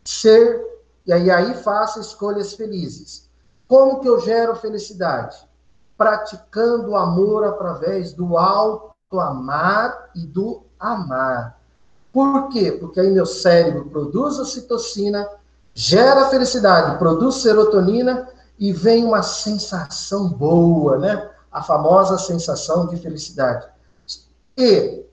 Ser, 0.04 0.62
e 1.06 1.14
aí, 1.14 1.32
aí 1.32 1.54
faça 1.56 2.00
escolhas 2.00 2.54
felizes. 2.54 3.27
Como 3.68 4.00
que 4.00 4.08
eu 4.08 4.20
gero 4.20 4.56
felicidade? 4.56 5.38
Praticando 5.98 6.92
o 6.92 6.96
amor 6.96 7.44
através 7.44 8.14
do 8.14 8.38
alto 8.38 9.20
amar 9.20 10.10
e 10.16 10.26
do 10.26 10.64
amar. 10.80 11.60
Por 12.12 12.50
quê? 12.50 12.72
Porque 12.72 13.00
aí 13.00 13.10
meu 13.10 13.26
cérebro 13.26 13.86
produz 13.86 14.38
ocitocina, 14.40 15.28
gera 15.74 16.30
felicidade, 16.30 16.98
produz 16.98 17.36
serotonina 17.36 18.28
e 18.60 18.74
vem 18.74 19.06
uma 19.06 19.24
sensação 19.24 20.30
boa, 20.30 20.98
né? 20.98 21.30
a 21.52 21.64
famosa 21.64 22.18
sensação 22.18 22.88
de 22.88 22.98
felicidade. 22.98 23.68
E 24.56 25.04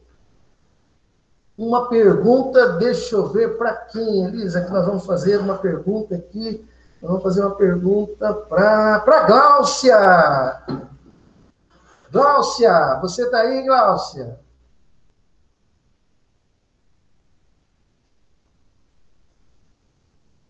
uma 1.57 1.89
pergunta, 1.89 2.71
deixa 2.77 3.15
eu 3.15 3.29
ver 3.29 3.57
para 3.57 3.73
quem, 3.73 4.25
Elisa, 4.25 4.63
que 4.63 4.71
nós 4.71 4.85
vamos 4.85 5.07
fazer 5.07 5.39
uma 5.39 5.57
pergunta 5.57 6.17
aqui. 6.17 6.67
Nós 7.05 7.11
vamos 7.11 7.23
fazer 7.23 7.43
uma 7.43 7.55
pergunta 7.55 8.33
para 8.33 9.27
Gláucia. 9.27 10.63
Gláucia, 12.11 12.99
você 13.03 13.25
está 13.25 13.41
aí, 13.41 13.63
Gláucia? 13.63 14.41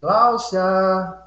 Gláucia. 0.01 1.25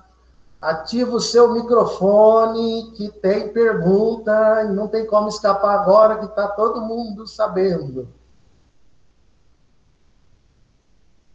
Ativa 0.62 1.18
o 1.18 1.20
seu 1.20 1.52
microfone, 1.52 2.94
que 2.94 3.10
tem 3.20 3.52
pergunta, 3.52 4.64
e 4.64 4.70
não 4.70 4.88
tem 4.88 5.06
como 5.06 5.28
escapar 5.28 5.78
agora, 5.78 6.20
que 6.20 6.26
está 6.26 6.48
todo 6.48 6.80
mundo 6.80 7.28
sabendo. 7.28 8.08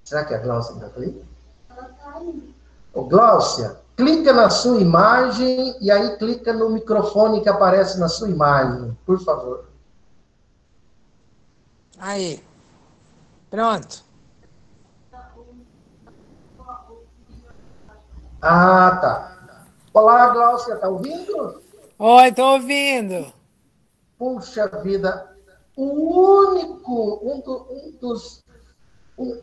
Será 0.02 0.24
que 0.24 0.32
a 0.32 0.38
Glaucia 0.38 0.86
está 0.86 0.98
aí? 0.98 1.22
Ela 1.68 1.90
está 1.90 2.16
aí. 2.16 2.54
Ô, 2.94 3.04
Glaucia, 3.04 3.81
clica 4.02 4.32
na 4.32 4.50
sua 4.50 4.80
imagem 4.80 5.76
e 5.80 5.88
aí 5.88 6.16
clica 6.16 6.52
no 6.52 6.70
microfone 6.70 7.40
que 7.40 7.48
aparece 7.48 8.00
na 8.00 8.08
sua 8.08 8.28
imagem, 8.28 8.98
por 9.06 9.22
favor. 9.22 9.66
Aí. 12.00 12.42
Pronto. 13.48 14.02
Ah, 18.40 18.98
tá. 19.00 19.60
Olá, 19.94 20.30
Glaucia, 20.30 20.76
tá 20.76 20.88
ouvindo? 20.88 21.62
Oi, 21.96 22.28
estou 22.28 22.54
ouvindo. 22.54 23.32
Puxa 24.18 24.66
vida, 24.82 25.32
o 25.76 26.50
único, 26.50 27.20
um, 27.22 27.40
do, 27.40 27.66
um 27.70 27.92
dos, 28.00 28.42
um, 29.16 29.40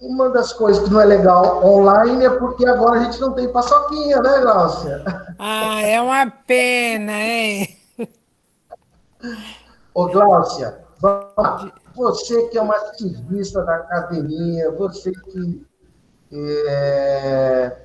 uma 0.00 0.30
das 0.30 0.52
coisas 0.52 0.82
que 0.82 0.90
não 0.90 1.00
é 1.00 1.04
legal 1.04 1.64
online 1.64 2.24
é 2.24 2.30
porque 2.30 2.66
agora 2.66 3.00
a 3.00 3.04
gente 3.04 3.20
não 3.20 3.32
tem 3.32 3.48
paçoquinha, 3.52 4.20
né, 4.20 4.40
Glaucia? 4.40 5.04
Ah, 5.38 5.80
é 5.82 6.00
uma 6.00 6.30
pena, 6.30 7.12
hein? 7.12 7.78
Ô, 9.94 10.06
Glaucia, 10.06 10.78
você 11.94 12.48
que 12.48 12.58
é 12.58 12.62
uma 12.62 12.76
ativista 12.76 13.62
da 13.62 13.76
academia, 13.76 14.70
você 14.72 15.12
que 15.12 15.66
é... 16.32 17.76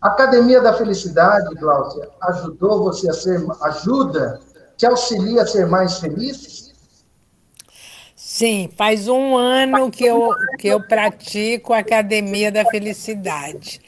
A 0.00 0.08
Academia 0.08 0.60
da 0.60 0.74
Felicidade, 0.74 1.54
Cláudia, 1.56 2.10
ajudou 2.24 2.84
você 2.84 3.08
a 3.08 3.14
ser, 3.14 3.42
ajuda, 3.62 4.38
te 4.76 4.84
auxilia 4.84 5.42
a 5.42 5.46
ser 5.46 5.66
mais 5.66 5.98
feliz? 5.98 6.63
Sim, 8.34 8.68
faz 8.76 9.06
um 9.06 9.36
ano 9.36 9.88
que 9.92 10.04
eu, 10.04 10.34
que 10.58 10.66
eu 10.66 10.80
pratico 10.80 11.72
a 11.72 11.78
Academia 11.78 12.50
da 12.50 12.64
Felicidade. 12.64 13.80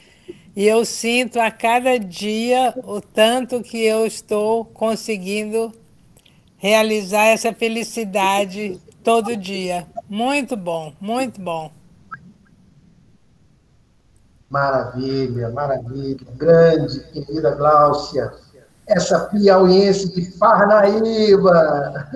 E 0.55 0.65
eu 0.65 0.85
sinto 0.85 1.37
a 1.37 1.51
cada 1.51 1.99
dia 1.99 2.73
o 2.85 3.01
tanto 3.01 3.61
que 3.61 3.83
eu 3.83 4.05
estou 4.05 4.63
conseguindo 4.63 5.73
realizar 6.55 7.25
essa 7.25 7.51
felicidade 7.51 8.79
todo 9.03 9.35
dia. 9.35 9.85
Muito 10.09 10.55
bom, 10.55 10.93
muito 11.01 11.41
bom. 11.41 11.69
Maravilha, 14.49 15.49
maravilha. 15.49 16.25
Grande, 16.37 17.01
querida 17.11 17.51
Gláucia. 17.53 18.31
Essa 18.87 19.25
piauiense 19.25 20.09
de 20.15 20.37
Parnaíba. 20.37 22.07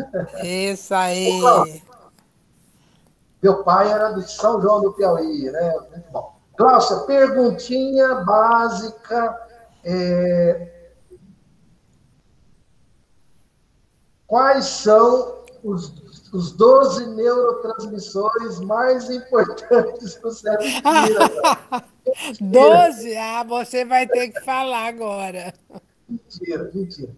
Isso 0.41 0.93
aí. 0.93 1.81
Meu 3.41 3.63
pai 3.63 3.91
era 3.91 4.11
de 4.11 4.29
São 4.31 4.61
João 4.61 4.81
do 4.81 4.93
Piauí, 4.93 5.49
né? 5.51 5.79
Muito 5.91 6.11
bom. 6.11 6.39
Gláucia, 6.57 6.97
perguntinha 7.01 8.15
básica. 8.15 9.47
É... 9.83 10.91
Quais 14.27 14.65
são 14.65 15.43
os 15.63 16.01
os 16.31 16.53
12 16.53 17.07
neurotransmissores 17.07 18.59
mais 18.59 19.09
importantes 19.09 20.15
do 20.15 20.31
cérebro 20.31 20.65
humano. 20.65 21.83
12? 22.39 23.17
Ah, 23.17 23.43
você 23.43 23.85
vai 23.85 24.07
ter 24.07 24.29
que 24.29 24.41
falar 24.41 24.87
agora. 24.87 25.53
Mentira, 26.07 26.71
mentira. 26.73 27.11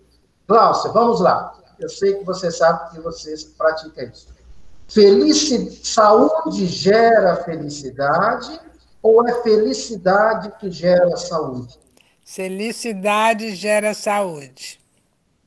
Cláudia, 0.47 0.91
vamos 0.91 1.21
lá. 1.21 1.53
Eu 1.80 1.89
sei 1.89 2.15
que 2.15 2.24
você 2.26 2.51
sabe 2.51 2.91
que 2.91 2.99
você 3.01 3.36
pratica 3.57 4.03
isso. 4.03 4.32
Felicidade, 4.88 5.88
saúde 5.88 6.67
gera 6.67 7.38
felicidade 7.38 8.59
ou 9.01 9.27
é 9.27 9.41
felicidade 9.41 10.51
que 10.59 10.69
gera 10.69 11.15
saúde? 11.17 11.79
Felicidade 12.25 13.55
gera 13.55 13.93
saúde. 13.93 14.79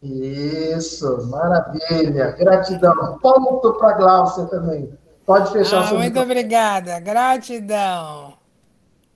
Isso, 0.03 1.27
maravilha. 1.29 2.33
Gratidão. 2.33 3.19
Ponto 3.19 3.75
para 3.75 3.91
a 3.91 3.93
Glaucia 3.95 4.45
também. 4.45 4.93
Pode 5.25 5.51
fechar 5.53 5.79
ah, 5.79 5.85
o 5.85 5.89
seu 5.89 5.99
Muito 5.99 6.21
obrigada. 6.21 7.01
Gratidão. 7.01 8.35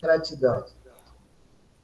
Gratidão. 0.01 0.65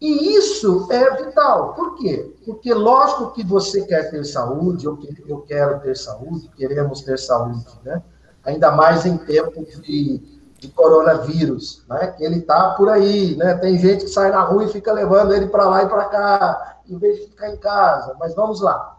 E 0.00 0.36
isso 0.36 0.88
é 0.90 1.24
vital. 1.24 1.74
Por 1.74 1.96
quê? 1.96 2.34
Porque, 2.44 2.72
lógico 2.74 3.32
que 3.32 3.44
você 3.44 3.84
quer 3.86 4.10
ter 4.10 4.24
saúde, 4.24 4.84
eu, 4.84 4.98
eu 5.26 5.40
quero 5.42 5.80
ter 5.80 5.96
saúde, 5.96 6.50
queremos 6.56 7.02
ter 7.02 7.18
saúde, 7.18 7.64
né? 7.84 8.02
Ainda 8.46 8.70
mais 8.70 9.04
em 9.04 9.18
tempos 9.18 9.82
de, 9.82 10.18
de 10.58 10.68
coronavírus, 10.68 11.84
né? 11.88 12.06
Que 12.12 12.24
ele 12.24 12.38
está 12.38 12.70
por 12.70 12.88
aí, 12.88 13.36
né? 13.36 13.54
Tem 13.56 13.76
gente 13.76 14.04
que 14.04 14.10
sai 14.10 14.30
na 14.30 14.42
rua 14.42 14.64
e 14.64 14.72
fica 14.72 14.92
levando 14.92 15.34
ele 15.34 15.48
para 15.48 15.68
lá 15.68 15.82
e 15.82 15.88
para 15.88 16.04
cá, 16.04 16.78
em 16.88 16.96
vez 16.96 17.16
de 17.16 17.26
ficar 17.26 17.50
em 17.50 17.56
casa. 17.56 18.14
Mas 18.20 18.34
vamos 18.34 18.60
lá. 18.60 18.98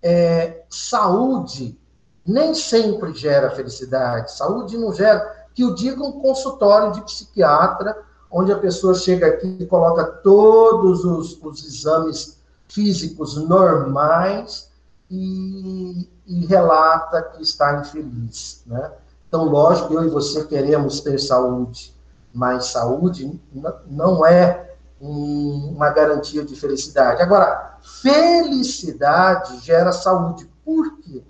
É, 0.00 0.62
saúde 0.70 1.78
nem 2.24 2.54
sempre 2.54 3.12
gera 3.12 3.50
felicidade. 3.50 4.32
Saúde 4.32 4.78
não 4.78 4.94
gera. 4.94 5.48
Que 5.52 5.64
o 5.64 5.74
diga 5.74 6.02
um 6.02 6.20
consultório 6.20 6.92
de 6.92 7.02
psiquiatra, 7.02 7.96
onde 8.30 8.52
a 8.52 8.58
pessoa 8.58 8.94
chega 8.94 9.26
aqui 9.26 9.56
e 9.58 9.66
coloca 9.66 10.04
todos 10.04 11.04
os, 11.04 11.36
os 11.42 11.64
exames 11.64 12.40
físicos 12.68 13.36
normais 13.36 14.69
e, 15.10 16.08
e, 16.26 16.46
relata 16.46 17.22
que 17.22 17.42
está 17.42 17.80
infeliz. 17.80 18.62
Né? 18.66 18.92
Então, 19.28 19.44
lógico, 19.44 19.94
eu 19.94 20.04
e 20.04 20.08
você 20.08 20.44
queremos 20.44 21.00
ter 21.00 21.18
saúde, 21.18 21.94
mas 22.32 22.66
saúde 22.66 23.40
não 23.86 24.24
é 24.24 24.74
uma 25.00 25.90
garantia 25.90 26.44
de 26.44 26.54
felicidade. 26.54 27.22
Agora, 27.22 27.78
felicidade 28.02 29.58
gera 29.60 29.92
saúde. 29.92 30.48
Por 30.64 30.98
quê? 30.98 31.24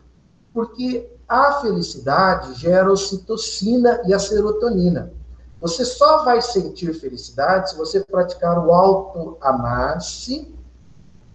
Porque 0.53 1.11
a 1.28 1.61
felicidade 1.61 2.55
gera 2.55 2.91
ocitocina 2.91 4.03
e 4.05 4.12
a 4.12 4.18
serotonina. 4.18 5.12
Você 5.61 5.85
só 5.85 6.24
vai 6.24 6.43
sentir 6.43 6.93
felicidade 6.95 7.70
se 7.70 7.76
você 7.76 8.01
praticar 8.01 8.59
o 8.59 8.72
auto-amar-se 8.72 10.53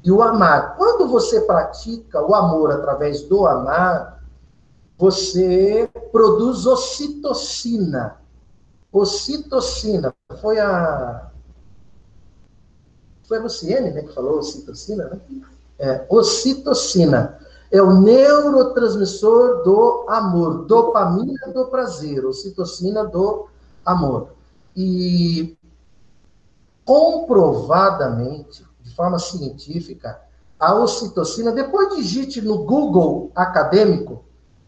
e 0.06 0.12
o 0.12 0.22
amar. 0.22 0.78
Quando 0.78 1.08
você 1.08 1.42
pratica 1.42 2.22
o 2.22 2.36
amor 2.36 2.72
através 2.72 3.24
do 3.24 3.48
amar, 3.48 4.24
você 4.98 5.90
produz 6.12 6.68
ocitocina. 6.68 8.18
Ocitocina 8.94 10.14
foi 10.40 10.60
a 10.60 11.32
foi 13.28 13.40
a 13.40 13.42
Luciene 13.42 13.90
né, 13.90 14.04
que 14.04 14.14
falou 14.14 14.38
ocitocina, 14.38 15.06
né? 15.06 15.20
É, 15.80 16.06
ocitocina 16.08 17.40
é 17.72 17.82
o 17.82 18.00
neurotransmissor 18.00 19.64
do 19.64 20.06
amor, 20.08 20.66
dopamina 20.66 21.48
do 21.48 21.66
prazer, 21.66 22.24
ocitocina 22.26 23.04
do 23.04 23.48
amor. 23.84 24.30
E 24.76 25.58
comprovadamente, 26.86 28.65
forma 28.96 29.20
científica, 29.20 30.22
a 30.60 30.74
ocitocina, 30.76 31.52
depois 31.52 31.96
digite 31.96 32.42
no 32.42 32.64
Google 32.64 33.32
acadêmico, 33.36 34.24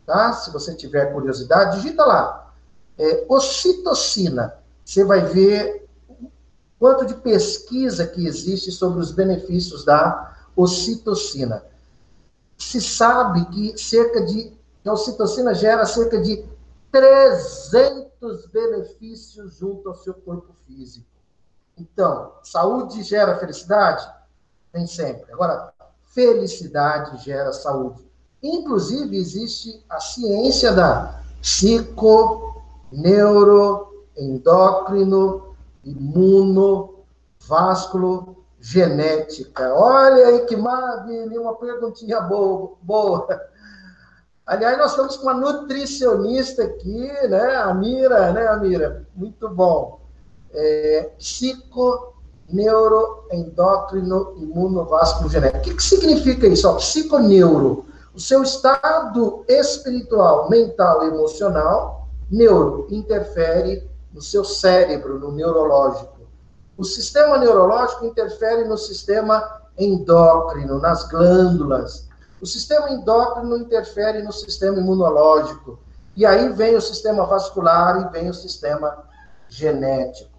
tá? 0.05 0.33
Se 0.33 0.51
você 0.51 0.75
tiver 0.75 1.13
curiosidade, 1.13 1.77
digita 1.77 2.05
lá. 2.05 2.53
É, 2.97 3.25
ocitocina. 3.29 4.55
Você 4.83 5.03
vai 5.03 5.21
ver 5.21 5.87
quanto 6.79 7.05
de 7.05 7.15
pesquisa 7.15 8.05
que 8.05 8.25
existe 8.27 8.71
sobre 8.71 8.99
os 8.99 9.11
benefícios 9.11 9.85
da 9.85 10.35
ocitocina. 10.55 11.63
Se 12.57 12.81
sabe 12.81 13.45
que 13.45 13.77
cerca 13.77 14.21
de 14.25 14.57
a 14.85 14.93
ocitocina 14.93 15.53
gera 15.53 15.85
cerca 15.85 16.19
de 16.21 16.45
300 16.91 18.47
benefícios 18.47 19.57
junto 19.57 19.89
ao 19.89 19.95
seu 19.95 20.13
corpo 20.13 20.55
físico. 20.65 21.05
Então, 21.77 22.33
saúde 22.41 23.03
gera 23.03 23.37
felicidade? 23.37 24.09
Nem 24.73 24.87
sempre. 24.87 25.31
Agora, 25.33 25.73
felicidade 26.05 27.23
gera 27.23 27.53
saúde. 27.53 28.07
Inclusive, 28.41 29.15
existe 29.17 29.83
a 29.89 29.99
ciência 29.99 30.71
da 30.71 31.21
psico, 31.41 32.63
neuro, 32.91 34.05
endócrino, 34.15 35.55
imunovasculo 35.83 38.37
genética. 38.59 39.73
Olha 39.73 40.27
aí 40.27 40.45
que 40.45 40.55
maravilha, 40.55 41.41
uma 41.41 41.55
perguntinha 41.55 42.21
boa. 42.21 42.73
boa. 42.81 43.27
Aliás, 44.45 44.77
nós 44.77 44.91
estamos 44.91 45.17
com 45.17 45.23
uma 45.23 45.33
nutricionista 45.33 46.63
aqui, 46.63 47.11
né? 47.27 47.55
A 47.57 47.73
Mira, 47.73 48.31
né, 48.31 48.47
Amira? 48.47 49.05
Muito 49.15 49.49
bom. 49.49 49.99
É, 50.51 51.11
psico, 51.17 52.13
neuroendócrino, 52.49 54.33
imunovasculo 54.37 55.29
genético. 55.29 55.59
O 55.59 55.61
que, 55.61 55.75
que 55.75 55.83
significa 55.83 56.47
isso? 56.47 56.73
Psiconeuro, 56.75 57.85
o 58.13 58.19
seu 58.19 58.41
estado 58.41 59.43
espiritual, 59.47 60.49
mental 60.49 61.03
e 61.03 61.07
emocional, 61.07 62.07
neuro, 62.31 62.87
interfere 62.89 63.87
no 64.13 64.21
seu 64.21 64.43
cérebro, 64.43 65.19
no 65.19 65.31
neurológico. 65.31 66.17
O 66.77 66.83
sistema 66.83 67.37
neurológico 67.37 68.05
interfere 68.05 68.63
no 68.65 68.77
sistema 68.77 69.61
endócrino, 69.77 70.79
nas 70.79 71.07
glândulas. 71.07 72.07
O 72.41 72.45
sistema 72.45 72.91
endócrino 72.91 73.57
interfere 73.57 74.21
no 74.21 74.31
sistema 74.31 74.77
imunológico. 74.77 75.79
E 76.15 76.25
aí 76.25 76.49
vem 76.49 76.75
o 76.75 76.81
sistema 76.81 77.25
vascular 77.25 78.01
e 78.01 78.11
vem 78.11 78.29
o 78.29 78.33
sistema 78.33 79.03
genético. 79.49 80.36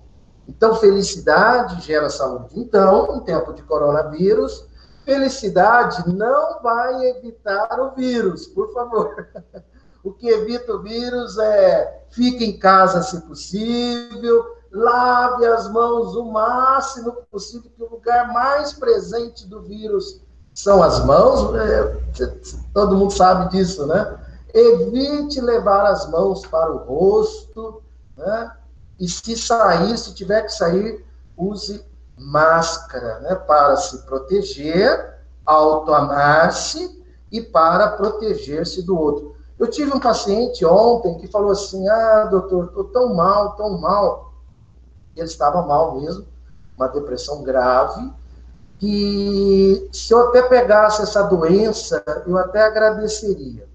Então, 0.49 0.75
felicidade 0.77 1.81
gera 1.83 2.09
saúde. 2.09 2.59
Então, 2.59 3.17
em 3.17 3.21
tempo 3.21 3.53
de 3.53 3.63
coronavírus, 3.63 4.67
felicidade 5.05 6.09
não 6.13 6.63
vai 6.63 7.07
evitar 7.11 7.79
o 7.81 7.95
vírus, 7.95 8.47
por 8.47 8.73
favor. 8.73 9.29
O 10.05 10.13
que 10.13 10.29
evita 10.29 10.73
o 10.73 10.81
vírus 10.81 11.37
é 11.39 12.05
fique 12.11 12.45
em 12.45 12.57
casa 12.57 13.03
se 13.03 13.21
possível, 13.23 14.57
lave 14.71 15.45
as 15.45 15.71
mãos 15.71 16.15
o 16.15 16.25
máximo 16.25 17.13
possível, 17.31 17.71
que 17.77 17.83
o 17.83 17.91
lugar 17.91 18.33
mais 18.33 18.73
presente 18.73 19.47
do 19.47 19.61
vírus 19.61 20.23
são 20.55 20.83
as 20.83 21.05
mãos, 21.05 21.55
é, 21.57 22.01
todo 22.73 22.97
mundo 22.97 23.13
sabe 23.13 23.51
disso, 23.51 23.87
né? 23.87 24.19
evite 24.55 25.41
levar 25.41 25.87
as 25.87 26.09
mãos 26.11 26.47
para 26.47 26.73
o 26.73 26.79
rosto, 26.79 27.83
né? 28.17 28.53
E 28.99 29.09
se 29.09 29.37
sair, 29.37 29.97
se 29.97 30.15
tiver 30.15 30.43
que 30.43 30.53
sair, 30.53 31.05
use 31.37 31.85
máscara, 32.17 33.21
né? 33.21 33.35
Para 33.35 33.77
se 33.77 33.99
proteger, 33.99 35.19
auto-amar-se 35.47 37.03
e 37.31 37.41
para 37.41 37.89
proteger-se 37.93 38.83
do 38.83 38.99
outro. 38.99 39.37
Eu 39.59 39.69
tive 39.69 39.93
um 39.93 40.01
paciente 40.01 40.65
ontem 40.65 41.19
que 41.19 41.27
falou 41.27 41.51
assim: 41.51 41.89
Ah, 41.89 42.25
doutor, 42.25 42.67
estou 42.67 42.85
tão 42.85 43.15
mal, 43.15 43.57
tão 43.57 43.79
mal. 43.79 44.33
Ele 45.17 45.27
estava 45.27 45.63
mal 45.63 46.01
mesmo, 46.01 46.27
uma 46.77 46.87
depressão 46.89 47.43
grave, 47.43 48.13
que 48.79 49.89
se 49.93 50.13
eu 50.13 50.29
até 50.29 50.43
pegasse 50.43 51.03
essa 51.03 51.23
doença, 51.23 52.03
eu 52.27 52.37
até 52.39 52.63
agradeceria. 52.63 53.69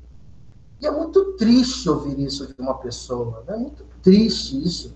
E 0.79 0.87
é 0.87 0.91
muito 0.91 1.33
triste 1.33 1.89
ouvir 1.89 2.19
isso 2.19 2.47
de 2.47 2.61
uma 2.61 2.75
pessoa, 2.75 3.43
né? 3.47 3.55
é 3.55 3.57
muito 3.57 3.85
triste 4.01 4.65
isso. 4.65 4.93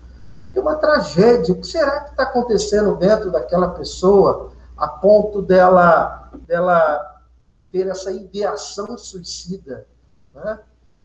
É 0.54 0.60
uma 0.60 0.76
tragédia. 0.76 1.54
O 1.54 1.60
que 1.60 1.66
será 1.66 2.00
que 2.00 2.10
está 2.10 2.24
acontecendo 2.24 2.96
dentro 2.96 3.30
daquela 3.30 3.70
pessoa 3.70 4.52
a 4.76 4.88
ponto 4.88 5.42
dela, 5.42 6.30
dela 6.46 7.22
ter 7.70 7.86
essa 7.86 8.10
ideação 8.10 8.96
suicida 8.96 9.86
né? 10.34 10.58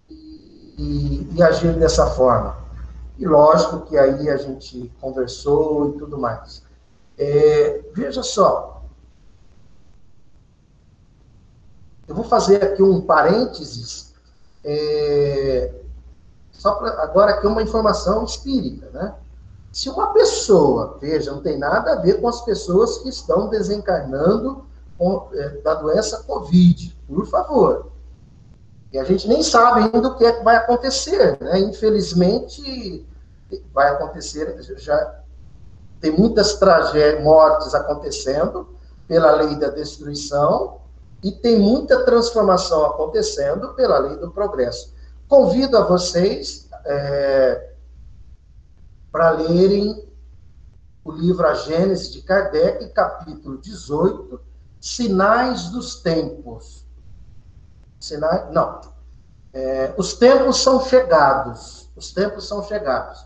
e, 0.10 0.76
e, 0.78 1.36
e 1.36 1.44
agir 1.44 1.74
dessa 1.78 2.08
forma? 2.08 2.58
E 3.18 3.28
lógico 3.28 3.82
que 3.82 3.98
aí 3.98 4.30
a 4.30 4.38
gente 4.38 4.92
conversou 5.00 5.90
e 5.90 5.98
tudo 6.00 6.18
mais. 6.18 6.64
É, 7.18 7.84
veja 7.94 8.24
só, 8.24 8.74
eu 12.08 12.16
vou 12.16 12.26
fazer 12.26 12.64
aqui 12.64 12.84
um 12.84 13.02
parênteses, 13.02 14.14
é, 14.64 15.74
só 16.52 16.76
pra, 16.76 17.02
agora 17.04 17.34
aqui 17.34 17.48
uma 17.48 17.62
informação 17.62 18.24
espírita, 18.24 18.90
né? 18.92 19.16
Se 19.74 19.90
uma 19.90 20.14
pessoa, 20.14 21.00
veja, 21.02 21.32
não 21.32 21.42
tem 21.42 21.58
nada 21.58 21.94
a 21.94 21.96
ver 21.96 22.22
com 22.22 22.28
as 22.28 22.42
pessoas 22.42 23.00
que 23.00 23.10
estão 23.10 23.50
desencarnando 23.50 24.64
com, 25.00 25.30
é, 25.34 25.50
da 25.62 25.74
doença 25.74 26.22
Covid, 26.28 26.96
por 27.08 27.26
favor. 27.26 27.92
E 28.92 29.00
a 29.00 29.04
gente 29.04 29.28
nem 29.28 29.42
sabe 29.42 29.82
ainda 29.82 30.10
o 30.10 30.16
que 30.16 30.26
é 30.26 30.32
que 30.32 30.44
vai 30.44 30.58
acontecer, 30.58 31.40
né? 31.42 31.60
Infelizmente, 31.60 33.04
vai 33.74 33.90
acontecer, 33.90 34.56
já 34.78 35.22
tem 36.00 36.12
muitas 36.12 36.54
tragédias, 36.58 37.24
mortes 37.24 37.74
acontecendo 37.74 38.68
pela 39.08 39.32
lei 39.32 39.56
da 39.56 39.70
destruição 39.70 40.82
e 41.24 41.32
tem 41.32 41.58
muita 41.58 42.06
transformação 42.06 42.86
acontecendo 42.86 43.74
pela 43.74 43.98
lei 43.98 44.18
do 44.18 44.30
progresso. 44.30 44.94
Convido 45.28 45.76
a 45.80 45.84
vocês 45.84 46.70
é, 46.86 47.73
para 49.14 49.30
lerem 49.30 50.12
o 51.06 51.12
livro 51.12 51.46
A 51.46 51.54
Gênese 51.54 52.12
de 52.12 52.24
Kardec, 52.24 52.90
capítulo 52.90 53.60
18, 53.60 54.42
Sinais 54.82 55.70
dos 55.70 55.98
Tempos. 55.98 56.84
Sinais, 58.00 58.52
não. 58.52 58.82
É, 59.54 59.94
os 60.00 60.16
tempos 60.16 60.64
são 60.64 60.84
chegados. 60.84 61.92
Os 61.96 62.12
tempos 62.12 62.48
são 62.48 62.64
chegados. 62.64 63.24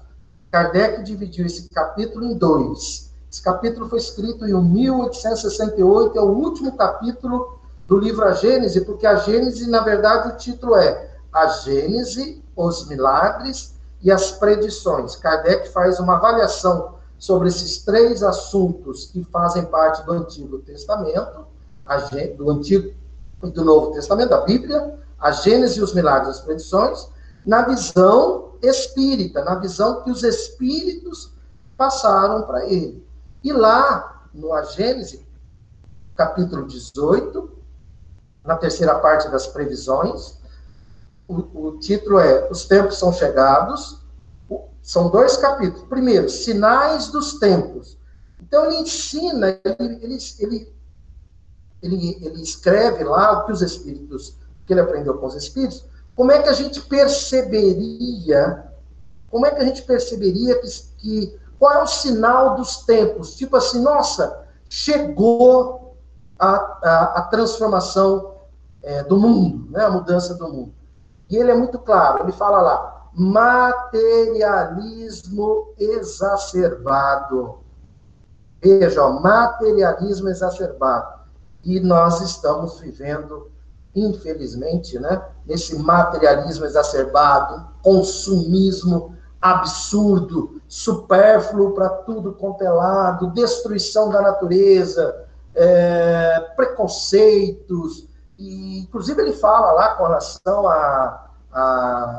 Kardec 0.52 1.04
dividiu 1.04 1.46
esse 1.46 1.70
capítulo 1.70 2.26
em 2.26 2.38
dois. 2.38 3.14
Esse 3.32 3.42
capítulo 3.42 3.88
foi 3.88 4.00
escrito 4.00 4.46
em 4.46 4.54
1868, 4.54 6.18
é 6.18 6.22
o 6.22 6.26
último 6.26 6.76
capítulo 6.76 7.60
do 7.88 7.98
livro 7.98 8.26
A 8.26 8.34
Gênese, 8.34 8.82
porque 8.82 9.08
a 9.08 9.16
Gênese, 9.16 9.70
na 9.70 9.80
verdade, 9.80 10.34
o 10.34 10.38
título 10.38 10.76
é 10.76 11.16
A 11.32 11.48
Gênese, 11.48 12.44
os 12.58 12.90
Milagres 12.90 13.77
e 14.02 14.12
as 14.12 14.32
predições. 14.32 15.16
Kardec 15.16 15.70
faz 15.70 16.00
uma 16.00 16.16
avaliação 16.16 16.96
sobre 17.18 17.48
esses 17.48 17.80
três 17.84 18.22
assuntos 18.22 19.06
que 19.06 19.24
fazem 19.26 19.66
parte 19.66 20.06
do 20.06 20.14
Antigo 20.14 20.60
Testamento, 20.60 21.46
do 22.38 22.50
Antigo 22.50 22.94
e 23.44 23.50
do 23.50 23.66
Novo 23.66 23.92
Testamento, 23.92 24.30
da 24.30 24.42
Bíblia, 24.42 25.00
a 25.20 25.32
Gênese, 25.32 25.82
os 25.82 25.94
milagres 25.94 26.28
e 26.28 26.40
as 26.40 26.46
predições, 26.46 27.10
na 27.46 27.64
visão 27.64 28.52
espírita, 28.62 29.44
na 29.44 29.56
visão 29.56 30.04
que 30.04 30.12
os 30.12 30.24
espíritos 30.24 31.32
passaram 31.76 32.44
para 32.44 32.66
ele. 32.66 33.06
E 33.44 33.54
lá, 33.54 34.28
no 34.34 34.54
A 34.54 34.64
Gênese, 34.64 35.26
capítulo 36.16 36.68
18, 36.68 37.58
na 38.44 38.56
terceira 38.56 38.96
parte 38.96 39.30
das 39.30 39.48
previsões, 39.48 40.38
o, 41.28 41.68
o 41.68 41.80
título 41.80 42.20
é 42.20 42.50
Os 42.50 42.66
Tempos 42.66 42.98
São 42.98 43.12
Chegados, 43.12 44.02
são 44.82 45.10
dois 45.10 45.36
capítulos. 45.36 45.88
Primeiro, 45.90 46.30
sinais 46.30 47.08
dos 47.08 47.40
tempos. 47.40 47.98
Então, 48.42 48.66
ele 48.66 48.78
ensina, 48.78 49.60
ele, 49.78 50.00
ele, 50.40 50.74
ele, 51.82 52.18
ele, 52.26 52.42
escreve 52.42 53.04
lá 53.04 53.40
o 53.40 53.46
que 53.46 53.52
os 53.52 53.62
espíritos, 53.62 54.38
que 54.66 54.74
ele 54.74 54.80
aprendeu 54.80 55.18
com 55.18 55.26
os 55.26 55.36
espíritos, 55.36 55.86
como 56.16 56.32
é 56.32 56.42
que 56.42 56.48
a 56.48 56.54
gente 56.54 56.80
perceberia, 56.82 58.72
como 59.30 59.46
é 59.46 59.52
que 59.52 59.62
a 59.62 59.66
gente 59.66 59.82
perceberia 59.82 60.60
que, 60.62 60.68
que 60.98 61.40
qual 61.60 61.74
é 61.74 61.84
o 61.84 61.88
sinal 61.88 62.56
dos 62.56 62.78
tempos? 62.86 63.36
Tipo 63.36 63.58
assim, 63.58 63.82
nossa, 63.82 64.46
chegou 64.70 65.98
a, 66.40 66.50
a, 66.50 67.14
a 67.18 67.22
transformação 67.24 68.36
é, 68.82 69.04
do 69.04 69.18
mundo, 69.18 69.70
né? 69.72 69.84
a 69.84 69.90
mudança 69.90 70.34
do 70.36 70.48
mundo. 70.48 70.74
E 71.30 71.38
ele 71.38 71.52
é 71.52 71.56
muito 71.56 71.78
claro, 71.80 72.24
ele 72.24 72.32
fala 72.32 72.62
lá, 72.62 73.10
materialismo 73.14 75.74
exacerbado. 75.78 77.60
Veja, 78.62 79.04
ó, 79.04 79.20
materialismo 79.20 80.30
exacerbado. 80.30 81.18
E 81.64 81.80
nós 81.80 82.22
estamos 82.22 82.80
vivendo, 82.80 83.50
infelizmente, 83.96 85.00
né, 85.00 85.20
nesse 85.46 85.78
materialismo 85.78 86.66
exacerbado, 86.66 87.68
consumismo 87.82 89.16
absurdo, 89.42 90.62
supérfluo 90.68 91.74
para 91.74 91.90
tudo 91.90 92.34
quanto 92.34 92.64
é 92.64 92.70
destruição 93.32 94.10
da 94.10 94.22
natureza, 94.22 95.26
é, 95.56 96.52
preconceitos, 96.56 98.08
e 98.38 98.80
inclusive 98.80 99.22
ele 99.22 99.34
fala 99.34 99.72
lá 99.72 99.96
com 99.96 100.04
relação 100.04 100.68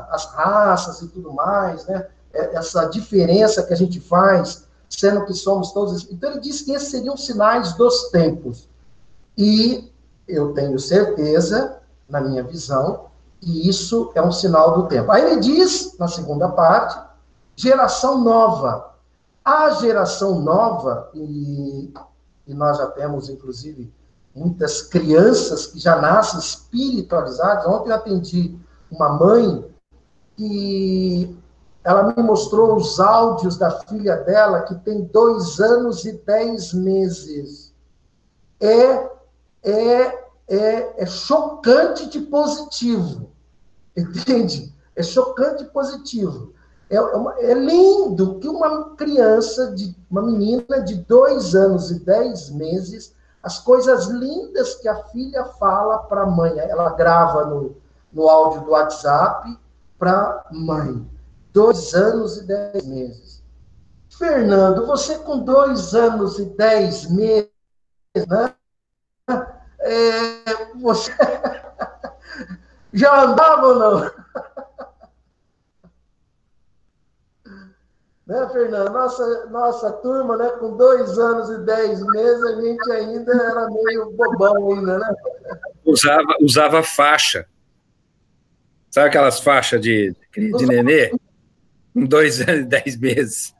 as 0.09 0.25
raças 0.33 1.01
e 1.01 1.07
tudo 1.07 1.33
mais, 1.33 1.85
né? 1.85 2.07
É, 2.33 2.55
essa 2.55 2.85
diferença 2.85 3.63
que 3.63 3.73
a 3.73 3.77
gente 3.77 3.99
faz, 3.99 4.67
sendo 4.89 5.25
que 5.25 5.33
somos 5.33 5.71
todos. 5.71 6.09
Então, 6.11 6.31
ele 6.31 6.41
diz 6.41 6.61
que 6.61 6.71
esses 6.71 6.89
seriam 6.89 7.17
sinais 7.17 7.73
dos 7.73 8.09
tempos. 8.09 8.67
E 9.37 9.91
eu 10.27 10.53
tenho 10.53 10.77
certeza, 10.77 11.79
na 12.07 12.21
minha 12.21 12.43
visão, 12.43 13.05
que 13.39 13.67
isso 13.67 14.11
é 14.13 14.21
um 14.21 14.31
sinal 14.31 14.75
do 14.75 14.87
tempo. 14.87 15.11
Aí 15.11 15.23
ele 15.23 15.39
diz, 15.39 15.97
na 15.97 16.07
segunda 16.07 16.49
parte, 16.49 16.99
geração 17.55 18.19
nova. 18.21 18.93
A 19.43 19.71
geração 19.71 20.39
nova, 20.39 21.09
e, 21.15 21.91
e 22.45 22.53
nós 22.53 22.77
já 22.77 22.87
temos, 22.87 23.29
inclusive, 23.29 23.91
muitas 24.35 24.81
crianças 24.81 25.67
que 25.67 25.79
já 25.79 25.99
nascem 26.01 26.39
espiritualizadas. 26.39 27.65
Ontem 27.65 27.89
eu 27.89 27.95
atendi 27.95 28.57
uma 28.91 29.09
mãe 29.09 29.65
que 30.35 31.37
ela 31.83 32.13
me 32.15 32.23
mostrou 32.23 32.75
os 32.75 32.99
áudios 32.99 33.57
da 33.57 33.71
filha 33.81 34.17
dela, 34.17 34.61
que 34.61 34.75
tem 34.75 35.05
dois 35.05 35.59
anos 35.59 36.05
e 36.05 36.13
dez 36.25 36.73
meses. 36.73 37.73
É, 38.59 39.09
é, 39.63 40.29
é, 40.47 41.03
é 41.03 41.05
chocante 41.05 42.09
de 42.09 42.21
positivo, 42.21 43.29
entende? 43.95 44.73
É 44.95 45.03
chocante 45.03 45.63
de 45.63 45.69
positivo. 45.71 46.53
É, 46.89 46.95
é, 46.95 47.01
uma, 47.01 47.39
é, 47.39 47.53
lindo 47.53 48.39
que 48.39 48.47
uma 48.47 48.95
criança, 48.95 49.71
de, 49.71 49.95
uma 50.09 50.23
menina 50.23 50.81
de 50.81 50.95
dois 50.95 51.53
anos 51.53 51.91
e 51.91 51.99
dez 51.99 52.49
meses, 52.49 53.13
as 53.41 53.59
coisas 53.59 54.07
lindas 54.07 54.75
que 54.75 54.87
a 54.87 55.03
filha 55.05 55.45
fala 55.45 55.99
para 55.99 56.23
a 56.23 56.25
mãe, 56.25 56.59
ela 56.59 56.91
grava 56.91 57.45
no, 57.45 57.75
no 58.11 58.29
áudio 58.29 58.61
do 58.61 58.71
WhatsApp 58.71 59.57
para 59.97 60.45
mãe. 60.51 61.09
Dois 61.53 61.93
anos 61.93 62.37
e 62.37 62.43
dez 62.43 62.85
meses. 62.85 63.43
Fernando, 64.09 64.85
você 64.85 65.17
com 65.19 65.39
dois 65.39 65.93
anos 65.93 66.37
e 66.39 66.45
dez 66.45 67.09
meses, 67.09 67.49
né? 68.27 68.53
É, 69.79 70.75
você 70.75 71.13
já 72.91 73.23
andava 73.23 73.67
ou 73.67 73.75
não? 73.75 74.11
Né, 78.29 78.47
Fernando? 78.49 78.91
Nossa, 78.91 79.45
nossa 79.47 79.91
turma, 79.91 80.37
né, 80.37 80.49
com 80.59 80.77
dois 80.77 81.17
anos 81.17 81.49
e 81.49 81.57
dez 81.65 81.99
meses, 82.05 82.43
a 82.43 82.61
gente 82.61 82.91
ainda 82.91 83.33
era 83.33 83.67
meio 83.71 84.11
bobão 84.11 84.71
ainda, 84.71 84.99
né? 84.99 85.15
Usava, 85.83 86.35
usava 86.39 86.83
faixa. 86.83 87.47
Sabe 88.91 89.07
aquelas 89.07 89.39
faixas 89.39 89.81
de, 89.81 90.15
de 90.31 90.65
nenê? 90.67 91.11
Com 91.91 92.05
dois 92.05 92.39
anos 92.39 92.61
e 92.61 92.65
dez 92.65 92.97
meses. 92.97 93.55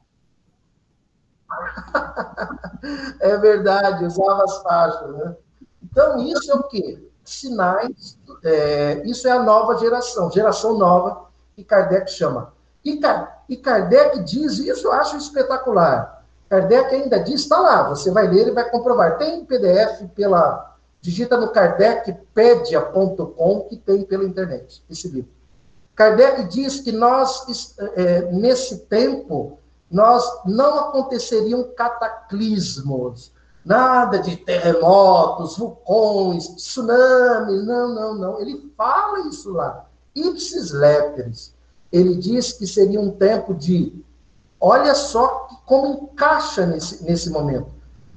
É 3.19 3.37
verdade, 3.37 4.05
usava 4.05 4.45
as 4.45 4.61
faixas, 4.63 5.17
né? 5.17 5.35
Então, 5.83 6.23
isso 6.23 6.49
é 6.49 6.55
o 6.55 6.63
quê? 6.63 7.03
Sinais, 7.25 8.17
é, 8.41 9.01
isso 9.05 9.27
é 9.27 9.31
a 9.31 9.43
nova 9.43 9.77
geração, 9.77 10.31
geração 10.31 10.77
nova, 10.77 11.29
que 11.55 11.63
Kardec 11.63 12.09
chama. 12.09 12.53
E, 12.85 12.97
e 13.49 13.57
Kardec 13.57 14.19
diz, 14.19 14.59
isso 14.59 14.87
eu 14.87 14.93
acho 14.93 15.17
espetacular. 15.17 16.23
Kardec 16.47 16.93
ainda 16.93 17.17
diz, 17.19 17.41
está 17.41 17.59
lá, 17.59 17.89
você 17.89 18.11
vai 18.11 18.27
ler 18.27 18.47
e 18.47 18.51
vai 18.51 18.69
comprovar. 18.69 19.17
Tem 19.17 19.43
PDF 19.43 20.03
pela. 20.15 20.69
Digita 21.01 21.37
no 21.37 21.47
kardecpedia.com, 21.49 23.61
que 23.69 23.77
tem 23.77 24.03
pela 24.03 24.25
internet 24.25 24.83
esse 24.89 25.07
livro. 25.07 25.29
Kardec 25.95 26.43
diz 26.49 26.81
que 26.81 26.91
nós, 26.91 27.73
é, 27.95 28.29
nesse 28.33 28.79
tempo, 28.79 29.57
nós 29.89 30.25
não 30.45 30.77
aconteceriam 30.79 31.71
cataclismos, 31.75 33.31
nada 33.63 34.19
de 34.19 34.35
terremotos, 34.37 35.57
vulcões, 35.57 36.49
tsunamis, 36.49 37.65
não, 37.65 37.95
não, 37.95 38.15
não. 38.15 38.41
Ele 38.41 38.69
fala 38.75 39.21
isso 39.27 39.51
lá. 39.51 39.85
Ipsis 40.13 40.71
letters. 40.71 41.53
Ele 41.91 42.15
diz 42.15 42.53
que 42.53 42.67
seria 42.67 42.99
um 42.99 43.11
tempo 43.11 43.53
de. 43.53 44.03
Olha 44.59 44.93
só 44.93 45.47
como 45.65 46.09
encaixa 46.11 46.65
nesse, 46.65 47.03
nesse 47.03 47.29
momento. 47.29 47.71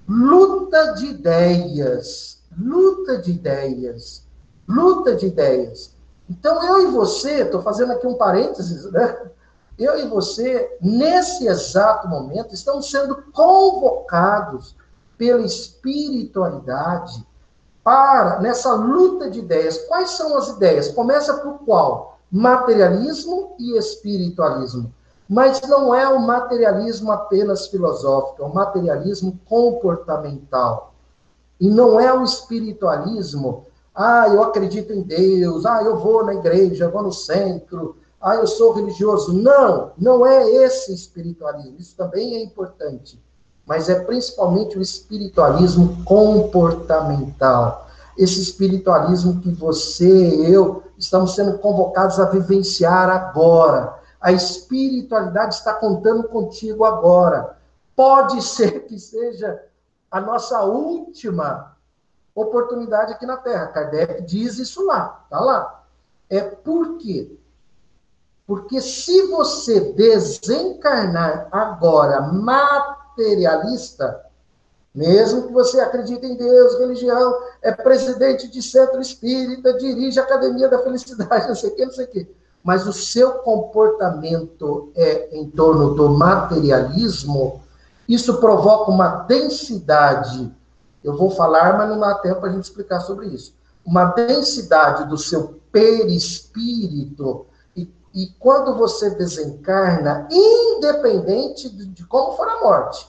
Luta 0.08 0.94
de 0.94 1.06
ideias. 1.06 2.42
Luta 2.58 3.18
de 3.18 3.30
ideias. 3.30 4.26
Luta 4.68 5.14
de 5.14 5.26
ideias. 5.26 5.94
Então, 6.28 6.62
eu 6.64 6.88
e 6.88 6.90
você, 6.90 7.42
estou 7.42 7.62
fazendo 7.62 7.92
aqui 7.92 8.06
um 8.06 8.14
parênteses, 8.14 8.90
né? 8.90 9.30
Eu 9.78 9.98
e 9.98 10.06
você, 10.08 10.76
nesse 10.80 11.46
exato 11.46 12.08
momento, 12.08 12.54
estamos 12.54 12.90
sendo 12.90 13.22
convocados 13.32 14.76
pela 15.16 15.44
espiritualidade 15.44 17.26
para, 17.82 18.40
nessa 18.40 18.74
luta 18.74 19.30
de 19.30 19.40
ideias. 19.40 19.78
Quais 19.88 20.10
são 20.10 20.36
as 20.36 20.48
ideias? 20.48 20.88
Começa 20.88 21.34
por 21.38 21.60
qual? 21.64 22.11
Materialismo 22.32 23.54
e 23.58 23.76
espiritualismo. 23.76 24.92
Mas 25.28 25.60
não 25.62 25.94
é 25.94 26.08
o 26.08 26.20
materialismo 26.20 27.12
apenas 27.12 27.66
filosófico, 27.66 28.42
é 28.42 28.46
o 28.46 28.54
materialismo 28.54 29.38
comportamental. 29.44 30.94
E 31.60 31.68
não 31.68 32.00
é 32.00 32.12
o 32.12 32.24
espiritualismo, 32.24 33.66
ah, 33.94 34.26
eu 34.28 34.42
acredito 34.42 34.92
em 34.92 35.02
Deus, 35.02 35.66
ah, 35.66 35.82
eu 35.82 35.98
vou 35.98 36.24
na 36.24 36.34
igreja, 36.34 36.88
vou 36.88 37.02
no 37.02 37.12
centro, 37.12 37.96
ah, 38.20 38.36
eu 38.36 38.46
sou 38.46 38.72
religioso. 38.72 39.32
Não, 39.32 39.92
não 39.98 40.26
é 40.26 40.48
esse 40.48 40.92
espiritualismo. 40.92 41.76
Isso 41.78 41.94
também 41.94 42.34
é 42.34 42.42
importante 42.42 43.20
mas 43.66 43.88
é 43.88 44.00
principalmente 44.00 44.76
o 44.76 44.82
espiritualismo 44.82 46.04
comportamental. 46.04 47.88
Esse 48.16 48.40
espiritualismo 48.40 49.40
que 49.40 49.50
você 49.50 50.06
e 50.06 50.52
eu 50.52 50.84
estamos 50.98 51.34
sendo 51.34 51.58
convocados 51.58 52.20
a 52.20 52.26
vivenciar 52.26 53.10
agora. 53.10 53.98
A 54.20 54.30
espiritualidade 54.32 55.54
está 55.54 55.72
contando 55.74 56.28
contigo 56.28 56.84
agora. 56.84 57.56
Pode 57.96 58.42
ser 58.42 58.86
que 58.86 58.98
seja 58.98 59.62
a 60.10 60.20
nossa 60.20 60.62
última 60.62 61.72
oportunidade 62.34 63.12
aqui 63.12 63.26
na 63.26 63.36
Terra. 63.36 63.66
Kardec 63.68 64.22
diz 64.22 64.58
isso 64.58 64.84
lá, 64.86 65.24
tá 65.28 65.38
lá. 65.40 65.84
É 66.30 66.40
por 66.40 66.96
quê? 66.98 67.36
Porque 68.46 68.80
se 68.80 69.26
você 69.28 69.92
desencarnar 69.92 71.48
agora, 71.50 72.20
materialista, 72.20 74.24
mesmo 74.94 75.46
que 75.46 75.52
você 75.52 75.80
acredite 75.80 76.26
em 76.26 76.36
Deus, 76.36 76.78
religião, 76.78 77.38
é 77.62 77.72
presidente 77.72 78.48
de 78.48 78.62
centro 78.62 79.00
espírita, 79.00 79.72
dirige 79.78 80.20
a 80.20 80.22
Academia 80.22 80.68
da 80.68 80.78
Felicidade, 80.78 81.48
não 81.48 81.54
sei 81.54 81.70
o 81.70 81.74
que, 81.74 81.84
não 81.84 81.92
sei 81.92 82.04
o 82.04 82.08
que. 82.08 82.28
Mas 82.62 82.86
o 82.86 82.92
seu 82.92 83.32
comportamento 83.38 84.92
é 84.94 85.36
em 85.36 85.50
torno 85.50 85.94
do 85.94 86.10
materialismo, 86.10 87.62
isso 88.08 88.38
provoca 88.38 88.90
uma 88.90 89.08
densidade. 89.24 90.52
Eu 91.02 91.16
vou 91.16 91.30
falar, 91.30 91.76
mas 91.78 91.88
não 91.88 91.98
dá 91.98 92.14
tempo 92.16 92.40
para 92.40 92.50
a 92.50 92.52
gente 92.52 92.64
explicar 92.64 93.00
sobre 93.00 93.26
isso. 93.28 93.54
Uma 93.84 94.06
densidade 94.06 95.08
do 95.08 95.16
seu 95.18 95.60
perispírito 95.72 97.46
e 98.14 98.26
quando 98.38 98.76
você 98.76 99.10
desencarna, 99.10 100.28
independente 100.30 101.68
de, 101.68 101.86
de, 101.86 102.04
como 102.04 102.36
for 102.36 102.48
a 102.48 102.60
morte, 102.60 103.08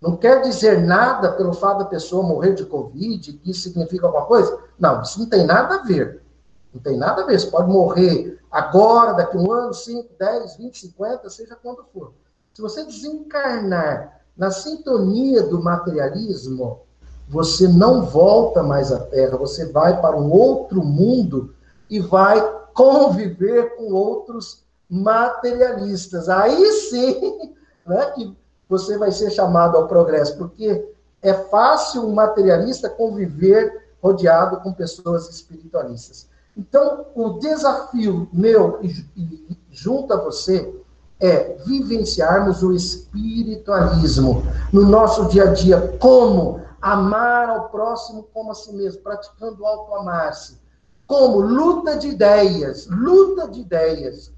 não 0.00 0.16
quer 0.16 0.42
dizer 0.42 0.80
nada 0.80 1.32
pelo 1.32 1.54
fato 1.54 1.78
da 1.78 1.84
pessoa 1.86 2.26
morrer 2.26 2.54
de 2.54 2.66
Covid, 2.66 3.32
que 3.32 3.50
isso 3.50 3.62
significa 3.62 4.06
alguma 4.06 4.26
coisa? 4.26 4.58
Não, 4.78 5.02
isso 5.02 5.18
não 5.18 5.28
tem 5.28 5.44
nada 5.46 5.76
a 5.76 5.82
ver. 5.82 6.22
Não 6.72 6.80
tem 6.80 6.96
nada 6.96 7.22
a 7.22 7.26
ver. 7.26 7.40
Você 7.40 7.50
pode 7.50 7.70
morrer 7.70 8.38
agora, 8.50 9.14
daqui 9.14 9.36
a 9.36 9.40
um 9.40 9.50
ano, 9.50 9.72
5, 9.72 10.10
10, 10.18 10.56
20, 10.56 10.78
50, 10.78 11.30
seja 11.30 11.56
quando 11.62 11.84
for. 11.92 12.12
Se 12.52 12.60
você 12.60 12.84
desencarnar 12.84 14.20
na 14.36 14.50
sintonia 14.50 15.42
do 15.42 15.62
materialismo, 15.62 16.80
você 17.28 17.66
não 17.66 18.04
volta 18.04 18.62
mais 18.62 18.92
à 18.92 19.00
Terra, 19.00 19.36
você 19.36 19.72
vai 19.72 20.00
para 20.00 20.16
um 20.16 20.30
outro 20.30 20.84
mundo 20.84 21.54
e 21.88 21.98
vai 21.98 22.40
conviver 22.74 23.76
com 23.76 23.92
outros 23.92 24.64
materialistas. 24.88 26.28
Aí 26.28 26.72
sim, 26.72 27.54
né, 27.86 28.10
que 28.14 28.36
você 28.68 28.98
vai 28.98 29.12
ser 29.12 29.30
chamado 29.30 29.76
ao 29.76 29.86
progresso, 29.86 30.36
porque 30.36 30.86
é 31.22 31.32
fácil 31.32 32.06
um 32.06 32.14
materialista 32.14 32.88
conviver 32.88 33.86
rodeado 34.02 34.58
com 34.58 34.72
pessoas 34.72 35.28
espiritualistas. 35.28 36.28
Então, 36.56 37.06
o 37.14 37.38
desafio 37.38 38.28
meu 38.32 38.78
e, 38.82 39.56
junto 39.70 40.12
a 40.12 40.16
você 40.16 40.74
é 41.20 41.56
vivenciarmos 41.66 42.62
o 42.62 42.72
espiritualismo 42.72 44.42
no 44.72 44.86
nosso 44.86 45.26
dia 45.28 45.44
a 45.44 45.52
dia, 45.52 45.96
como? 45.98 46.64
Amar 46.80 47.48
ao 47.48 47.68
próximo 47.68 48.28
como 48.32 48.52
a 48.52 48.54
si 48.54 48.72
mesmo, 48.72 49.02
praticando 49.02 49.64
auto-amar-se, 49.64 50.58
como? 51.06 51.40
Luta 51.40 51.96
de 51.96 52.08
ideias, 52.08 52.86
luta 52.86 53.48
de 53.48 53.60
ideias, 53.60 54.32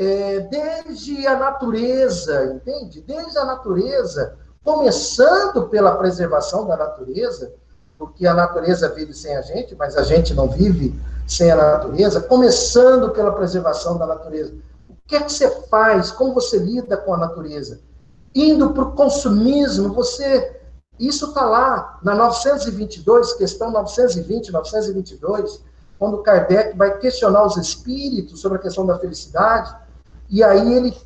é, 0.00 0.40
desde 0.40 1.26
a 1.26 1.38
natureza, 1.38 2.54
entende? 2.54 3.02
Desde 3.02 3.36
a 3.36 3.44
natureza, 3.44 4.34
começando 4.64 5.68
pela 5.68 5.94
preservação 5.94 6.66
da 6.66 6.74
natureza, 6.74 7.52
porque 7.98 8.26
a 8.26 8.32
natureza 8.32 8.88
vive 8.88 9.12
sem 9.12 9.36
a 9.36 9.42
gente, 9.42 9.74
mas 9.74 9.98
a 9.98 10.02
gente 10.02 10.32
não 10.32 10.48
vive 10.48 10.98
sem 11.28 11.50
a 11.50 11.56
natureza, 11.56 12.22
começando 12.22 13.10
pela 13.10 13.30
preservação 13.32 13.98
da 13.98 14.06
natureza. 14.06 14.54
O 14.88 14.94
que 15.06 15.16
é 15.16 15.22
que 15.22 15.30
você 15.30 15.50
faz? 15.66 16.10
Como 16.10 16.32
você 16.32 16.56
lida 16.56 16.96
com 16.96 17.12
a 17.12 17.18
natureza? 17.18 17.78
Indo 18.34 18.70
para 18.70 18.84
o 18.84 18.92
consumismo, 18.92 19.92
você. 19.92 20.58
Isso 20.98 21.26
está 21.26 21.44
lá, 21.44 21.98
na 22.02 22.14
922, 22.14 23.34
questão 23.34 23.70
920, 23.70 24.50
922 24.50 25.62
quando 26.00 26.22
Kardec 26.22 26.74
vai 26.78 26.96
questionar 26.96 27.44
os 27.44 27.58
espíritos 27.58 28.40
sobre 28.40 28.56
a 28.56 28.60
questão 28.62 28.86
da 28.86 28.98
felicidade, 28.98 29.76
e 30.30 30.42
aí 30.44 30.74
ele, 30.74 30.96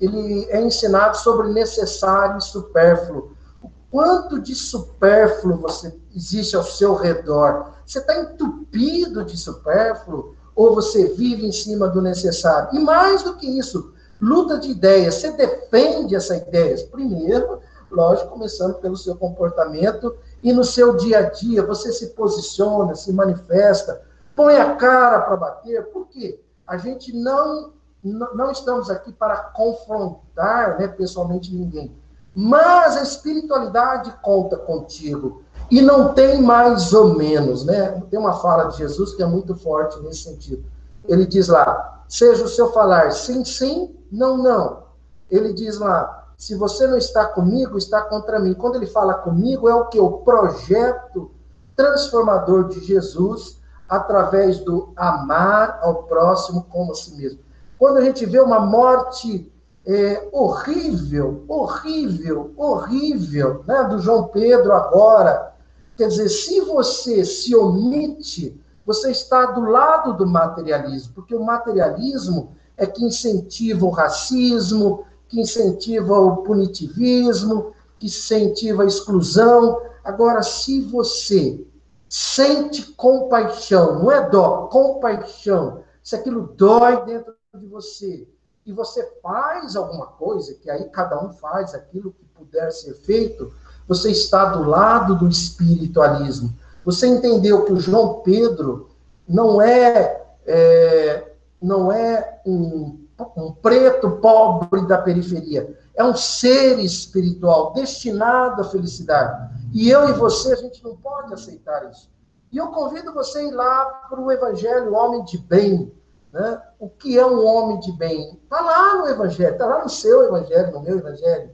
ele 0.00 0.46
é 0.50 0.60
ensinado 0.60 1.16
sobre 1.16 1.48
necessário 1.48 2.38
e 2.38 2.42
supérfluo. 2.42 3.32
O 3.62 3.70
quanto 3.90 4.40
de 4.40 4.54
supérfluo 4.54 5.58
você 5.58 5.96
existe 6.14 6.56
ao 6.56 6.64
seu 6.64 6.94
redor? 6.94 7.72
Você 7.86 8.00
está 8.00 8.20
entupido 8.20 9.24
de 9.24 9.36
supérfluo 9.36 10.34
ou 10.54 10.74
você 10.74 11.08
vive 11.14 11.46
em 11.46 11.52
cima 11.52 11.88
do 11.88 12.02
necessário? 12.02 12.70
E 12.72 12.80
mais 12.80 13.22
do 13.22 13.36
que 13.36 13.46
isso, 13.46 13.92
luta 14.20 14.58
de 14.58 14.70
ideias. 14.70 15.14
Você 15.14 15.30
defende 15.32 16.16
essas 16.16 16.38
ideias? 16.38 16.82
Primeiro, 16.82 17.60
lógico, 17.90 18.30
começando 18.30 18.74
pelo 18.74 18.96
seu 18.96 19.14
comportamento 19.14 20.16
e 20.42 20.52
no 20.52 20.64
seu 20.64 20.96
dia 20.96 21.18
a 21.18 21.22
dia, 21.22 21.64
você 21.64 21.92
se 21.92 22.08
posiciona, 22.08 22.94
se 22.94 23.12
manifesta, 23.12 24.02
põe 24.34 24.56
a 24.56 24.74
cara 24.74 25.20
para 25.20 25.36
bater, 25.36 25.84
por 25.92 26.08
quê? 26.08 26.40
A 26.66 26.76
gente 26.76 27.14
não, 27.14 27.72
não 28.02 28.50
estamos 28.50 28.90
aqui 28.90 29.12
para 29.12 29.36
confrontar 29.36 30.78
né, 30.78 30.88
pessoalmente 30.88 31.54
ninguém. 31.54 31.94
Mas 32.34 32.96
a 32.96 33.02
espiritualidade 33.02 34.12
conta 34.22 34.56
contigo. 34.56 35.42
E 35.70 35.80
não 35.80 36.12
tem 36.12 36.42
mais 36.42 36.92
ou 36.92 37.14
menos, 37.14 37.64
né? 37.64 38.02
Tem 38.10 38.18
uma 38.18 38.34
fala 38.34 38.64
de 38.64 38.78
Jesus 38.78 39.14
que 39.14 39.22
é 39.22 39.26
muito 39.26 39.54
forte 39.54 40.00
nesse 40.00 40.24
sentido. 40.24 40.64
Ele 41.06 41.24
diz 41.26 41.48
lá: 41.48 42.04
seja 42.08 42.44
o 42.44 42.48
seu 42.48 42.72
falar 42.72 43.12
sim, 43.12 43.44
sim, 43.44 43.94
não, 44.10 44.36
não. 44.36 44.82
Ele 45.30 45.52
diz 45.52 45.78
lá: 45.78 46.26
se 46.36 46.54
você 46.54 46.86
não 46.86 46.98
está 46.98 47.24
comigo, 47.26 47.78
está 47.78 48.02
contra 48.02 48.38
mim. 48.40 48.54
Quando 48.54 48.76
ele 48.76 48.86
fala 48.86 49.14
comigo, 49.14 49.68
é 49.68 49.74
o 49.74 49.86
que? 49.86 50.00
O 50.00 50.18
projeto 50.18 51.30
transformador 51.76 52.68
de 52.68 52.80
Jesus 52.84 53.60
através 53.88 54.58
do 54.58 54.92
amar 54.96 55.78
ao 55.82 56.04
próximo 56.04 56.66
como 56.70 56.92
a 56.92 56.94
si 56.94 57.14
mesmo. 57.14 57.38
Quando 57.82 57.96
a 57.96 58.04
gente 58.04 58.24
vê 58.24 58.38
uma 58.38 58.60
morte 58.60 59.52
é, 59.84 60.28
horrível, 60.30 61.44
horrível, 61.48 62.52
horrível, 62.56 63.64
né, 63.66 63.82
do 63.90 63.98
João 63.98 64.28
Pedro 64.28 64.72
agora, 64.72 65.52
quer 65.96 66.06
dizer, 66.06 66.28
se 66.28 66.60
você 66.60 67.24
se 67.24 67.56
omite, 67.56 68.56
você 68.86 69.10
está 69.10 69.46
do 69.46 69.62
lado 69.62 70.16
do 70.16 70.24
materialismo, 70.24 71.12
porque 71.12 71.34
o 71.34 71.42
materialismo 71.42 72.54
é 72.76 72.86
que 72.86 73.04
incentiva 73.04 73.84
o 73.84 73.90
racismo, 73.90 75.04
que 75.26 75.40
incentiva 75.40 76.20
o 76.20 76.36
punitivismo, 76.44 77.72
que 77.98 78.06
incentiva 78.06 78.84
a 78.84 78.86
exclusão. 78.86 79.82
Agora, 80.04 80.44
se 80.44 80.82
você 80.82 81.66
sente 82.08 82.92
compaixão, 82.92 83.98
não 83.98 84.12
é 84.12 84.30
dó, 84.30 84.68
compaixão, 84.68 85.82
se 86.00 86.14
aquilo 86.14 86.54
dói 86.56 87.04
dentro 87.04 87.41
de 87.58 87.66
você, 87.66 88.26
e 88.64 88.72
você 88.72 89.04
faz 89.22 89.76
alguma 89.76 90.06
coisa, 90.06 90.54
que 90.54 90.70
aí 90.70 90.84
cada 90.90 91.22
um 91.22 91.32
faz 91.32 91.74
aquilo 91.74 92.12
que 92.12 92.24
puder 92.26 92.70
ser 92.72 92.94
feito, 92.94 93.52
você 93.86 94.10
está 94.10 94.46
do 94.46 94.62
lado 94.62 95.16
do 95.18 95.28
espiritualismo. 95.28 96.54
Você 96.84 97.06
entendeu 97.06 97.64
que 97.64 97.72
o 97.72 97.80
João 97.80 98.20
Pedro 98.20 98.90
não 99.28 99.60
é, 99.60 100.24
é 100.46 101.32
não 101.60 101.92
é 101.92 102.40
um 102.46 103.02
um 103.36 103.52
preto 103.52 104.10
pobre 104.12 104.86
da 104.86 104.98
periferia. 104.98 105.78
É 105.94 106.02
um 106.02 106.16
ser 106.16 106.78
espiritual 106.80 107.72
destinado 107.72 108.62
à 108.62 108.64
felicidade. 108.64 109.50
E 109.72 109.90
eu 109.90 110.08
e 110.08 110.12
você, 110.12 110.52
a 110.52 110.56
gente 110.56 110.82
não 110.82 110.96
pode 110.96 111.32
aceitar 111.32 111.88
isso. 111.90 112.10
E 112.50 112.58
eu 112.58 112.68
convido 112.68 113.12
você 113.12 113.38
a 113.38 113.42
ir 113.44 113.52
lá 113.52 113.84
para 114.08 114.20
o 114.20 114.30
Evangelho, 114.30 114.94
homem 114.94 115.24
de 115.24 115.38
bem. 115.38 115.92
Né? 116.32 116.62
O 116.78 116.88
que 116.88 117.18
é 117.18 117.26
um 117.26 117.44
homem 117.44 117.78
de 117.80 117.92
bem? 117.92 118.40
Está 118.42 118.60
lá 118.60 118.94
no 118.96 119.08
Evangelho, 119.08 119.52
está 119.52 119.66
lá 119.66 119.82
no 119.82 119.88
seu 119.90 120.22
Evangelho, 120.22 120.72
no 120.72 120.80
meu 120.80 120.98
Evangelho. 120.98 121.50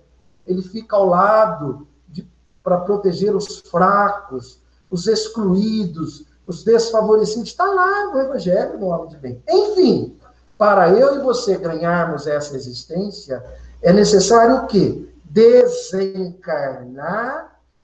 Ele 0.47 0.62
fica 0.62 0.95
ao 0.97 1.07
lado 1.07 1.89
para 2.62 2.79
proteger 2.79 3.35
os 3.35 3.59
fracos, 3.61 4.61
os 4.91 5.07
excluídos, 5.07 6.26
os 6.47 6.62
desfavorecidos. 6.62 7.49
Está 7.49 7.64
lá 7.64 8.12
no 8.12 8.20
Evangelho, 8.20 8.79
no 8.79 8.87
homem 8.87 9.09
de 9.09 9.16
bem. 9.16 9.43
Enfim, 9.49 10.16
para 10.57 10.91
eu 10.91 11.16
e 11.16 11.22
você 11.22 11.57
ganharmos 11.57 12.26
essa 12.26 12.57
existência, 12.57 13.45
é 13.83 13.93
necessário 13.93 14.57
o 14.57 14.66
quê? 14.66 15.09
Desencarnar 15.24 16.39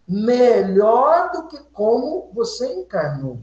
melhor 0.07 1.30
do 1.32 1.49
que 1.49 1.59
como 1.72 2.30
você 2.32 2.72
encarnou. 2.72 3.40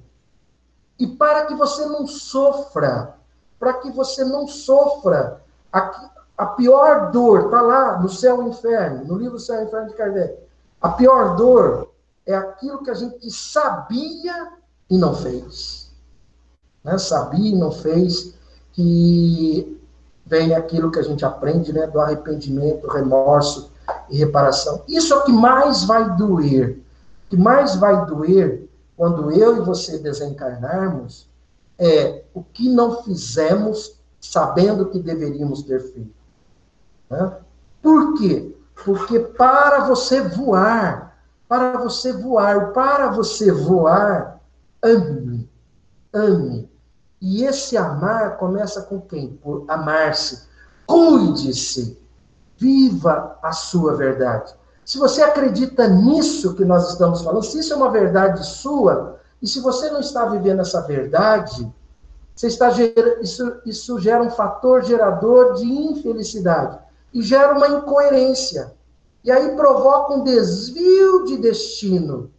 E 0.99 1.07
para 1.07 1.45
que 1.45 1.55
você 1.55 1.85
não 1.85 2.05
sofra, 2.05 3.15
para 3.61 3.73
que 3.75 3.91
você 3.91 4.25
não 4.25 4.47
sofra 4.47 5.39
a, 5.71 6.09
a 6.35 6.45
pior 6.47 7.11
dor, 7.11 7.45
está 7.45 7.61
lá 7.61 7.99
no 7.99 8.09
Céu 8.09 8.41
e 8.41 8.49
Inferno, 8.49 9.05
no 9.05 9.15
livro 9.15 9.39
Céu 9.39 9.61
e 9.61 9.65
Inferno 9.65 9.89
de 9.89 9.93
Kardec. 9.93 10.35
A 10.81 10.89
pior 10.89 11.35
dor 11.35 11.91
é 12.25 12.33
aquilo 12.33 12.83
que 12.83 12.89
a 12.89 12.95
gente 12.95 13.29
sabia 13.29 14.53
e 14.89 14.97
não 14.97 15.13
fez. 15.13 15.91
Né? 16.83 16.97
Sabia 16.97 17.51
e 17.51 17.55
não 17.55 17.71
fez 17.71 18.33
que 18.73 19.79
vem 20.25 20.55
aquilo 20.55 20.89
que 20.89 20.97
a 20.97 21.03
gente 21.03 21.23
aprende, 21.23 21.71
né, 21.71 21.85
do 21.85 21.99
arrependimento, 21.99 22.87
remorso 22.87 23.71
e 24.09 24.17
reparação. 24.17 24.81
Isso 24.87 25.13
é 25.13 25.17
o 25.17 25.23
que 25.23 25.31
mais 25.31 25.83
vai 25.83 26.15
doer. 26.15 26.79
O 27.27 27.29
que 27.29 27.37
mais 27.37 27.75
vai 27.75 28.07
doer 28.07 28.67
quando 28.97 29.31
eu 29.31 29.57
e 29.57 29.61
você 29.61 29.99
desencarnarmos 29.99 31.29
é 31.77 32.23
o 32.33 32.43
que 32.43 32.69
não 32.69 33.03
fizemos 33.03 33.99
sabendo 34.19 34.87
que 34.89 34.99
deveríamos 34.99 35.63
ter 35.63 35.79
feito. 35.79 36.13
Né? 37.09 37.37
Por 37.81 38.17
quê? 38.17 38.55
Porque 38.85 39.19
para 39.19 39.85
você 39.85 40.21
voar, 40.21 41.17
para 41.47 41.77
você 41.77 42.13
voar, 42.13 42.71
para 42.71 43.09
você 43.09 43.51
voar, 43.51 44.39
ame, 44.83 45.49
ame, 46.13 46.71
e 47.21 47.43
esse 47.43 47.77
amar 47.77 48.37
começa 48.37 48.81
com 48.81 48.99
quem? 48.99 49.33
Por 49.43 49.65
amar-se. 49.67 50.47
Cuide-se. 50.87 51.99
Viva 52.57 53.37
a 53.43 53.51
sua 53.51 53.95
verdade. 53.95 54.53
Se 54.83 54.97
você 54.97 55.21
acredita 55.21 55.87
nisso 55.87 56.55
que 56.55 56.65
nós 56.65 56.89
estamos 56.89 57.21
falando, 57.21 57.43
se 57.43 57.59
isso 57.59 57.73
é 57.73 57.75
uma 57.75 57.91
verdade 57.91 58.45
sua, 58.45 59.19
e 59.41 59.47
se 59.47 59.59
você 59.59 59.89
não 59.89 59.99
está 59.99 60.25
vivendo 60.25 60.59
essa 60.59 60.81
verdade, 60.81 61.71
você 62.35 62.47
está 62.47 62.69
isso, 63.21 63.61
isso 63.65 63.99
gera 63.99 64.21
um 64.21 64.29
fator 64.29 64.83
gerador 64.83 65.53
de 65.53 65.65
infelicidade 65.65 66.79
e 67.13 67.21
gera 67.21 67.53
uma 67.53 67.67
incoerência. 67.67 68.73
E 69.23 69.31
aí 69.31 69.55
provoca 69.55 70.13
um 70.13 70.23
desvio 70.23 71.25
de 71.25 71.37
destino. 71.37 72.31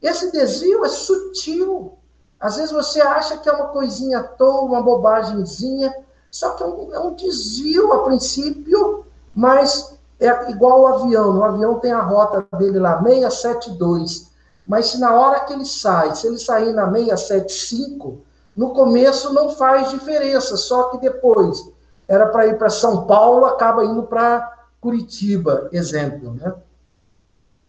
Esse 0.00 0.30
desvio 0.32 0.84
é 0.84 0.88
sutil. 0.88 1.98
Às 2.38 2.56
vezes 2.56 2.72
você 2.72 3.00
acha 3.00 3.36
que 3.36 3.48
é 3.48 3.52
uma 3.52 3.68
coisinha 3.68 4.20
à 4.20 4.22
toa, 4.22 4.62
uma 4.62 4.82
bobagemzinha, 4.82 5.94
só 6.30 6.50
que 6.50 6.62
é 6.62 6.66
um, 6.66 6.94
é 6.94 6.98
um 6.98 7.14
desvio 7.14 7.92
a 7.92 8.04
princípio, 8.04 9.04
mas 9.34 9.94
é 10.18 10.50
igual 10.50 10.80
o 10.80 10.86
avião. 10.86 11.38
O 11.38 11.44
avião 11.44 11.78
tem 11.80 11.92
a 11.92 12.00
rota 12.00 12.46
dele 12.56 12.78
lá, 12.78 13.02
672. 13.02 14.29
Mas 14.70 14.86
se 14.86 15.00
na 15.00 15.12
hora 15.12 15.40
que 15.40 15.52
ele 15.52 15.64
sai, 15.64 16.14
se 16.14 16.28
ele 16.28 16.38
sair 16.38 16.72
na 16.72 16.88
675, 16.92 18.20
no 18.56 18.72
começo 18.72 19.32
não 19.32 19.50
faz 19.50 19.90
diferença, 19.90 20.56
só 20.56 20.90
que 20.90 20.98
depois 20.98 21.68
era 22.06 22.28
para 22.28 22.46
ir 22.46 22.56
para 22.56 22.70
São 22.70 23.04
Paulo, 23.04 23.46
acaba 23.46 23.84
indo 23.84 24.04
para 24.04 24.68
Curitiba, 24.80 25.68
exemplo. 25.72 26.34
Né? 26.34 26.54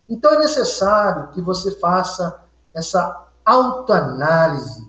Então 0.07 0.31
é 0.33 0.37
necessário 0.37 1.29
que 1.29 1.41
você 1.41 1.71
faça 1.71 2.39
essa 2.71 3.25
autoanálise. 3.43 4.87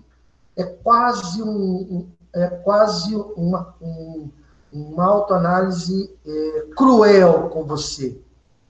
É 0.55 0.65
quase, 0.65 1.41
um, 1.41 2.07
é 2.31 2.45
quase 2.47 3.15
uma, 3.15 3.73
um, 3.81 4.29
uma 4.71 5.05
autoanálise 5.05 6.15
é, 6.23 6.67
cruel 6.77 7.49
com 7.49 7.63
você, 7.63 8.21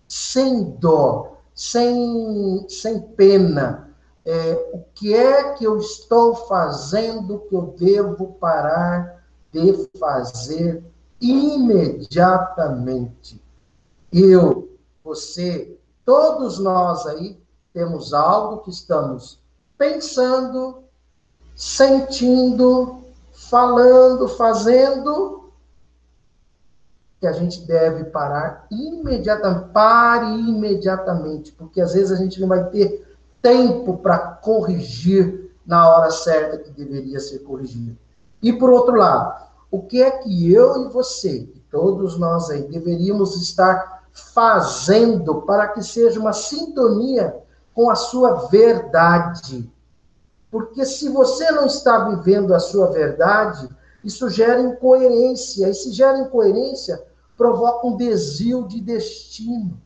sem 0.07 0.63
dó, 0.79 1.32
sem, 1.55 2.67
sem 2.69 2.99
pena. 2.99 3.89
É, 4.25 4.71
o 4.73 4.85
que 4.93 5.13
é 5.13 5.51
que 5.53 5.65
eu 5.65 5.77
estou 5.77 6.33
fazendo 6.47 7.39
que 7.39 7.53
eu 7.55 7.75
devo 7.77 8.35
parar 8.39 9.21
de 9.51 9.89
fazer 9.99 10.81
imediatamente? 11.19 13.43
Eu, 14.11 14.69
você, 15.03 15.77
todos 16.05 16.57
nós 16.59 17.05
aí 17.05 17.37
temos 17.73 18.13
algo 18.13 18.59
que 18.59 18.69
estamos 18.69 19.37
pensando, 19.77 20.83
sentindo, 21.55 23.03
falando, 23.31 24.29
fazendo, 24.29 25.42
que 27.23 27.27
a 27.27 27.31
gente 27.31 27.61
deve 27.61 28.03
parar 28.03 28.67
imediatamente. 28.69 29.69
Pare 29.71 30.25
imediatamente, 30.25 31.53
porque 31.53 31.79
às 31.79 31.93
vezes 31.93 32.11
a 32.11 32.17
gente 32.17 32.41
não 32.41 32.49
vai 32.49 32.65
ter 32.65 33.15
tempo 33.41 33.95
para 33.99 34.19
corrigir 34.19 35.49
na 35.65 35.87
hora 35.87 36.11
certa 36.11 36.57
que 36.57 36.69
deveria 36.69 37.21
ser 37.21 37.39
corrigido. 37.39 37.97
E 38.41 38.51
por 38.51 38.69
outro 38.69 38.97
lado, 38.97 39.41
o 39.71 39.83
que 39.83 40.03
é 40.03 40.11
que 40.11 40.51
eu 40.51 40.85
e 40.85 40.89
você, 40.89 41.49
e 41.55 41.63
todos 41.71 42.19
nós 42.19 42.49
aí, 42.49 42.63
deveríamos 42.63 43.41
estar 43.41 44.03
fazendo 44.11 45.43
para 45.43 45.69
que 45.69 45.81
seja 45.81 46.19
uma 46.19 46.33
sintonia 46.33 47.37
com 47.73 47.89
a 47.89 47.95
sua 47.95 48.47
verdade? 48.49 49.71
Porque 50.51 50.83
se 50.83 51.07
você 51.07 51.49
não 51.51 51.67
está 51.67 52.09
vivendo 52.09 52.53
a 52.53 52.59
sua 52.59 52.87
verdade, 52.87 53.69
isso 54.03 54.29
gera 54.29 54.59
incoerência. 54.59 55.69
E 55.69 55.73
se 55.73 55.91
gera 55.93 56.19
incoerência, 56.19 57.01
provoca 57.43 57.85
um 57.87 57.97
desvio 57.97 58.65
de 58.65 58.79
destino. 58.79 59.77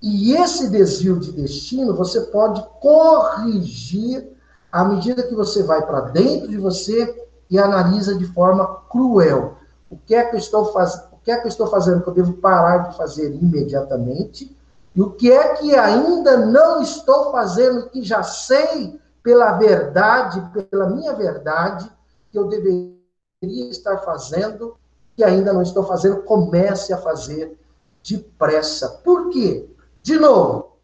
E 0.00 0.34
esse 0.34 0.70
desvio 0.70 1.18
de 1.18 1.32
destino 1.32 1.96
você 1.96 2.20
pode 2.20 2.64
corrigir 2.80 4.24
à 4.70 4.84
medida 4.84 5.24
que 5.24 5.34
você 5.34 5.64
vai 5.64 5.84
para 5.84 6.02
dentro 6.02 6.46
de 6.46 6.58
você 6.58 7.26
e 7.50 7.58
analisa 7.58 8.16
de 8.16 8.24
forma 8.26 8.82
cruel. 8.88 9.56
O 9.90 9.96
que 9.96 10.14
é 10.14 10.24
que 10.26 10.36
eu 10.36 10.38
estou 10.38 10.66
fazendo? 10.66 11.08
O 11.10 11.18
que 11.24 11.32
é 11.32 11.38
que 11.38 11.46
eu 11.46 11.48
estou 11.48 11.66
fazendo 11.66 12.02
que 12.02 12.08
eu 12.10 12.14
devo 12.14 12.34
parar 12.34 12.90
de 12.90 12.96
fazer 12.96 13.34
imediatamente? 13.34 14.56
E 14.94 15.02
o 15.02 15.10
que 15.10 15.32
é 15.32 15.54
que 15.54 15.74
ainda 15.74 16.36
não 16.36 16.80
estou 16.82 17.32
fazendo, 17.32 17.88
que 17.88 18.04
já 18.04 18.22
sei 18.22 19.00
pela 19.24 19.54
verdade, 19.54 20.40
pela 20.70 20.88
minha 20.88 21.14
verdade, 21.14 21.90
que 22.30 22.38
eu 22.38 22.46
deveria 22.46 22.94
estar 23.42 23.98
fazendo, 23.98 24.76
que 25.16 25.22
ainda 25.22 25.52
não 25.52 25.62
estou 25.62 25.84
fazendo, 25.84 26.22
comece 26.22 26.92
a 26.92 26.98
fazer 26.98 27.56
depressa. 28.02 28.88
Por 29.04 29.30
quê? 29.30 29.68
De 30.02 30.18
novo, 30.18 30.76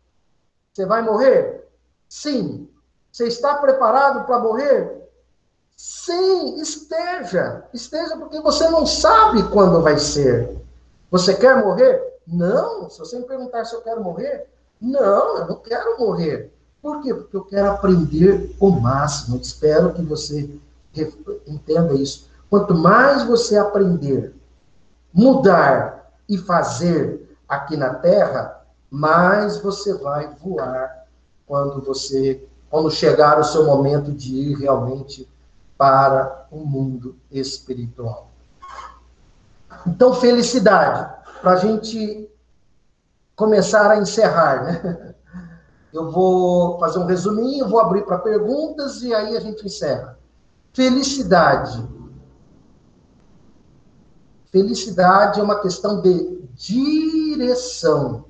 você 0.73 0.87
vai 0.87 1.03
morrer? 1.03 1.69
Sim. 2.09 2.69
Você 3.13 3.27
está 3.27 3.57
preparado 3.57 4.25
para 4.25 4.39
morrer? 4.39 5.01
Sim, 5.77 6.61
esteja. 6.61 7.65
Esteja 7.75 8.17
porque 8.17 8.41
você 8.41 8.69
não 8.69 8.87
sabe 8.87 9.43
quando 9.51 9.83
vai 9.83 9.99
ser. 9.99 10.57
Você 11.11 11.35
quer 11.35 11.63
morrer? 11.63 12.01
Não. 12.27 12.89
Se 12.89 12.99
você 12.99 13.19
me 13.19 13.25
perguntar 13.25 13.65
se 13.65 13.75
eu 13.75 13.83
quero 13.83 14.03
morrer, 14.03 14.47
não, 14.81 15.39
eu 15.39 15.47
não 15.47 15.57
quero 15.57 15.99
morrer. 15.99 16.53
Por 16.81 17.03
quê? 17.03 17.13
Porque 17.13 17.37
eu 17.37 17.45
quero 17.45 17.71
aprender 17.71 18.55
o 18.59 18.71
máximo. 18.71 19.39
Espero 19.39 19.93
que 19.93 20.03
você 20.03 20.49
entenda 21.47 21.95
isso. 21.95 22.30
Quanto 22.51 22.75
mais 22.75 23.23
você 23.23 23.57
aprender, 23.57 24.35
mudar 25.15 26.11
e 26.29 26.37
fazer 26.37 27.37
aqui 27.49 27.77
na 27.77 27.95
Terra, 27.95 28.65
mais 28.91 29.59
você 29.59 29.95
vai 29.95 30.35
voar 30.43 31.07
quando 31.47 31.81
você 31.81 32.45
quando 32.69 32.91
chegar 32.91 33.39
o 33.41 33.45
seu 33.45 33.65
momento 33.65 34.13
de 34.13 34.33
ir 34.33 34.55
realmente 34.55 35.29
para 35.77 36.47
o 36.53 36.59
mundo 36.59 37.17
espiritual. 37.31 38.31
Então, 39.85 40.15
felicidade, 40.15 41.13
para 41.41 41.53
a 41.53 41.57
gente 41.57 42.31
começar 43.35 43.91
a 43.91 43.99
encerrar, 43.99 44.63
né? 44.63 45.15
Eu 45.93 46.13
vou 46.13 46.79
fazer 46.79 47.01
um 47.01 47.07
resuminho, 47.07 47.69
vou 47.69 47.81
abrir 47.81 48.05
para 48.05 48.19
perguntas 48.19 49.03
e 49.03 49.13
aí 49.13 49.37
a 49.37 49.41
gente 49.41 49.67
encerra. 49.67 50.17
Felicidade. 50.73 51.85
Felicidade 54.51 55.39
é 55.39 55.43
uma 55.43 55.61
questão 55.61 56.01
de 56.01 56.41
direção, 56.55 58.25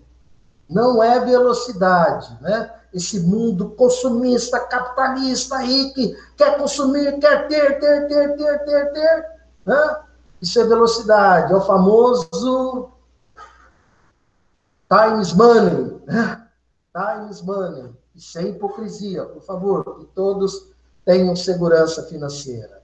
não 0.69 1.03
é 1.03 1.19
velocidade, 1.25 2.37
né? 2.41 2.73
Esse 2.93 3.21
mundo 3.21 3.71
consumista, 3.71 4.61
capitalista 4.61 5.59
que 5.59 6.17
quer 6.37 6.59
consumir, 6.59 7.19
quer 7.19 7.49
ter, 7.49 7.79
ter, 7.81 8.09
ter, 8.09 8.37
ter, 8.37 8.59
ter, 8.65 8.93
ter, 8.93 9.27
né? 9.65 10.01
Isso 10.43 10.61
é 10.61 10.65
velocidade, 10.65 11.53
é 11.53 11.57
o 11.57 11.61
famoso 11.61 12.91
times 14.89 15.33
money, 15.33 16.01
né? 16.07 16.47
Times 16.93 17.43
money. 17.43 17.95
Isso 18.15 18.39
é 18.39 18.43
hipocrisia, 18.43 19.25
por 19.25 19.43
favor, 19.43 19.99
que 19.99 20.05
todos 20.07 20.71
tenham 21.05 21.35
segurança 21.35 22.03
financeira. 22.03 22.80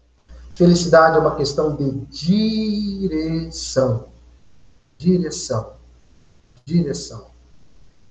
Felicidade 0.56 1.18
é 1.18 1.20
uma 1.20 1.36
questão 1.36 1.76
de 1.76 1.90
direção. 2.06 4.08
Direção. 4.96 5.74
Direção. 6.64 7.30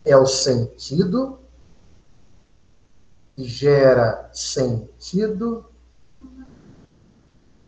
É 0.05 0.15
o 0.15 0.27
sentido 0.27 1.39
que 3.35 3.45
gera 3.45 4.29
sentido. 4.31 5.65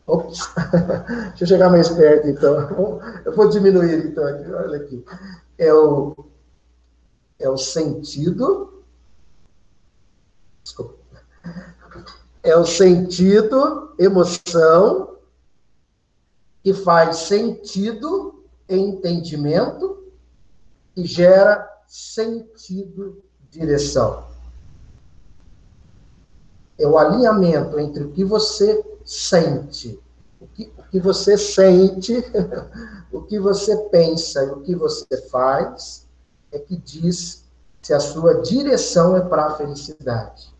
Ops. 0.05 0.47
Deixa 1.29 1.43
eu 1.43 1.47
chegar 1.47 1.71
mais 1.71 1.89
perto, 1.89 2.27
então. 2.27 3.01
Eu 3.25 3.35
vou 3.35 3.49
diminuir, 3.49 4.05
então. 4.05 4.23
Olha 4.23 4.77
aqui. 4.77 5.03
É 5.57 5.73
o, 5.73 6.15
é 7.39 7.49
o 7.49 7.57
sentido. 7.57 8.83
Desculpa 10.63 10.97
é 12.47 12.55
o 12.55 12.65
sentido, 12.65 13.93
emoção, 13.99 15.17
que 16.63 16.73
faz 16.73 17.17
sentido, 17.17 18.45
entendimento 18.69 20.01
e 20.95 21.05
gera 21.05 21.69
sentido, 21.85 23.21
direção. 23.51 24.23
É 26.79 26.87
o 26.87 26.97
alinhamento 26.97 27.77
entre 27.81 28.05
o 28.05 28.11
que 28.11 28.23
você 28.23 28.81
sente, 29.03 29.99
o 30.39 30.47
que, 30.47 30.71
o 30.77 30.83
que 30.83 31.01
você 31.01 31.37
sente, 31.37 32.13
o 33.11 33.23
que 33.23 33.37
você 33.39 33.75
pensa 33.89 34.41
e 34.45 34.51
o 34.51 34.61
que 34.61 34.73
você 34.73 35.17
faz, 35.29 36.07
é 36.53 36.59
que 36.59 36.77
diz 36.77 37.43
se 37.81 37.93
a 37.93 37.99
sua 37.99 38.41
direção 38.41 39.17
é 39.17 39.21
para 39.21 39.47
a 39.47 39.55
felicidade. 39.57 40.55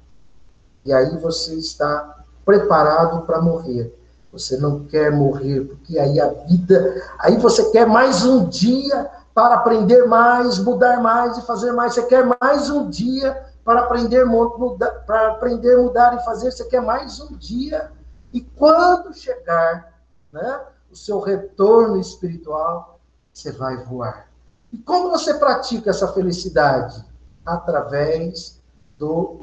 E 0.87 0.93
aí 0.93 1.17
você 1.17 1.53
está 1.55 2.23
preparado 2.45 3.25
para 3.25 3.41
morrer. 3.41 3.93
Você 4.31 4.55
não 4.55 4.85
quer 4.85 5.11
morrer, 5.11 5.65
porque 5.65 5.99
aí 5.99 6.17
a 6.17 6.29
vida. 6.29 7.03
Aí 7.19 7.35
você 7.37 7.69
quer 7.71 7.85
mais 7.85 8.23
um 8.23 8.45
dia 8.47 9.11
para 9.35 9.55
aprender 9.55 10.05
mais, 10.05 10.57
mudar 10.59 11.01
mais 11.01 11.37
e 11.37 11.41
fazer 11.41 11.73
mais. 11.73 11.93
Você 11.93 12.03
quer 12.03 12.25
mais 12.39 12.69
um 12.69 12.89
dia 12.89 13.45
para 13.65 13.81
aprender, 13.81 14.23
mudar, 14.23 14.89
para 15.05 15.31
aprender, 15.31 15.75
mudar 15.75 16.15
e 16.15 16.23
fazer. 16.23 16.53
Você 16.53 16.63
quer 16.63 16.81
mais 16.81 17.19
um 17.19 17.35
dia. 17.35 17.91
E 18.31 18.39
quando 18.39 19.13
chegar 19.13 19.93
né, 20.31 20.61
o 20.89 20.95
seu 20.95 21.19
retorno 21.19 21.99
espiritual, 21.99 23.01
você 23.33 23.51
vai 23.51 23.75
voar. 23.83 24.29
E 24.71 24.77
como 24.77 25.09
você 25.09 25.33
pratica 25.33 25.89
essa 25.89 26.07
felicidade? 26.13 27.03
Através 27.45 28.61
do 28.97 29.41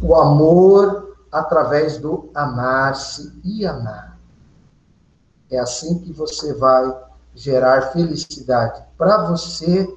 o 0.00 0.14
amor 0.14 1.16
através 1.30 1.98
do 1.98 2.30
amar-se 2.34 3.32
e 3.44 3.66
amar. 3.66 4.18
É 5.50 5.58
assim 5.58 5.98
que 5.98 6.12
você 6.12 6.54
vai 6.54 6.94
gerar 7.34 7.92
felicidade 7.92 8.82
para 8.96 9.24
você 9.26 9.88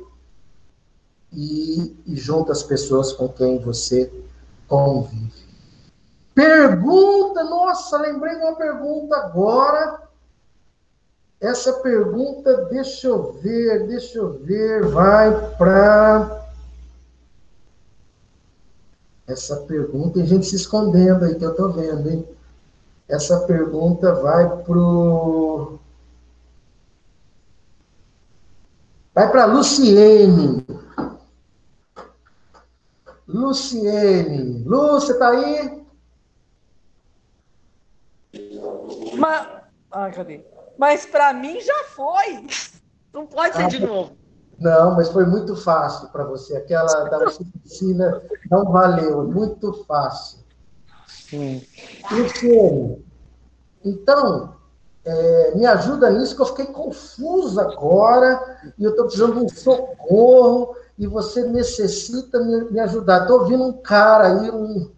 e, 1.32 1.96
e 2.06 2.16
junto 2.16 2.52
às 2.52 2.64
pessoas 2.64 3.14
com 3.14 3.28
quem 3.30 3.60
você 3.60 4.12
convive. 4.68 5.42
Pergunta, 6.34 7.44
nossa, 7.44 7.98
lembrei 7.98 8.36
de 8.36 8.44
uma 8.44 8.56
pergunta 8.56 9.18
agora. 9.18 10.02
Essa 11.40 11.74
pergunta, 11.74 12.66
deixa 12.66 13.08
eu 13.08 13.34
ver, 13.34 13.88
deixa 13.88 14.20
eu 14.20 14.34
ver, 14.40 14.86
vai 14.86 15.56
para 15.58 16.41
essa 19.32 19.58
pergunta, 19.62 20.16
tem 20.16 20.26
gente 20.26 20.46
se 20.46 20.56
escondendo 20.56 21.26
aí 21.26 21.36
que 21.36 21.46
eu 21.46 21.52
estou 21.52 21.72
vendo, 21.72 22.10
hein? 22.10 22.28
Essa 23.08 23.42
pergunta 23.42 24.14
vai 24.16 24.64
pro. 24.64 25.80
Vai 29.14 29.30
para 29.32 29.46
Luciene. 29.46 30.66
Luciene. 33.28 34.64
Lu, 34.64 34.94
você 34.94 35.12
está 35.12 35.30
aí? 35.30 35.86
Mas, 39.18 39.48
ah, 39.92 40.10
cadê? 40.12 40.46
Mas 40.78 41.06
para 41.06 41.34
mim 41.34 41.60
já 41.60 41.84
foi. 41.90 42.48
Não 43.14 43.28
pode 43.28 43.56
ser 43.56 43.64
ah, 43.64 43.68
de 43.68 43.80
novo. 43.86 44.21
Não, 44.62 44.96
mas 44.96 45.10
foi 45.10 45.26
muito 45.26 45.56
fácil 45.56 46.10
para 46.10 46.24
você. 46.24 46.56
Aquela 46.56 47.06
da 47.06 47.18
oficina 47.26 48.22
não 48.50 48.72
valeu, 48.72 49.24
muito 49.24 49.74
fácil. 49.86 50.38
Sim. 51.08 51.66
Luciene, 52.12 53.04
então, 53.84 54.54
é, 55.04 55.56
me 55.56 55.66
ajuda 55.66 56.12
nisso, 56.12 56.36
que 56.36 56.44
eu 56.44 56.46
fiquei 56.46 56.68
confuso 56.68 57.60
agora, 57.60 58.60
e 58.78 58.84
eu 58.84 58.92
estou 58.92 59.06
precisando 59.06 59.40
de 59.40 59.46
um 59.46 59.50
socorro, 59.50 60.76
e 60.96 61.08
você 61.08 61.44
necessita 61.44 62.40
me, 62.40 62.66
me 62.66 62.80
ajudar. 62.82 63.22
Estou 63.22 63.40
ouvindo 63.40 63.64
um 63.64 63.74
cara 63.74 64.28
aí, 64.28 64.52
um, 64.52 64.92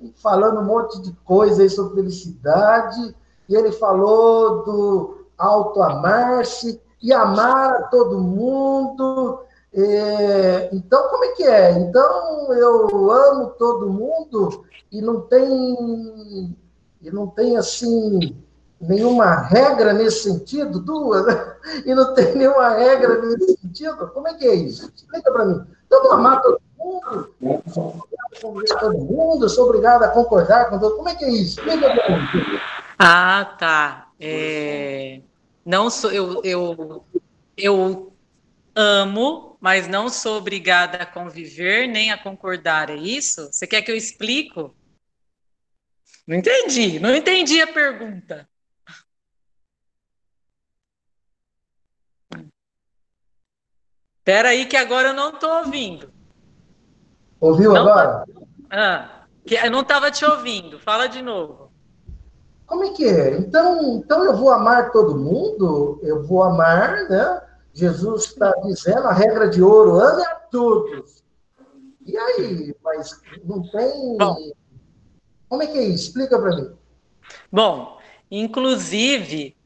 um, 0.00 0.12
falando 0.14 0.60
um 0.60 0.64
monte 0.64 1.02
de 1.02 1.10
coisa 1.24 1.62
aí 1.62 1.68
sobre 1.68 1.96
felicidade, 1.96 3.16
e 3.48 3.56
ele 3.56 3.72
falou 3.72 4.62
do 4.62 5.26
auto-amar-se, 5.36 6.80
e 7.02 7.12
amar 7.12 7.74
a 7.74 7.82
todo 7.84 8.18
mundo. 8.18 9.40
É, 9.72 10.70
então, 10.72 11.08
como 11.08 11.24
é 11.24 11.28
que 11.32 11.44
é? 11.44 11.72
Então, 11.78 12.52
eu 12.52 13.10
amo 13.10 13.50
todo 13.58 13.92
mundo 13.92 14.64
e 14.90 15.00
não 15.00 15.20
tem, 15.20 16.56
e 17.02 17.10
não 17.10 17.26
tem 17.26 17.56
assim, 17.56 18.36
nenhuma 18.80 19.34
regra 19.42 19.92
nesse 19.92 20.30
sentido, 20.30 20.80
duas, 20.80 21.26
né? 21.26 21.56
e 21.84 21.94
não 21.94 22.14
tem 22.14 22.34
nenhuma 22.34 22.70
regra 22.70 23.20
nesse 23.22 23.58
sentido? 23.58 24.08
Como 24.08 24.26
é 24.28 24.34
que 24.34 24.46
é 24.46 24.54
isso? 24.54 24.90
Explica 24.94 25.30
para 25.30 25.44
mim. 25.44 25.64
Então, 25.86 26.02
vou 26.02 26.12
amar 26.12 26.40
todo 26.42 26.60
mundo, 26.78 27.28
todo 28.80 28.98
mundo, 28.98 29.48
sou 29.48 29.66
obrigado 29.66 30.02
a 30.02 30.08
concordar 30.08 30.70
com 30.70 30.78
todo. 30.78 30.96
Como 30.96 31.08
é 31.08 31.14
que 31.14 31.24
é 31.24 31.30
isso? 31.30 31.60
Explica 31.60 31.94
para 31.94 32.16
mim. 32.16 32.60
Ah, 32.98 33.56
tá. 33.58 34.08
É... 34.18 35.20
Não 35.68 35.90
sou 35.90 36.10
eu, 36.10 36.42
eu 36.44 37.06
eu 37.54 38.16
amo, 38.74 39.58
mas 39.60 39.86
não 39.86 40.08
sou 40.08 40.38
obrigada 40.38 40.96
a 40.96 41.04
conviver 41.04 41.86
nem 41.86 42.10
a 42.10 42.16
concordar, 42.16 42.88
é 42.88 42.96
isso? 42.96 43.52
Você 43.52 43.66
quer 43.66 43.82
que 43.82 43.90
eu 43.90 43.94
explico? 43.94 44.74
Não 46.26 46.36
entendi, 46.38 46.98
não 46.98 47.14
entendi 47.14 47.60
a 47.60 47.66
pergunta. 47.66 48.48
Espera 54.20 54.48
aí 54.48 54.64
que 54.64 54.76
agora 54.76 55.08
eu 55.08 55.14
não 55.14 55.34
estou 55.34 55.50
ouvindo. 55.58 56.10
Ouviu 57.38 57.74
não 57.74 57.82
agora? 57.82 58.24
Tô... 58.24 58.48
Ah, 58.70 59.26
que 59.46 59.54
eu 59.54 59.70
não 59.70 59.82
estava 59.82 60.10
te 60.10 60.24
ouvindo. 60.24 60.78
Fala 60.78 61.08
de 61.08 61.20
novo. 61.20 61.67
Como 62.68 62.84
é 62.84 62.90
que 62.90 63.06
é? 63.06 63.38
Então, 63.38 63.96
então 63.96 64.22
eu 64.24 64.36
vou 64.36 64.50
amar 64.50 64.92
todo 64.92 65.18
mundo? 65.18 65.98
Eu 66.02 66.22
vou 66.22 66.42
amar, 66.42 67.08
né? 67.08 67.42
Jesus 67.72 68.26
está 68.26 68.52
dizendo 68.62 69.08
a 69.08 69.12
regra 69.12 69.48
de 69.48 69.62
ouro: 69.62 69.98
ame 69.98 70.22
a 70.22 70.34
todos. 70.34 71.24
E 72.04 72.16
aí? 72.16 72.76
Mas 72.84 73.18
não 73.42 73.62
tem. 73.70 74.18
Bom. 74.18 74.36
Como 75.48 75.62
é 75.62 75.66
que 75.66 75.78
é 75.78 75.84
isso? 75.84 76.08
Explica 76.08 76.38
para 76.38 76.56
mim. 76.56 76.70
Bom, 77.50 77.98
inclusive, 78.30 79.56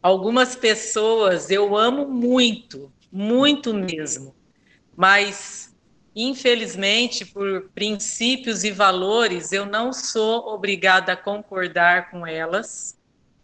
algumas 0.00 0.54
pessoas 0.54 1.50
eu 1.50 1.76
amo 1.76 2.06
muito, 2.06 2.92
muito 3.10 3.74
mesmo, 3.74 4.32
mas 4.96 5.57
infelizmente, 6.22 7.24
por 7.24 7.70
princípios 7.74 8.64
e 8.64 8.72
valores, 8.72 9.52
eu 9.52 9.64
não 9.64 9.92
sou 9.92 10.48
obrigada 10.48 11.12
a 11.12 11.16
concordar 11.16 12.10
com 12.10 12.26
elas 12.26 12.98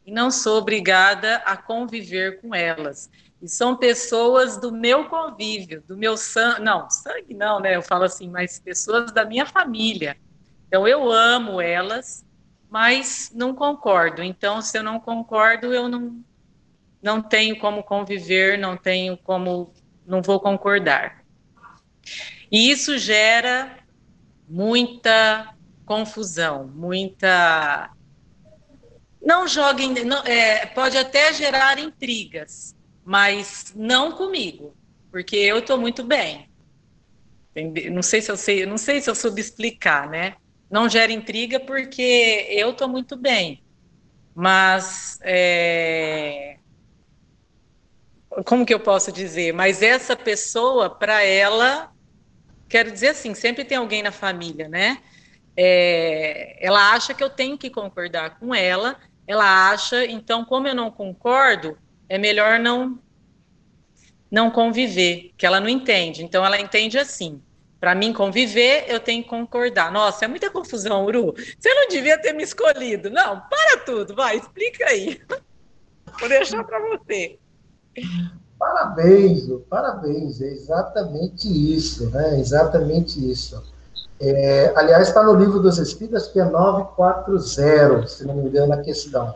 e 0.05 0.11
não 0.11 0.31
sou 0.31 0.59
obrigada 0.59 1.37
a 1.47 1.57
conviver 1.57 2.41
com 2.41 2.53
elas. 2.53 3.09
E 3.41 3.49
são 3.49 3.77
pessoas 3.77 4.57
do 4.57 4.73
meu 4.73 5.05
convívio, 5.09 5.85
do 5.87 5.97
meu 5.97 6.17
sangue, 6.17 6.63
não, 6.63 6.91
sangue 6.91 7.33
não, 7.33 7.61
né? 7.61 7.77
Eu 7.77 7.83
falo 7.83 8.05
assim, 8.05 8.29
mas 8.29 8.59
pessoas 8.59 9.13
da 9.13 9.25
minha 9.25 9.47
família. 9.47 10.17
Então 10.67 10.89
eu 10.89 11.13
amo 11.13 11.61
elas, 11.61 12.27
mas 12.69 13.31
não 13.33 13.55
concordo. 13.55 14.21
Então, 14.21 14.61
se 14.61 14.77
eu 14.77 14.83
não 14.83 14.99
concordo, 14.99 15.73
eu 15.73 15.89
não, 15.89 16.25
não 17.01 17.23
tenho 17.23 17.57
como 17.61 17.85
conviver, 17.85 18.59
não 18.59 18.77
tenho 18.77 19.17
como, 19.17 19.73
não 20.05 20.21
vou 20.21 20.41
concordar. 20.41 21.23
E 22.55 22.71
isso 22.71 22.97
gera 22.97 23.79
muita 24.49 25.57
confusão, 25.85 26.69
muita. 26.69 27.91
Não 29.21 29.49
joguem, 29.49 29.93
não, 30.05 30.23
é, 30.23 30.65
pode 30.67 30.97
até 30.97 31.33
gerar 31.33 31.81
intrigas, 31.81 32.77
mas 33.05 33.73
não 33.75 34.13
comigo, 34.13 34.73
porque 35.11 35.35
eu 35.35 35.59
estou 35.59 35.77
muito 35.77 36.05
bem. 36.05 36.49
Não 37.91 38.03
sei 38.03 38.23
se 38.23 38.31
eu 38.31 38.37
sei, 38.37 38.65
não 38.65 38.79
sei 38.79 39.01
se 39.01 39.11
eu 39.11 39.17
soube 39.17 39.41
explicar, 39.41 40.09
né? 40.09 40.37
não 40.71 40.89
gera 40.89 41.13
intriga 41.13 41.59
porque 41.59 42.47
eu 42.51 42.71
estou 42.71 42.89
muito 42.89 43.17
bem. 43.17 43.63
Mas 44.33 45.19
é... 45.23 46.59
como 48.45 48.65
que 48.65 48.75
eu 48.75 48.79
posso 48.81 49.11
dizer? 49.11 49.53
Mas 49.53 49.83
essa 49.83 50.15
pessoa, 50.15 50.89
para 50.89 51.25
ela, 51.25 51.94
quero 52.75 52.91
dizer 52.91 53.11
assim, 53.11 53.37
sempre 53.37 53.65
tem 53.65 53.79
alguém 53.79 54.03
na 54.03 54.11
família, 54.11 54.69
né? 54.69 54.99
É... 55.57 56.59
ela 56.61 56.93
acha 56.93 57.15
que 57.15 57.23
eu 57.23 57.31
tenho 57.31 57.57
que 57.57 57.71
concordar 57.71 58.37
com 58.41 58.53
ela. 58.53 58.97
Ela 59.29 59.71
acha, 59.71 60.05
então, 60.05 60.45
como 60.45 60.67
eu 60.67 60.75
não 60.75 60.91
concordo, 60.91 61.79
é 62.09 62.19
melhor 62.19 62.59
não 62.59 62.99
não 64.29 64.51
conviver, 64.51 65.33
que 65.37 65.47
ela 65.47 65.61
não 65.61 65.69
entende. 65.69 66.25
Então, 66.25 66.45
ela 66.45 66.61
entende 66.61 66.99
assim 66.99 67.41
para 67.79 67.95
mim 67.95 68.13
conviver, 68.13 68.87
eu 68.89 68.99
tenho 68.99 69.23
que 69.23 69.29
concordar. 69.29 69.93
Nossa, 69.93 70.25
é 70.25 70.29
muita 70.29 70.51
confusão, 70.51 71.05
Uru. 71.05 71.33
Você 71.37 71.73
não 71.75 71.87
devia 71.87 72.19
ter 72.19 72.33
me 72.33 72.43
escolhido. 72.43 73.09
Não, 73.09 73.41
para 73.43 73.77
tudo, 73.85 74.17
vai, 74.17 74.39
explica 74.39 74.87
aí. 74.87 75.21
Vou 76.19 76.29
deixar 76.29 76.65
para 76.65 76.81
você. 76.81 77.39
Parabéns, 78.59 79.49
parabéns. 79.69 80.41
É 80.41 80.47
exatamente 80.47 81.49
isso, 81.49 82.11
né? 82.11 82.39
Exatamente 82.39 83.31
isso. 83.31 83.63
É, 84.21 84.73
aliás, 84.77 85.09
está 85.09 85.23
no 85.23 85.35
livro 85.35 85.61
dos 85.61 85.79
Espíritos, 85.79 86.29
que 86.29 86.41
é 86.41 86.45
940, 86.45 88.07
se 88.07 88.25
não 88.25 88.37
me 88.37 88.49
engano, 88.49 88.73
a 88.73 88.79
questão. 88.79 89.35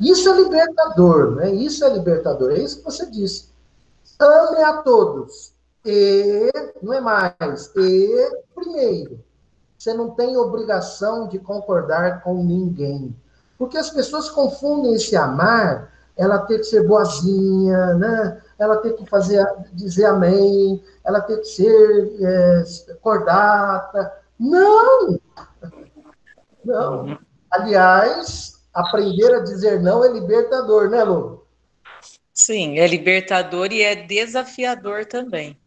Isso 0.00 0.28
é 0.28 0.36
libertador, 0.36 1.36
né? 1.36 1.50
Isso 1.50 1.84
é 1.84 1.88
libertador. 1.88 2.52
É 2.52 2.58
isso 2.58 2.78
que 2.78 2.84
você 2.84 3.06
disse. 3.10 3.50
Ame 4.18 4.62
a 4.62 4.82
todos 4.82 5.52
e, 5.84 6.50
não 6.80 6.92
é 6.92 7.00
mais, 7.00 7.70
e, 7.76 8.30
primeiro, 8.54 9.18
você 9.76 9.92
não 9.92 10.10
tem 10.10 10.36
obrigação 10.36 11.26
de 11.26 11.38
concordar 11.38 12.22
com 12.22 12.42
ninguém. 12.44 13.16
Porque 13.58 13.76
as 13.76 13.90
pessoas 13.90 14.30
confundem 14.30 14.94
esse 14.94 15.16
amar, 15.16 15.92
ela 16.16 16.38
tem 16.38 16.58
que 16.58 16.64
ser 16.64 16.86
boazinha, 16.86 17.94
né? 17.94 18.41
Ela 18.62 18.76
tem 18.78 18.94
que 18.94 19.04
fazer, 19.06 19.44
dizer 19.72 20.06
amém, 20.06 20.82
ela 21.04 21.20
tem 21.20 21.36
que 21.38 21.44
ser 21.44 22.16
é, 22.20 22.64
cordata. 23.00 24.12
Não! 24.38 25.18
Não. 26.64 27.18
Aliás, 27.50 28.64
aprender 28.72 29.34
a 29.34 29.40
dizer 29.40 29.80
não 29.80 30.04
é 30.04 30.12
libertador, 30.12 30.88
né, 30.88 31.02
Lu? 31.02 31.44
Sim, 32.32 32.78
é 32.78 32.86
libertador 32.86 33.72
e 33.72 33.82
é 33.82 33.94
desafiador 33.94 35.04
também. 35.06 35.58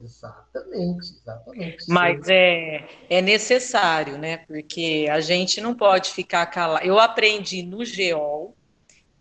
Exatamente, 0.00 1.12
exatamente. 1.12 1.84
Mas 1.88 2.28
é, 2.28 2.84
é 3.08 3.22
necessário, 3.22 4.18
né? 4.18 4.38
Porque 4.38 5.06
a 5.08 5.20
gente 5.20 5.60
não 5.60 5.74
pode 5.74 6.10
ficar 6.10 6.44
calado. 6.46 6.84
Eu 6.84 6.98
aprendi 6.98 7.62
no 7.62 7.84
GEOL, 7.84 8.56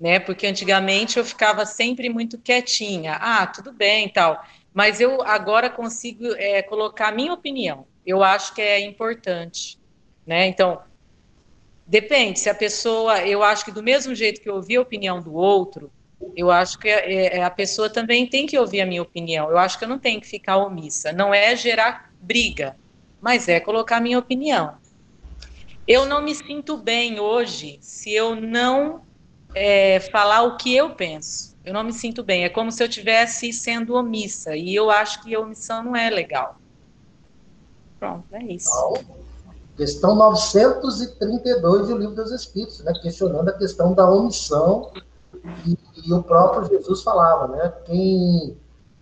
né? 0.01 0.19
Porque 0.19 0.47
antigamente 0.47 1.19
eu 1.19 1.23
ficava 1.23 1.63
sempre 1.63 2.09
muito 2.09 2.39
quietinha. 2.39 3.13
Ah, 3.21 3.45
tudo 3.45 3.71
bem 3.71 4.09
tal. 4.09 4.43
Mas 4.73 4.99
eu 4.99 5.21
agora 5.21 5.69
consigo 5.69 6.25
é, 6.37 6.63
colocar 6.63 7.09
a 7.09 7.11
minha 7.11 7.31
opinião. 7.31 7.85
Eu 8.03 8.23
acho 8.23 8.55
que 8.55 8.61
é 8.61 8.79
importante, 8.79 9.79
né? 10.25 10.47
Então, 10.47 10.81
depende. 11.85 12.39
Se 12.39 12.49
a 12.49 12.55
pessoa, 12.55 13.21
eu 13.27 13.43
acho 13.43 13.63
que 13.63 13.71
do 13.71 13.83
mesmo 13.83 14.15
jeito 14.15 14.41
que 14.41 14.49
eu 14.49 14.55
ouvi 14.55 14.75
a 14.75 14.81
opinião 14.81 15.21
do 15.21 15.35
outro, 15.35 15.91
eu 16.35 16.49
acho 16.49 16.79
que 16.79 16.89
é, 16.89 17.37
é, 17.37 17.43
a 17.43 17.51
pessoa 17.51 17.87
também 17.87 18.25
tem 18.25 18.47
que 18.47 18.57
ouvir 18.57 18.81
a 18.81 18.87
minha 18.87 19.03
opinião. 19.03 19.51
Eu 19.51 19.57
acho 19.59 19.77
que 19.77 19.83
eu 19.83 19.89
não 19.89 19.99
tenho 19.99 20.19
que 20.19 20.27
ficar 20.27 20.57
omissa. 20.57 21.11
Não 21.11 21.31
é 21.31 21.55
gerar 21.55 22.11
briga, 22.19 22.75
mas 23.21 23.47
é 23.47 23.59
colocar 23.59 23.97
a 23.97 24.01
minha 24.01 24.17
opinião. 24.17 24.73
Eu 25.87 26.07
não 26.07 26.23
me 26.23 26.33
sinto 26.33 26.75
bem 26.75 27.19
hoje 27.19 27.77
se 27.81 28.11
eu 28.11 28.35
não 28.35 29.03
é, 29.53 29.99
falar 29.99 30.43
o 30.43 30.57
que 30.57 30.75
eu 30.75 30.91
penso. 30.91 31.55
Eu 31.63 31.73
não 31.73 31.83
me 31.83 31.93
sinto 31.93 32.23
bem. 32.23 32.43
É 32.43 32.49
como 32.49 32.71
se 32.71 32.81
eu 32.83 32.87
estivesse 32.87 33.53
sendo 33.53 33.95
omissa. 33.95 34.55
E 34.55 34.73
eu 34.73 34.89
acho 34.89 35.21
que 35.21 35.33
a 35.35 35.39
omissão 35.39 35.83
não 35.83 35.95
é 35.95 36.09
legal. 36.09 36.55
Pronto, 37.99 38.25
é 38.31 38.43
isso. 38.43 38.69
Questão 39.77 40.15
932 40.15 41.87
do 41.87 41.97
Livro 41.97 42.15
dos 42.15 42.31
Espíritos, 42.31 42.79
né? 42.83 42.93
questionando 43.01 43.49
a 43.49 43.53
questão 43.53 43.93
da 43.93 44.09
omissão 44.09 44.91
e, 45.65 45.77
e, 46.05 46.13
o 46.13 46.21
próprio 46.21 46.67
Jesus 46.67 47.01
falava, 47.01 47.47
né? 47.47 47.73
Quem, 47.85 48.57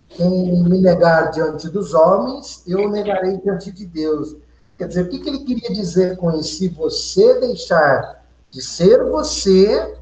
quem 0.08 0.62
me 0.62 0.80
negar 0.80 1.30
diante 1.30 1.68
dos 1.68 1.92
homens, 1.92 2.62
eu 2.66 2.88
negarei 2.88 3.36
diante 3.38 3.70
de 3.70 3.84
Deus. 3.84 4.36
Quer 4.78 4.88
dizer, 4.88 5.02
o 5.02 5.08
que, 5.08 5.18
que 5.18 5.28
ele 5.28 5.40
queria 5.40 5.70
dizer 5.74 6.16
com 6.16 6.30
isso? 6.38 6.56
Se 6.56 6.68
você 6.68 7.40
deixar 7.40 8.24
de 8.50 8.62
ser 8.62 9.04
você, 9.04 9.98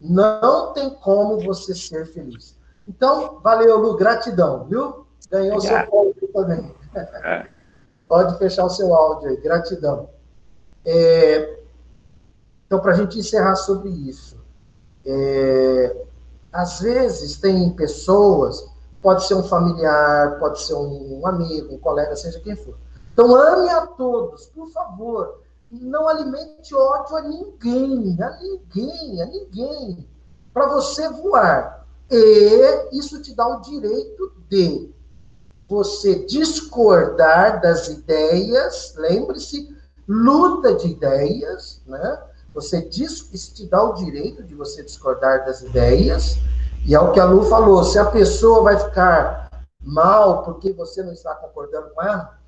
não 0.00 0.72
tem 0.72 0.90
como 0.90 1.38
você 1.40 1.74
ser 1.74 2.06
feliz. 2.06 2.56
Então, 2.86 3.40
valeu, 3.40 3.78
Lu, 3.78 3.96
gratidão, 3.96 4.64
viu? 4.64 5.06
Ganhou 5.30 5.58
o 5.58 5.60
seu 5.60 5.76
áudio 5.76 6.28
também. 6.32 6.74
É. 6.94 7.46
Pode 8.08 8.38
fechar 8.38 8.64
o 8.64 8.70
seu 8.70 8.94
áudio 8.94 9.28
aí, 9.28 9.36
gratidão. 9.36 10.08
É, 10.84 11.58
então, 12.66 12.80
para 12.80 12.92
a 12.92 12.94
gente 12.94 13.18
encerrar 13.18 13.56
sobre 13.56 13.90
isso, 13.90 14.38
é, 15.04 16.06
às 16.52 16.80
vezes 16.80 17.36
tem 17.38 17.70
pessoas, 17.70 18.66
pode 19.02 19.26
ser 19.26 19.34
um 19.34 19.42
familiar, 19.42 20.38
pode 20.38 20.60
ser 20.62 20.74
um 20.74 21.26
amigo, 21.26 21.74
um 21.74 21.78
colega, 21.78 22.16
seja 22.16 22.40
quem 22.40 22.56
for. 22.56 22.76
Então 23.12 23.34
ame 23.34 23.68
a 23.70 23.86
todos, 23.86 24.46
por 24.46 24.70
favor. 24.70 25.40
Não 25.70 26.08
alimente 26.08 26.74
ódio 26.74 27.16
a 27.16 27.22
ninguém, 27.22 28.16
a 28.22 28.38
ninguém, 28.38 29.22
a 29.22 29.26
ninguém. 29.26 30.08
Para 30.52 30.68
você 30.68 31.08
voar. 31.10 31.86
E 32.10 32.98
isso 32.98 33.20
te 33.20 33.34
dá 33.34 33.46
o 33.46 33.60
direito 33.60 34.32
de 34.48 34.94
você 35.68 36.24
discordar 36.24 37.60
das 37.60 37.88
ideias, 37.88 38.94
lembre-se, 38.96 39.76
luta 40.08 40.74
de 40.74 40.88
ideias, 40.88 41.82
né? 41.86 42.22
Você 42.54 42.80
diz, 42.80 43.28
isso 43.32 43.54
te 43.54 43.66
dá 43.66 43.82
o 43.82 43.92
direito 43.92 44.42
de 44.42 44.54
você 44.54 44.82
discordar 44.82 45.44
das 45.44 45.60
ideias, 45.60 46.36
e 46.86 46.94
é 46.94 47.00
o 47.00 47.12
que 47.12 47.20
a 47.20 47.26
Lu 47.26 47.42
falou: 47.44 47.84
se 47.84 47.98
a 47.98 48.06
pessoa 48.06 48.62
vai 48.62 48.78
ficar 48.78 49.66
mal 49.80 50.42
porque 50.44 50.72
você 50.72 51.02
não 51.02 51.12
está 51.12 51.34
concordando 51.34 51.90
com 51.90 52.02
ela, 52.02 52.38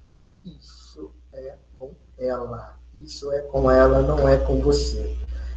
isso 0.42 1.12
é 1.34 1.56
com 1.78 1.94
ela. 2.18 2.79
Isso 3.00 3.32
é 3.32 3.40
com 3.40 3.70
ela, 3.70 4.02
não 4.02 4.28
é 4.28 4.36
com 4.36 4.60
você. 4.60 5.16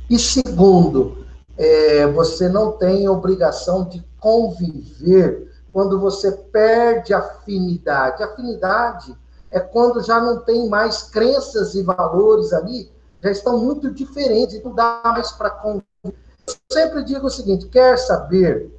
E 0.10 0.18
segundo, 0.18 1.26
é, 1.58 2.08
você 2.08 2.48
não 2.48 2.72
tem 2.72 3.08
obrigação 3.10 3.84
de 3.84 4.04
conviver 4.20 5.52
quando 5.74 6.00
você 6.00 6.32
perde 6.32 7.14
afinidade. 7.14 8.24
Afinidade 8.24 9.16
é 9.52 9.60
quando 9.60 10.02
já 10.02 10.22
não 10.22 10.40
tem 10.40 10.70
mais 10.70 11.04
crenças 11.04 11.76
e 11.76 11.84
valores 11.84 12.54
ali, 12.54 12.90
já 13.22 13.32
estão 13.32 13.58
muito 13.58 13.92
diferentes, 13.92 14.64
não 14.64 14.74
dá 14.74 15.02
mais 15.04 15.32
para 15.32 15.50
conviver. 15.50 15.84
Eu 16.06 16.54
sempre 16.72 17.04
digo 17.04 17.28
o 17.28 17.32
seguinte: 17.32 17.68
quer 17.68 17.98
saber? 17.98 18.72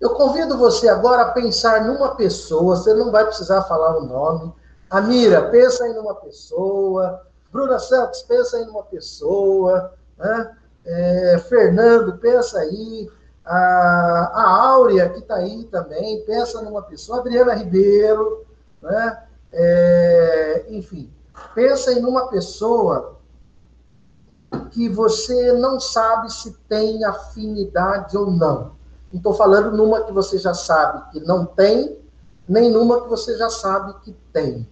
Eu 0.00 0.10
convido 0.10 0.58
você 0.58 0.88
agora 0.88 1.22
a 1.22 1.32
pensar 1.32 1.84
numa 1.84 2.14
pessoa, 2.14 2.76
você 2.76 2.92
não 2.94 3.10
vai 3.10 3.24
precisar 3.24 3.62
falar 3.62 3.96
o 3.98 4.06
nome. 4.06 4.52
Amira, 4.90 5.50
pensa 5.50 5.84
aí 5.84 5.92
numa 5.92 6.14
pessoa. 6.14 7.26
Bruna 7.52 7.78
Santos, 7.78 8.22
pensa 8.22 8.56
aí 8.56 8.64
numa 8.64 8.82
pessoa. 8.84 9.92
Né? 10.18 10.56
É, 10.84 11.38
Fernando, 11.48 12.16
pensa 12.18 12.58
aí. 12.58 13.10
A, 13.44 14.32
a 14.34 14.68
Áurea, 14.70 15.08
que 15.08 15.20
está 15.20 15.36
aí 15.36 15.64
também, 15.66 16.20
pensa 16.22 16.60
numa 16.62 16.82
pessoa. 16.82 17.20
Adriana 17.20 17.54
Ribeiro, 17.54 18.44
né? 18.82 19.22
É, 19.52 20.66
enfim, 20.68 21.10
pensa 21.54 21.92
em 21.92 22.04
uma 22.04 22.28
pessoa 22.28 23.16
que 24.70 24.88
você 24.88 25.52
não 25.52 25.78
sabe 25.78 26.32
se 26.32 26.52
tem 26.68 27.04
afinidade 27.04 28.16
ou 28.16 28.30
não. 28.30 28.76
Não 29.12 29.18
estou 29.18 29.34
falando 29.34 29.76
numa 29.76 30.02
que 30.02 30.12
você 30.12 30.38
já 30.38 30.52
sabe 30.52 31.10
que 31.12 31.20
não 31.20 31.46
tem, 31.46 31.98
nem 32.48 32.70
numa 32.70 33.02
que 33.02 33.08
você 33.08 33.36
já 33.38 33.48
sabe 33.48 33.94
que 34.02 34.12
tem. 34.32 34.68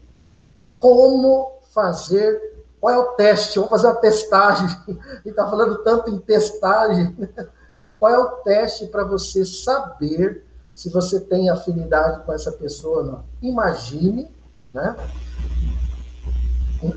Como 0.85 1.61
fazer? 1.73 2.63
Qual 2.79 2.93
é 2.93 2.99
o 2.99 3.13
teste? 3.13 3.55
Vamos 3.55 3.71
fazer 3.71 3.87
uma 3.87 3.95
testagem. 3.95 4.69
E 5.25 5.31
está 5.31 5.49
falando 5.49 5.79
tanto 5.79 6.11
em 6.11 6.19
testagem. 6.19 7.17
Qual 7.99 8.13
é 8.13 8.19
o 8.19 8.29
teste 8.43 8.89
para 8.89 9.03
você 9.03 9.47
saber 9.47 10.45
se 10.75 10.91
você 10.91 11.19
tem 11.21 11.49
afinidade 11.49 12.23
com 12.27 12.35
essa 12.35 12.53
pessoa 12.53 12.99
ou 12.99 13.05
não? 13.05 13.25
Imagine, 13.41 14.31
né? 14.75 14.95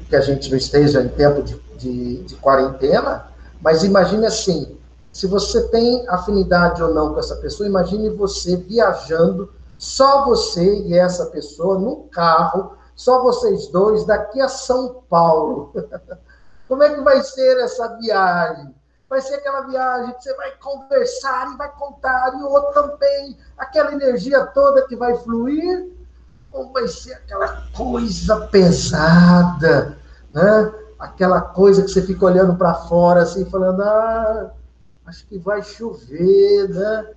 Que 0.09 0.17
a 0.17 0.21
gente 0.21 0.51
não 0.51 0.57
esteja 0.57 1.01
em 1.01 1.07
tempo 1.07 1.41
de, 1.41 1.57
de, 1.77 2.23
de 2.23 2.35
quarentena, 2.35 3.27
mas 3.61 3.85
imagine 3.85 4.25
assim: 4.25 4.77
se 5.13 5.27
você 5.27 5.65
tem 5.69 6.05
afinidade 6.09 6.83
ou 6.83 6.93
não 6.93 7.13
com 7.13 7.21
essa 7.21 7.37
pessoa, 7.37 7.65
imagine 7.65 8.09
você 8.09 8.57
viajando, 8.57 9.53
só 9.77 10.25
você 10.25 10.81
e 10.81 10.93
essa 10.93 11.27
pessoa, 11.27 11.79
num 11.79 12.09
carro, 12.09 12.75
só 12.97 13.23
vocês 13.23 13.67
dois, 13.67 14.05
daqui 14.05 14.41
a 14.41 14.49
São 14.49 15.03
Paulo. 15.09 15.71
Como 16.67 16.83
é 16.83 16.93
que 16.93 16.99
vai 16.99 17.23
ser 17.23 17.57
essa 17.59 17.95
viagem? 17.97 18.75
vai 19.09 19.21
ser 19.21 19.35
aquela 19.35 19.61
viagem 19.61 20.13
que 20.13 20.23
você 20.23 20.35
vai 20.35 20.51
conversar 20.57 21.53
e 21.53 21.57
vai 21.57 21.71
contar, 21.71 22.33
e 22.33 22.43
o 22.43 22.49
outro 22.49 22.73
também, 22.73 23.37
aquela 23.57 23.93
energia 23.93 24.45
toda 24.47 24.85
que 24.85 24.95
vai 24.95 25.15
fluir, 25.19 25.91
ou 26.51 26.71
vai 26.73 26.87
ser 26.87 27.13
aquela 27.13 27.63
coisa 27.75 28.47
pesada, 28.47 29.97
né? 30.33 30.73
Aquela 30.99 31.41
coisa 31.41 31.83
que 31.83 31.89
você 31.89 32.01
fica 32.01 32.25
olhando 32.25 32.55
para 32.55 32.73
fora 32.73 33.21
assim, 33.21 33.45
falando, 33.45 33.81
ah, 33.83 34.51
acho 35.05 35.25
que 35.27 35.37
vai 35.37 35.61
chover, 35.61 36.69
né? 36.69 37.13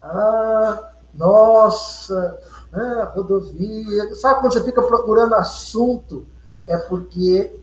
Ah, 0.00 0.92
nossa, 1.12 2.38
né? 2.74 3.10
rodovia. 3.14 4.14
Sabe 4.16 4.40
quando 4.40 4.52
você 4.52 4.64
fica 4.64 4.82
procurando 4.82 5.34
assunto? 5.34 6.26
É 6.66 6.76
porque 6.76 7.54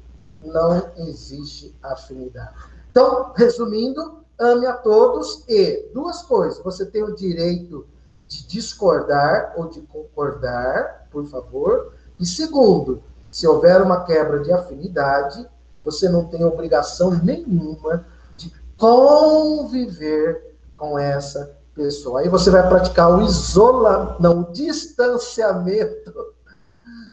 não 0.43 0.91
existe 0.97 1.75
afinidade. 1.83 2.53
Então, 2.89 3.31
resumindo, 3.35 4.21
ame 4.39 4.65
a 4.65 4.73
todos 4.73 5.43
e 5.47 5.89
duas 5.93 6.23
coisas. 6.23 6.63
Você 6.63 6.85
tem 6.85 7.03
o 7.03 7.15
direito 7.15 7.85
de 8.27 8.47
discordar 8.47 9.53
ou 9.57 9.67
de 9.67 9.81
concordar, 9.81 11.07
por 11.11 11.25
favor. 11.27 11.93
E 12.19 12.25
segundo, 12.25 13.01
se 13.29 13.47
houver 13.47 13.81
uma 13.81 14.03
quebra 14.05 14.39
de 14.39 14.51
afinidade, 14.51 15.47
você 15.83 16.09
não 16.09 16.25
tem 16.25 16.43
obrigação 16.43 17.11
nenhuma 17.11 18.05
de 18.38 18.53
conviver 18.77 20.55
com 20.77 20.97
essa 20.97 21.55
pessoa. 21.76 22.22
Aí 22.22 22.30
você 22.30 22.49
vai 22.49 22.68
praticar 22.68 23.11
o 23.11 23.22
isolamento, 23.22 24.22
não, 24.22 24.41
o 24.41 24.52
distanciamento 24.52 26.34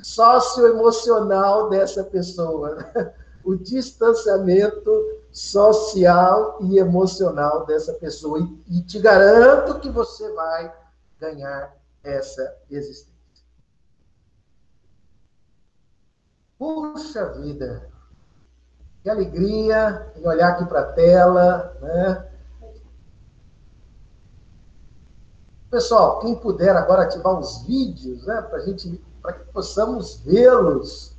socioemocional 0.02 1.68
dessa 1.68 2.04
pessoa. 2.04 2.78
O 3.44 3.54
distanciamento 3.54 4.90
social 5.32 6.58
e 6.60 6.78
emocional 6.78 7.64
dessa 7.64 7.94
pessoa. 7.94 8.40
E, 8.40 8.78
e 8.78 8.82
te 8.82 8.98
garanto 8.98 9.80
que 9.80 9.88
você 9.88 10.30
vai 10.34 10.70
ganhar 11.18 11.74
essa 12.02 12.54
existência. 12.70 13.16
Puxa 16.58 17.24
vida! 17.34 17.88
Que 19.02 19.08
alegria 19.08 20.12
em 20.16 20.26
olhar 20.26 20.50
aqui 20.50 20.66
para 20.66 20.80
a 20.80 20.92
tela, 20.92 21.76
né? 21.80 22.27
Pessoal, 25.70 26.20
quem 26.20 26.34
puder 26.34 26.74
agora 26.74 27.02
ativar 27.02 27.38
os 27.38 27.62
vídeos, 27.62 28.24
né, 28.26 28.40
para 28.42 28.60
gente, 28.60 29.02
para 29.22 29.34
que 29.34 29.44
possamos 29.52 30.20
vê-los, 30.24 31.14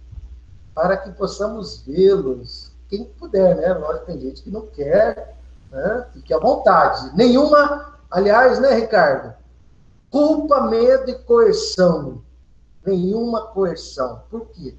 para 0.73 0.97
que 0.97 1.11
possamos 1.11 1.83
vê-los 1.85 2.71
quem 2.89 3.05
puder, 3.05 3.55
né? 3.55 3.73
Lógico, 3.75 4.07
tem 4.07 4.19
gente 4.19 4.41
que 4.41 4.49
não 4.49 4.65
quer, 4.65 5.37
né? 5.71 6.07
Fique 6.11 6.33
à 6.33 6.39
vontade. 6.39 7.15
Nenhuma, 7.15 7.99
aliás, 8.09 8.59
né, 8.59 8.73
Ricardo? 8.73 9.33
Culpa, 10.09 10.61
medo 10.61 11.09
e 11.11 11.13
coerção. 11.13 12.23
Nenhuma 12.83 13.45
coerção. 13.47 14.23
Por 14.31 14.47
quê? 14.47 14.75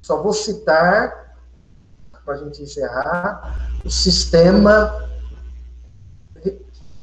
Só 0.00 0.22
vou 0.22 0.32
citar, 0.32 1.34
para 2.24 2.34
a 2.34 2.36
gente 2.38 2.62
encerrar, 2.62 3.78
o 3.84 3.90
sistema 3.90 5.03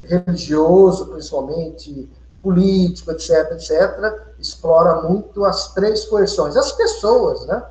religioso, 0.02 1.06
principalmente 1.06 2.10
político, 2.42 3.12
etc., 3.12 3.52
etc., 3.52 4.34
explora 4.38 5.02
muito 5.02 5.44
as 5.44 5.72
três 5.72 6.04
coerções. 6.04 6.56
As 6.56 6.72
pessoas, 6.72 7.46
né? 7.46 7.62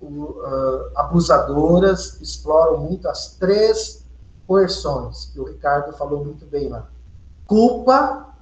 uh, 0.00 0.90
abusadoras 0.96 2.20
exploram 2.20 2.78
muito 2.78 3.08
as 3.08 3.34
três 3.34 4.06
coerções, 4.46 5.26
que 5.26 5.40
o 5.40 5.44
Ricardo 5.44 5.92
falou 5.96 6.24
muito 6.24 6.46
bem 6.46 6.68
lá. 6.68 6.88
Culpa 7.46 8.34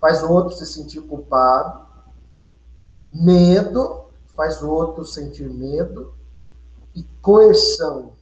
faz 0.00 0.22
o 0.22 0.30
outro 0.30 0.56
se 0.56 0.66
sentir 0.66 1.00
culpado, 1.02 1.86
medo 3.12 4.04
faz 4.34 4.60
o 4.60 4.68
outro 4.68 5.04
sentir 5.06 5.48
medo, 5.48 6.12
e 6.94 7.02
coerção, 7.22 8.12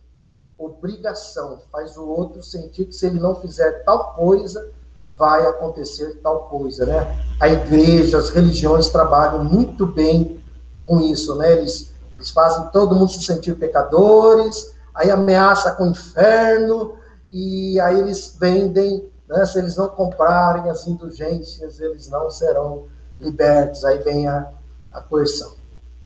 obrigação, 0.58 1.60
faz 1.70 1.96
o 1.96 2.06
outro 2.06 2.42
sentir 2.42 2.86
que 2.86 2.94
se 2.94 3.06
ele 3.06 3.18
não 3.18 3.34
fizer 3.34 3.84
tal 3.84 4.14
coisa, 4.14 4.70
vai 5.16 5.46
acontecer 5.46 6.20
tal 6.22 6.44
coisa, 6.48 6.86
né? 6.86 7.16
A 7.40 7.48
igreja, 7.48 8.18
as 8.18 8.30
religiões 8.30 8.88
trabalham 8.88 9.44
muito 9.44 9.86
bem 9.86 10.42
com 10.86 11.00
isso, 11.00 11.34
né? 11.36 11.52
Eles 11.52 11.94
eles 12.24 12.30
fazem 12.30 12.66
todo 12.70 12.94
mundo 12.94 13.12
se 13.12 13.22
sentir 13.22 13.54
pecadores, 13.56 14.74
aí 14.94 15.10
ameaça 15.10 15.72
com 15.72 15.84
o 15.84 15.90
inferno, 15.90 16.94
e 17.30 17.78
aí 17.80 17.98
eles 17.98 18.34
vendem, 18.40 19.10
né, 19.28 19.44
se 19.44 19.58
eles 19.58 19.76
não 19.76 19.88
comprarem 19.88 20.70
as 20.70 20.86
indulgências, 20.86 21.80
eles 21.80 22.08
não 22.08 22.30
serão 22.30 22.86
libertos. 23.20 23.84
Aí 23.84 23.98
vem 23.98 24.26
a, 24.26 24.48
a 24.90 25.02
coerção. 25.02 25.52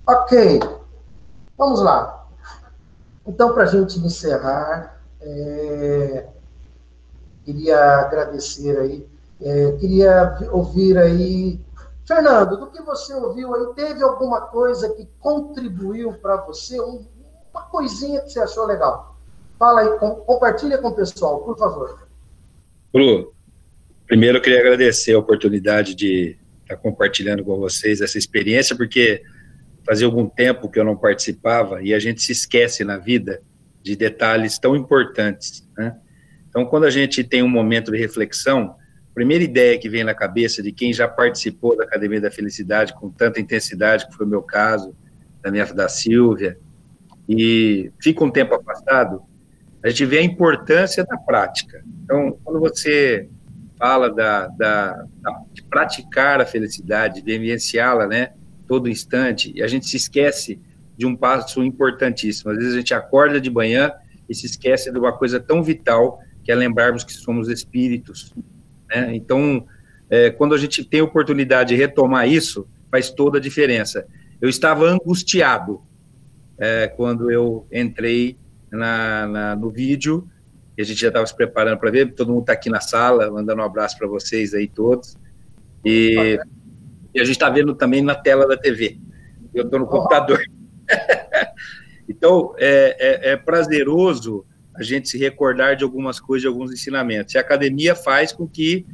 Ok, 0.06 0.58
vamos 1.56 1.80
lá. 1.80 2.17
Então, 3.28 3.52
para 3.52 3.64
a 3.64 3.66
gente 3.66 3.98
encerrar, 3.98 5.00
é, 5.20 6.26
queria 7.44 7.78
agradecer 7.98 8.76
aí, 8.78 9.06
é, 9.40 9.72
queria 9.72 10.36
ouvir 10.50 10.98
aí 10.98 11.60
Fernando, 12.08 12.56
do 12.56 12.70
que 12.70 12.80
você 12.80 13.12
ouviu 13.12 13.54
aí, 13.54 13.74
teve 13.74 14.02
alguma 14.02 14.40
coisa 14.40 14.88
que 14.94 15.06
contribuiu 15.20 16.14
para 16.14 16.36
você? 16.36 16.80
Um, 16.80 17.04
uma 17.52 17.64
coisinha 17.64 18.22
que 18.22 18.30
você 18.30 18.40
achou 18.40 18.64
legal? 18.64 19.14
Fala 19.58 19.82
aí, 19.82 19.98
com, 19.98 20.14
compartilha 20.14 20.78
com 20.78 20.88
o 20.88 20.94
pessoal, 20.94 21.40
por 21.44 21.58
favor. 21.58 22.08
Bru, 22.90 23.34
primeiro 24.06 24.38
eu 24.38 24.42
queria 24.42 24.60
agradecer 24.60 25.12
a 25.12 25.18
oportunidade 25.18 25.94
de 25.94 26.38
estar 26.62 26.78
compartilhando 26.78 27.44
com 27.44 27.58
vocês 27.58 28.00
essa 28.00 28.16
experiência, 28.16 28.74
porque 28.74 29.22
fazia 29.88 30.06
algum 30.06 30.28
tempo 30.28 30.68
que 30.68 30.78
eu 30.78 30.84
não 30.84 30.94
participava 30.94 31.82
e 31.82 31.94
a 31.94 31.98
gente 31.98 32.20
se 32.20 32.30
esquece 32.30 32.84
na 32.84 32.98
vida 32.98 33.40
de 33.82 33.96
detalhes 33.96 34.58
tão 34.58 34.76
importantes, 34.76 35.66
né? 35.76 35.96
Então, 36.46 36.66
quando 36.66 36.84
a 36.84 36.90
gente 36.90 37.24
tem 37.24 37.42
um 37.42 37.48
momento 37.48 37.90
de 37.90 37.96
reflexão, 37.98 38.74
primeira 39.14 39.42
ideia 39.42 39.78
que 39.78 39.88
vem 39.88 40.04
na 40.04 40.14
cabeça 40.14 40.62
de 40.62 40.72
quem 40.72 40.92
já 40.92 41.08
participou 41.08 41.74
da 41.74 41.84
Academia 41.84 42.20
da 42.20 42.30
Felicidade 42.30 42.92
com 42.94 43.08
tanta 43.10 43.40
intensidade, 43.40 44.06
que 44.06 44.14
foi 44.14 44.26
o 44.26 44.28
meu 44.28 44.42
caso, 44.42 44.94
da 45.42 45.50
minha 45.50 45.64
da 45.66 45.88
Silvia, 45.88 46.58
e 47.26 47.90
fica 47.98 48.22
um 48.22 48.30
tempo 48.30 48.54
afastado, 48.54 49.22
a 49.82 49.88
gente 49.88 50.04
vê 50.04 50.18
a 50.18 50.22
importância 50.22 51.02
da 51.02 51.16
prática. 51.16 51.82
Então, 52.04 52.38
quando 52.44 52.60
você 52.60 53.26
fala 53.78 54.10
da, 54.10 54.48
da, 54.48 55.04
da 55.22 55.42
de 55.52 55.62
praticar 55.62 56.42
a 56.42 56.46
felicidade, 56.46 57.22
de 57.22 57.38
vivenciá-la, 57.38 58.06
né, 58.06 58.32
todo 58.68 58.88
instante, 58.88 59.52
e 59.56 59.62
a 59.62 59.66
gente 59.66 59.86
se 59.86 59.96
esquece 59.96 60.60
de 60.96 61.06
um 61.06 61.16
passo 61.16 61.64
importantíssimo. 61.64 62.50
Às 62.50 62.58
vezes 62.58 62.74
a 62.74 62.78
gente 62.78 62.92
acorda 62.92 63.40
de 63.40 63.50
manhã 63.50 63.92
e 64.28 64.34
se 64.34 64.46
esquece 64.46 64.92
de 64.92 64.98
uma 64.98 65.12
coisa 65.12 65.40
tão 65.40 65.62
vital 65.62 66.20
que 66.44 66.52
é 66.52 66.54
lembrarmos 66.54 67.02
que 67.02 67.12
somos 67.12 67.48
espíritos. 67.48 68.34
Né? 68.88 69.14
Então, 69.14 69.66
é, 70.10 70.30
quando 70.30 70.54
a 70.54 70.58
gente 70.58 70.84
tem 70.84 71.00
oportunidade 71.00 71.70
de 71.70 71.76
retomar 71.76 72.28
isso, 72.28 72.68
faz 72.90 73.10
toda 73.10 73.38
a 73.38 73.40
diferença. 73.40 74.06
Eu 74.40 74.48
estava 74.48 74.86
angustiado 74.86 75.80
é, 76.58 76.88
quando 76.88 77.30
eu 77.30 77.66
entrei 77.72 78.36
na, 78.70 79.26
na, 79.26 79.56
no 79.56 79.70
vídeo, 79.70 80.28
e 80.76 80.82
a 80.82 80.84
gente 80.84 81.00
já 81.00 81.08
estava 81.08 81.26
se 81.26 81.34
preparando 81.34 81.78
para 81.78 81.90
ver, 81.90 82.14
todo 82.14 82.32
mundo 82.32 82.42
está 82.42 82.52
aqui 82.52 82.70
na 82.70 82.80
sala, 82.80 83.30
mandando 83.30 83.62
um 83.62 83.64
abraço 83.64 83.96
para 83.98 84.06
vocês 84.06 84.54
aí 84.54 84.68
todos, 84.68 85.16
e, 85.84 86.38
e 87.18 87.20
a 87.20 87.24
gente 87.24 87.34
está 87.34 87.50
vendo 87.50 87.74
também 87.74 88.00
na 88.00 88.14
tela 88.14 88.46
da 88.46 88.56
TV, 88.56 88.96
eu 89.52 89.64
estou 89.64 89.80
no 89.80 89.88
computador. 89.88 90.40
então, 92.08 92.54
é, 92.58 93.30
é, 93.30 93.32
é 93.32 93.36
prazeroso 93.36 94.46
a 94.76 94.84
gente 94.84 95.08
se 95.08 95.18
recordar 95.18 95.74
de 95.74 95.82
algumas 95.82 96.20
coisas, 96.20 96.42
de 96.42 96.46
alguns 96.46 96.72
ensinamentos. 96.72 97.34
E 97.34 97.38
a 97.38 97.40
academia 97.40 97.96
faz 97.96 98.32
com 98.32 98.46
que 98.46 98.86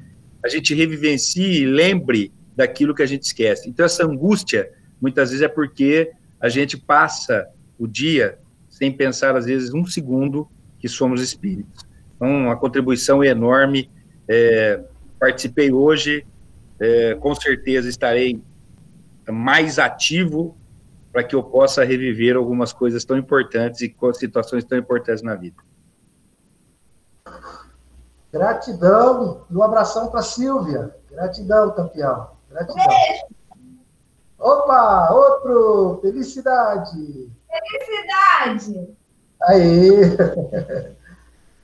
a 0.43 0.49
gente 0.49 0.75
revivencie 0.75 1.63
e 1.63 1.67
lembre 1.67 2.33
daquilo 2.57 2.95
que 2.95 3.03
a 3.03 3.07
gente 3.07 3.25
esquece. 3.25 3.69
Então, 3.69 3.85
essa 3.85 4.07
angústia, 4.07 4.71
muitas 4.99 5.29
vezes, 5.29 5.45
é 5.45 5.49
porque 5.49 6.11
a 6.41 6.49
gente 6.49 6.79
passa 6.79 7.47
o 7.79 7.87
dia 7.87 8.39
sem 8.71 8.91
pensar, 8.91 9.37
às 9.37 9.45
vezes, 9.45 9.75
um 9.75 9.85
segundo 9.85 10.49
que 10.79 10.89
somos 10.89 11.21
espíritos. 11.21 11.85
Então, 12.17 12.51
a 12.51 12.57
contribuição 12.57 13.23
enorme. 13.23 13.91
É, 14.27 14.83
participei 15.21 15.71
hoje, 15.71 16.25
é, 16.81 17.15
com 17.15 17.35
certeza 17.35 17.89
estarei 17.89 18.43
mais 19.31 19.79
ativo 19.79 20.57
para 21.13 21.23
que 21.23 21.35
eu 21.35 21.43
possa 21.43 21.85
reviver 21.85 22.37
algumas 22.37 22.73
coisas 22.73 23.05
tão 23.05 23.17
importantes 23.17 23.81
e 23.81 23.95
situações 24.15 24.65
tão 24.65 24.77
importantes 24.77 25.23
na 25.23 25.35
vida. 25.35 25.57
Gratidão 28.33 29.45
e 29.49 29.57
um 29.57 29.63
abração 29.63 30.09
para 30.09 30.23
Silvia. 30.23 30.95
Gratidão, 31.09 31.71
campeão. 31.71 32.31
Gratidão. 32.51 32.85
Opa, 34.39 35.13
outro. 35.13 36.01
Felicidade. 36.03 37.31
Felicidade. 37.49 38.89
Aí. 39.43 39.91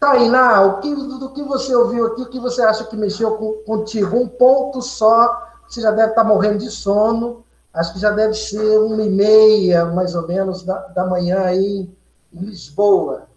Tainá, 0.01 0.63
o 0.63 0.81
que, 0.81 0.95
do 0.95 1.29
que 1.29 1.43
você 1.43 1.77
ouviu 1.77 2.07
aqui, 2.07 2.23
o 2.23 2.31
que 2.31 2.41
você 2.41 2.63
acha 2.63 2.85
que 2.85 2.97
mexeu 2.97 3.37
com, 3.37 3.53
contigo? 3.67 4.17
Um 4.17 4.27
ponto 4.27 4.81
só, 4.81 5.47
você 5.69 5.83
já 5.83 5.91
deve 5.91 6.09
estar 6.09 6.25
morrendo 6.25 6.57
de 6.57 6.71
sono, 6.71 7.45
acho 7.75 7.93
que 7.93 8.01
já 8.01 8.11
deve 8.11 8.33
ser 8.33 8.79
uma 8.79 9.03
e 9.03 9.11
meia, 9.11 9.85
mais 9.85 10.15
ou 10.15 10.27
menos, 10.27 10.63
da, 10.63 10.79
da 10.89 11.05
manhã 11.05 11.41
aí 11.43 11.87
em 12.33 12.41
Lisboa. 12.41 13.29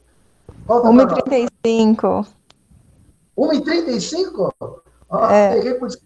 1h35. 0.65 2.26
1h35? 3.38 4.53
Oh, 5.10 5.18
É. 5.26 5.73
por... 5.73 5.90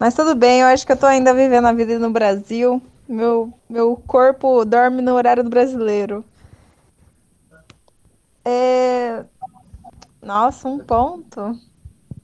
Mas 0.00 0.14
tudo 0.14 0.34
bem, 0.34 0.62
eu 0.62 0.66
acho 0.66 0.86
que 0.86 0.92
eu 0.92 0.96
tô 0.96 1.06
ainda 1.06 1.34
vivendo 1.34 1.66
a 1.66 1.72
vida 1.72 1.98
no 1.98 2.10
Brasil. 2.10 2.80
Meu, 3.06 3.52
meu 3.68 4.00
corpo 4.06 4.64
dorme 4.64 5.02
no 5.02 5.14
horário 5.14 5.44
do 5.44 5.50
brasileiro. 5.50 6.24
É... 8.44 9.24
Nossa, 10.20 10.68
um 10.68 10.78
ponto. 10.78 11.58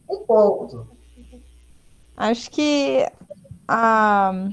Um 0.08 0.24
ponto. 0.26 0.86
Acho 2.16 2.50
que 2.50 3.06
a... 3.66 4.50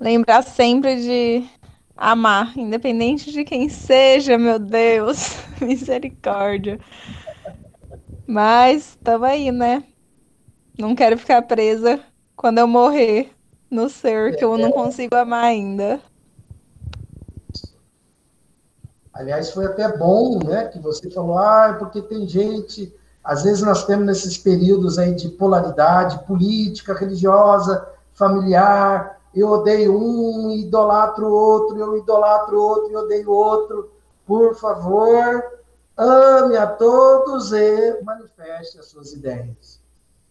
lembrar 0.00 0.42
sempre 0.42 0.96
de 1.00 1.48
amar, 1.96 2.56
independente 2.56 3.32
de 3.32 3.44
quem 3.44 3.68
seja, 3.68 4.38
meu 4.38 4.58
Deus, 4.58 5.36
misericórdia. 5.60 6.78
Mas 8.26 8.96
tamo 9.02 9.24
aí, 9.24 9.50
né? 9.50 9.82
Não 10.78 10.94
quero 10.94 11.18
ficar 11.18 11.42
presa 11.42 11.98
quando 12.36 12.58
eu 12.58 12.68
morrer 12.68 13.32
no 13.70 13.88
ser 13.88 14.36
que 14.36 14.44
eu 14.44 14.56
não 14.56 14.70
consigo 14.70 15.16
amar 15.16 15.44
ainda. 15.44 16.00
Aliás, 19.18 19.50
foi 19.50 19.66
até 19.66 19.96
bom, 19.96 20.38
né, 20.44 20.66
que 20.66 20.78
você 20.78 21.10
falou, 21.10 21.38
ah, 21.38 21.74
porque 21.76 22.00
tem 22.00 22.24
gente, 22.28 22.94
às 23.22 23.42
vezes 23.42 23.62
nós 23.62 23.84
temos 23.84 24.06
nesses 24.06 24.38
períodos 24.38 24.96
aí 24.96 25.12
de 25.12 25.28
polaridade 25.28 26.24
política, 26.24 26.94
religiosa, 26.94 27.84
familiar, 28.12 29.18
eu 29.34 29.48
odeio 29.48 29.92
um, 29.92 30.52
idolatro 30.52 31.28
outro, 31.28 31.76
eu 31.76 31.96
idolatro 31.96 32.62
outro 32.62 32.92
e 32.92 32.96
odeio 32.96 33.28
outro. 33.32 33.90
Por 34.24 34.54
favor, 34.54 35.42
ame 35.96 36.56
a 36.56 36.68
todos 36.68 37.52
e 37.52 38.00
manifeste 38.04 38.78
as 38.78 38.86
suas 38.86 39.12
ideias. 39.12 39.80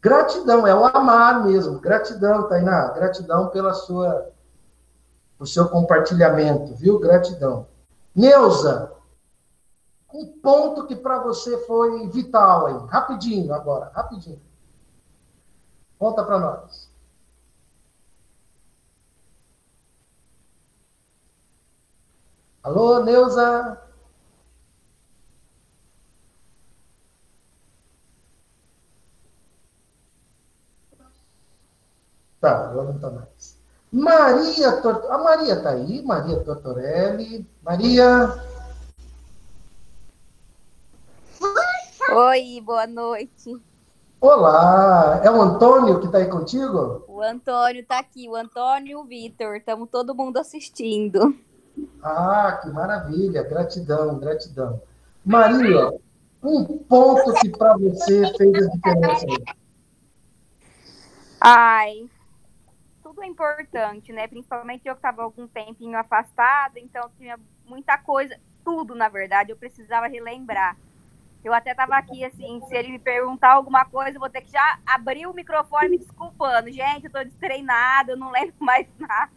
Gratidão, 0.02 0.66
é 0.66 0.74
o 0.74 0.86
amar 0.86 1.46
mesmo. 1.46 1.78
Gratidão, 1.78 2.48
Tainá, 2.48 2.88
gratidão 2.92 3.50
pela 3.50 3.74
sua, 3.74 4.30
o 5.38 5.46
seu 5.46 5.68
compartilhamento, 5.68 6.74
viu? 6.74 6.98
Gratidão. 7.00 7.68
Neuza, 8.18 8.92
um 10.12 10.26
ponto 10.40 10.88
que 10.88 10.96
para 10.96 11.20
você 11.20 11.56
foi 11.68 12.08
vital 12.08 12.66
aí, 12.66 12.88
rapidinho 12.88 13.54
agora, 13.54 13.92
rapidinho. 13.94 14.42
Conta 16.00 16.24
para 16.24 16.40
nós. 16.40 16.92
Alô, 22.64 23.04
Neuza? 23.04 23.80
Tá, 32.42 32.70
agora 32.70 32.94
não 32.94 33.00
tá 33.00 33.12
mais. 33.12 33.57
Maria 33.92 34.82
Tortorelli. 34.82 35.14
A 35.14 35.18
Maria 35.18 35.62
tá 35.62 35.70
aí, 35.72 36.02
Maria 36.04 36.40
Tortorelli. 36.42 37.46
Maria. 37.64 38.44
Oi, 42.12 42.62
boa 42.64 42.88
noite. 42.88 43.62
Olá, 44.20 45.22
é 45.24 45.30
o 45.30 45.42
Antônio 45.42 46.00
que 46.00 46.08
está 46.08 46.18
aí 46.18 46.28
contigo? 46.28 47.06
O 47.08 47.22
Antônio 47.22 47.86
tá 47.86 48.00
aqui, 48.00 48.28
o 48.28 48.36
Antônio 48.36 48.92
e 48.92 48.96
o 48.96 49.04
Vitor, 49.04 49.56
estamos 49.56 49.90
todo 49.90 50.16
mundo 50.16 50.38
assistindo. 50.38 51.38
Ah, 52.02 52.60
que 52.62 52.70
maravilha, 52.70 53.44
gratidão, 53.44 54.18
gratidão. 54.18 54.82
Maria, 55.24 55.94
um 56.42 56.66
ponto 56.66 57.34
que 57.36 57.50
para 57.50 57.78
você 57.78 58.34
fez 58.36 58.66
a 58.66 58.70
diferença. 58.70 59.26
Ai, 61.40 62.10
é 63.24 63.28
importante, 63.28 64.12
né? 64.12 64.28
Principalmente 64.28 64.88
eu 64.88 64.96
que 64.96 65.00
estava 65.00 65.24
algum 65.24 65.48
tempinho 65.48 65.98
afastada, 65.98 66.80
então 66.80 67.10
tinha 67.18 67.40
muita 67.66 67.98
coisa, 67.98 68.40
tudo 68.64 68.96
na 68.96 69.10
verdade, 69.10 69.52
eu 69.52 69.58
precisava 69.58 70.08
relembrar. 70.08 70.78
Eu 71.44 71.54
até 71.54 71.72
estava 71.72 71.96
aqui, 71.96 72.26
assim, 72.26 72.62
se 72.68 72.76
ele 72.76 72.90
me 72.90 73.00
perguntar 73.00 73.52
alguma 73.52 73.86
coisa, 73.86 74.18
eu 74.18 74.20
vou 74.20 74.30
ter 74.30 74.42
que 74.42 74.52
já 74.52 74.80
abrir 74.86 75.28
o 75.28 75.34
microfone 75.34 75.90
me 75.90 75.98
desculpando. 75.98 76.72
Gente, 76.72 77.06
eu 77.06 77.12
tô 77.12 77.24
destreinada, 77.24 78.12
eu 78.12 78.18
não 78.18 78.32
lembro 78.32 78.56
mais 78.60 78.88
nada. 79.00 79.32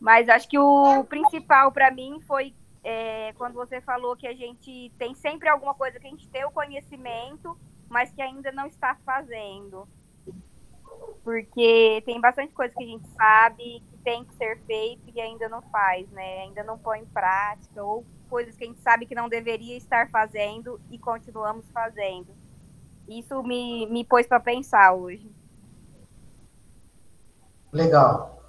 Mas 0.00 0.28
acho 0.28 0.48
que 0.48 0.58
o 0.58 1.04
principal 1.04 1.72
para 1.72 1.90
mim 1.90 2.20
foi 2.26 2.54
é, 2.84 3.32
quando 3.34 3.54
você 3.54 3.80
falou 3.80 4.16
que 4.16 4.26
a 4.26 4.34
gente 4.34 4.92
tem 4.98 5.14
sempre 5.14 5.48
alguma 5.48 5.74
coisa 5.74 5.98
que 5.98 6.06
a 6.06 6.10
gente 6.10 6.28
tem 6.28 6.44
o 6.44 6.50
conhecimento, 6.50 7.58
mas 7.88 8.12
que 8.12 8.22
ainda 8.22 8.52
não 8.52 8.66
está 8.66 8.94
fazendo. 9.04 9.88
Porque 11.24 12.02
tem 12.06 12.20
bastante 12.20 12.52
coisa 12.52 12.72
que 12.74 12.84
a 12.84 12.86
gente 12.86 13.08
sabe 13.10 13.82
que 13.90 13.98
tem 13.98 14.24
que 14.24 14.34
ser 14.34 14.58
feito 14.66 15.02
e 15.14 15.20
ainda 15.20 15.48
não 15.48 15.62
faz, 15.62 16.08
né? 16.10 16.42
Ainda 16.42 16.64
não 16.64 16.78
põe 16.78 17.00
em 17.00 17.06
prática, 17.06 17.82
ou 17.82 18.04
coisas 18.28 18.56
que 18.56 18.64
a 18.64 18.66
gente 18.66 18.80
sabe 18.80 19.06
que 19.06 19.14
não 19.14 19.28
deveria 19.28 19.76
estar 19.76 20.10
fazendo 20.10 20.80
e 20.90 20.98
continuamos 20.98 21.68
fazendo. 21.70 22.28
Isso 23.08 23.42
me, 23.42 23.86
me 23.86 24.04
pôs 24.04 24.26
para 24.26 24.40
pensar 24.40 24.92
hoje. 24.92 25.30
Legal. 27.72 28.42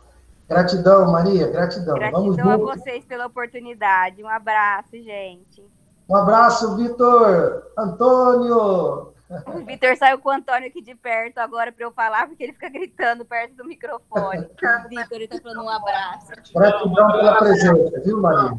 Gratidão, 0.47 1.11
Maria, 1.11 1.47
gratidão. 1.47 1.97
Vamos 2.11 2.35
Gratidão 2.35 2.51
a 2.51 2.57
juntos. 2.57 2.83
vocês 2.83 3.05
pela 3.05 3.27
oportunidade. 3.27 4.23
Um 4.23 4.29
abraço, 4.29 4.91
gente. 4.93 5.63
Um 6.09 6.15
abraço, 6.15 6.75
Vitor. 6.75 7.71
Antônio. 7.77 9.13
O 9.45 9.63
Vitor 9.63 9.95
saiu 9.95 10.17
com 10.19 10.29
o 10.29 10.31
Antônio 10.31 10.67
aqui 10.67 10.81
de 10.81 10.95
perto 10.95 11.37
agora 11.37 11.71
para 11.71 11.85
eu 11.85 11.91
falar, 11.91 12.27
porque 12.27 12.43
ele 12.43 12.53
fica 12.53 12.69
gritando 12.69 13.23
perto 13.23 13.55
do 13.55 13.65
microfone. 13.65 14.45
O 14.45 14.89
Vitor, 14.89 15.17
ele 15.17 15.27
tá 15.27 15.39
falando 15.39 15.63
um 15.63 15.69
abraço. 15.69 16.31
Gratidão 16.53 17.11
pela 17.11 17.37
presença, 17.37 18.01
viu, 18.01 18.21
Maria? 18.21 18.57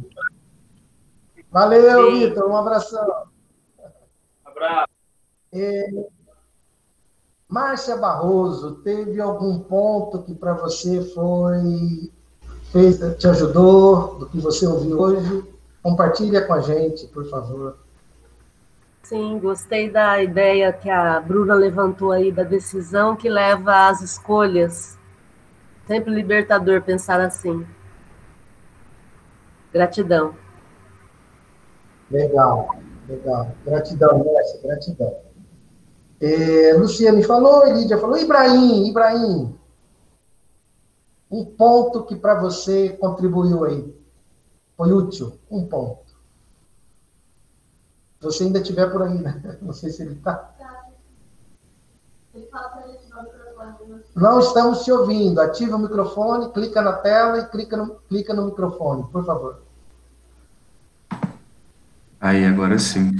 Valeu. 1.51 2.12
Vitor. 2.12 2.48
Um 2.48 2.56
abração. 2.56 3.24
Abraço. 4.44 4.88
É, 5.52 5.90
Márcia 7.48 7.97
Barroso, 7.97 8.76
teve 8.82 9.20
algum 9.20 9.59
ponto 9.59 10.22
que 10.22 10.32
para 10.36 10.52
você 10.52 11.02
foi 11.12 12.12
fez, 12.70 13.01
te 13.18 13.26
ajudou 13.26 14.18
do 14.18 14.28
que 14.28 14.38
você 14.38 14.66
ouviu 14.66 15.01
hoje? 15.01 15.44
Compartilha 15.82 16.47
com 16.47 16.55
a 16.55 16.60
gente, 16.60 17.09
por 17.09 17.28
favor. 17.28 17.78
Sim, 19.10 19.40
gostei 19.40 19.90
da 19.90 20.22
ideia 20.22 20.72
que 20.72 20.88
a 20.88 21.18
Bruna 21.18 21.52
levantou 21.52 22.12
aí 22.12 22.30
da 22.30 22.44
decisão 22.44 23.16
que 23.16 23.28
leva 23.28 23.88
às 23.88 24.00
escolhas. 24.02 24.96
Sempre 25.84 26.14
libertador 26.14 26.80
pensar 26.82 27.20
assim. 27.20 27.66
Gratidão. 29.72 30.36
Legal, 32.08 32.76
legal. 33.08 33.48
Gratidão, 33.64 34.24
Márcia, 34.24 34.60
gratidão. 34.62 35.16
É, 36.20 36.72
Luciane 36.74 37.24
falou, 37.24 37.66
Lídia 37.66 37.98
falou, 37.98 38.16
Ibrahim, 38.16 38.90
Ibrahim, 38.90 39.58
um 41.28 41.44
ponto 41.44 42.04
que 42.04 42.14
para 42.14 42.40
você 42.40 42.90
contribuiu 42.90 43.64
aí, 43.64 43.92
foi 44.76 44.92
útil, 44.92 45.32
um 45.50 45.66
ponto. 45.66 46.09
Você 48.20 48.44
ainda 48.44 48.59
estiver 48.60 48.86
por 48.90 49.02
aí, 49.02 49.18
né? 49.18 49.40
Não 49.62 49.72
sei 49.72 49.90
se 49.90 50.02
ele 50.02 50.12
está. 50.12 50.52
Não 54.14 54.40
estamos 54.40 54.84
te 54.84 54.92
ouvindo. 54.92 55.40
Ativa 55.40 55.76
o 55.76 55.78
microfone, 55.78 56.52
clica 56.52 56.82
na 56.82 56.92
tela 56.92 57.38
e 57.38 57.47
clica 57.47 57.76
no, 57.76 57.97
clica 58.09 58.34
no 58.34 58.47
microfone, 58.47 59.05
por 59.10 59.24
favor. 59.24 59.62
Aí, 62.20 62.44
agora 62.44 62.78
sim. 62.78 63.12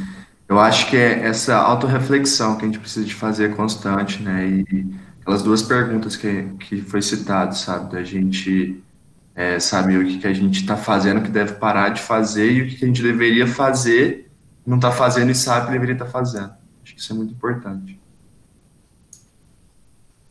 Eu 0.47 0.59
acho 0.59 0.89
que 0.90 0.97
é 0.97 1.27
essa 1.27 1.56
autorreflexão 1.56 2.56
que 2.56 2.64
a 2.64 2.66
gente 2.66 2.81
precisa 2.81 3.06
de 3.06 3.14
fazer 3.14 3.56
constante, 3.56 4.22
né? 4.22 4.47
E 4.47 4.94
aquelas 5.20 5.43
duas 5.43 5.62
perguntas 5.62 6.16
que, 6.16 6.44
que 6.59 6.82
foi 6.82 7.01
citado, 7.01 7.56
sabe? 7.56 7.93
Da 7.93 8.02
gente 8.02 8.82
é, 9.35 9.59
saber 9.59 9.98
o 9.98 10.05
que, 10.05 10.18
que 10.18 10.27
a 10.27 10.32
gente 10.32 10.60
está 10.60 10.77
fazendo, 10.77 11.22
que 11.22 11.31
deve 11.31 11.55
parar 11.55 11.90
de 11.90 12.02
fazer 12.02 12.52
e 12.52 12.62
o 12.62 12.68
que, 12.68 12.77
que 12.77 12.85
a 12.85 12.89
gente 12.89 13.02
deveria 13.02 13.47
fazer, 13.47 14.30
não 14.66 14.77
está 14.77 14.93
fazendo 14.93 15.31
e 15.31 15.35
sabe 15.35 15.66
que 15.66 15.73
deveria 15.73 15.95
estar 15.95 16.07
tá 16.07 16.11
fazendo. 16.11 16.53
Acho 16.82 16.95
que 16.95 17.01
isso 17.01 17.12
é 17.12 17.16
muito 17.16 17.32
importante. 17.32 18.01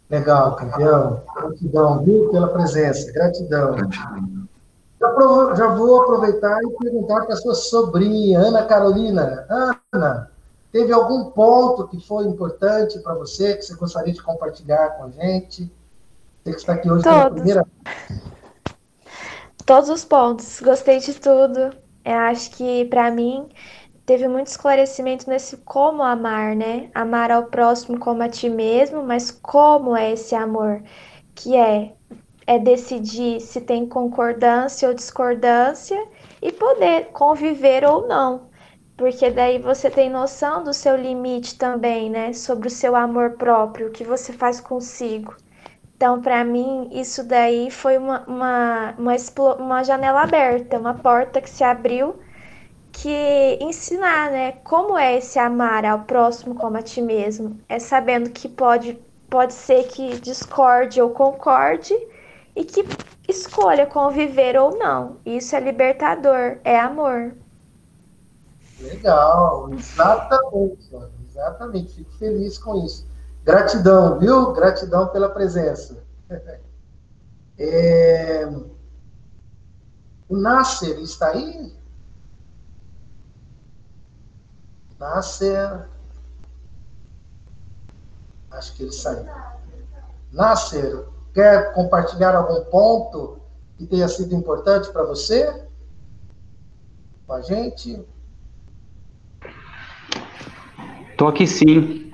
Legal, 0.09 0.55
campeão. 0.55 1.21
Gratidão, 1.35 2.03
viu, 2.03 2.29
pela 2.31 2.47
presença. 2.47 3.11
Gratidão. 3.11 3.75
Gratidão. 3.75 4.49
Já 5.55 5.67
vou 5.67 6.01
aproveitar 6.01 6.59
e 6.63 6.83
perguntar 6.83 7.25
para 7.25 7.33
a 7.33 7.37
sua 7.37 7.55
sobrinha, 7.55 8.39
Ana 8.39 8.65
Carolina. 8.65 9.45
Ana, 9.93 10.31
teve 10.71 10.91
algum 10.91 11.25
ponto 11.31 11.87
que 11.87 12.05
foi 12.05 12.25
importante 12.25 12.99
para 12.99 13.13
você, 13.13 13.55
que 13.55 13.61
você 13.61 13.75
gostaria 13.75 14.13
de 14.13 14.21
compartilhar 14.21 14.89
com 14.97 15.05
a 15.05 15.09
gente? 15.09 15.71
Você 16.43 16.51
que 16.51 16.59
está 16.59 16.73
aqui 16.73 16.89
hoje 16.89 17.03
Todos. 17.03 17.19
pela 17.19 17.31
primeira 17.31 17.67
Todos 19.65 19.89
os 19.89 20.03
pontos. 20.03 20.59
Gostei 20.61 20.99
de 20.99 21.13
tudo. 21.13 21.71
Eu 22.03 22.15
acho 22.15 22.51
que, 22.51 22.85
para 22.85 23.11
mim, 23.11 23.47
teve 24.09 24.27
muito 24.27 24.47
esclarecimento 24.47 25.29
nesse 25.29 25.55
como 25.57 26.01
amar, 26.01 26.55
né? 26.55 26.89
Amar 26.95 27.29
ao 27.29 27.43
próximo 27.43 27.99
como 27.99 28.23
a 28.23 28.27
ti 28.27 28.49
mesmo, 28.49 29.03
mas 29.03 29.29
como 29.29 29.95
é 29.95 30.13
esse 30.13 30.33
amor? 30.33 30.81
Que 31.35 31.55
é 31.55 31.93
é 32.47 32.57
decidir 32.57 33.39
se 33.39 33.61
tem 33.61 33.87
concordância 33.87 34.87
ou 34.87 34.95
discordância 34.95 36.03
e 36.41 36.51
poder 36.51 37.09
conviver 37.11 37.85
ou 37.85 38.07
não. 38.07 38.49
Porque 38.97 39.29
daí 39.29 39.59
você 39.59 39.91
tem 39.91 40.09
noção 40.09 40.63
do 40.63 40.73
seu 40.73 40.95
limite 40.95 41.55
também, 41.55 42.09
né? 42.09 42.33
Sobre 42.33 42.67
o 42.67 42.71
seu 42.71 42.95
amor 42.95 43.33
próprio, 43.33 43.89
o 43.89 43.91
que 43.91 44.03
você 44.03 44.33
faz 44.33 44.59
consigo. 44.59 45.35
Então, 45.95 46.19
para 46.19 46.43
mim, 46.43 46.89
isso 46.91 47.23
daí 47.23 47.69
foi 47.69 47.99
uma, 47.99 48.25
uma, 48.25 48.95
uma, 48.97 49.15
uma 49.59 49.83
janela 49.83 50.23
aberta, 50.23 50.79
uma 50.79 50.95
porta 50.95 51.39
que 51.39 51.49
se 51.49 51.63
abriu 51.63 52.15
que 53.01 53.57
ensinar, 53.61 54.31
né? 54.31 54.51
Como 54.63 54.97
é 54.97 55.17
esse 55.17 55.39
amar 55.39 55.85
ao 55.85 55.99
próximo 55.99 56.55
como 56.55 56.77
a 56.77 56.81
ti 56.81 57.01
mesmo. 57.01 57.57
É 57.69 57.79
sabendo 57.79 58.29
que 58.29 58.49
pode, 58.49 58.99
pode 59.29 59.53
ser 59.53 59.87
que 59.87 60.19
discorde 60.19 61.01
ou 61.01 61.09
concorde, 61.11 61.93
e 62.55 62.65
que 62.65 62.85
escolha 63.27 63.85
conviver 63.85 64.57
ou 64.57 64.77
não. 64.77 65.17
Isso 65.25 65.55
é 65.55 65.59
libertador, 65.61 66.57
é 66.63 66.77
amor. 66.77 67.35
Legal, 68.81 69.73
exatamente, 69.73 70.89
exatamente. 71.25 71.93
Fico 71.95 72.11
feliz 72.17 72.57
com 72.57 72.85
isso. 72.85 73.07
Gratidão, 73.45 74.19
viu? 74.19 74.51
Gratidão 74.53 75.07
pela 75.07 75.29
presença. 75.29 76.03
É... 77.61 78.49
O 80.29 80.37
Nasser 80.37 80.97
está 80.99 81.31
aí? 81.31 81.73
Nasser. 84.99 85.89
Acho 88.51 88.75
que 88.75 88.83
ele 88.83 88.91
saiu. 88.91 89.25
Nasser, 90.31 91.07
Quer 91.33 91.73
compartilhar 91.73 92.35
algum 92.35 92.63
ponto 92.65 93.39
que 93.77 93.85
tenha 93.85 94.07
sido 94.07 94.35
importante 94.35 94.91
para 94.91 95.03
você? 95.03 95.63
Com 97.27 97.33
a 97.33 97.41
gente? 97.41 98.03
Estou 101.11 101.27
aqui 101.27 101.45
sim. 101.45 102.11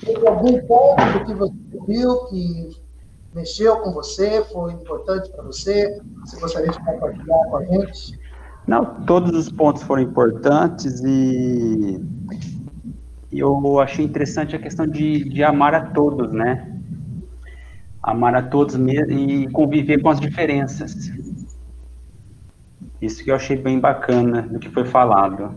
Tem 0.00 0.26
algum 0.26 0.66
ponto 0.66 1.24
que 1.26 1.34
você 1.34 1.54
viu 1.86 2.24
que 2.26 2.82
mexeu 3.34 3.76
com 3.80 3.92
você, 3.92 4.44
foi 4.46 4.72
importante 4.72 5.30
para 5.30 5.42
você? 5.42 6.00
Você 6.22 6.40
gostaria 6.40 6.70
de 6.70 6.78
compartilhar 6.84 7.44
com 7.50 7.56
a 7.58 7.64
gente? 7.64 8.18
Não, 8.66 8.84
todos 9.04 9.36
os 9.36 9.50
pontos 9.50 9.82
foram 9.82 10.02
importantes 10.02 11.00
e 11.00 12.00
eu 13.32 13.80
achei 13.80 14.04
interessante 14.04 14.54
a 14.54 14.58
questão 14.58 14.86
de, 14.86 15.28
de 15.28 15.42
amar 15.42 15.74
a 15.74 15.86
todos, 15.86 16.32
né? 16.32 16.68
Amar 18.02 18.34
a 18.34 18.42
todos 18.42 18.76
e 18.76 19.48
conviver 19.52 20.00
com 20.02 20.10
as 20.10 20.20
diferenças. 20.20 21.10
Isso 23.00 23.24
que 23.24 23.30
eu 23.30 23.34
achei 23.34 23.56
bem 23.56 23.80
bacana 23.80 24.42
do 24.42 24.58
que 24.58 24.68
foi 24.68 24.84
falado. 24.84 25.54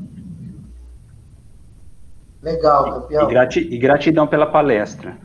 Legal, 2.41 3.02
campeão. 3.02 3.27
E, 3.27 3.30
grati 3.32 3.60
e 3.60 3.77
gratidão 3.77 4.26
pela 4.26 4.48
palestra. 4.48 5.18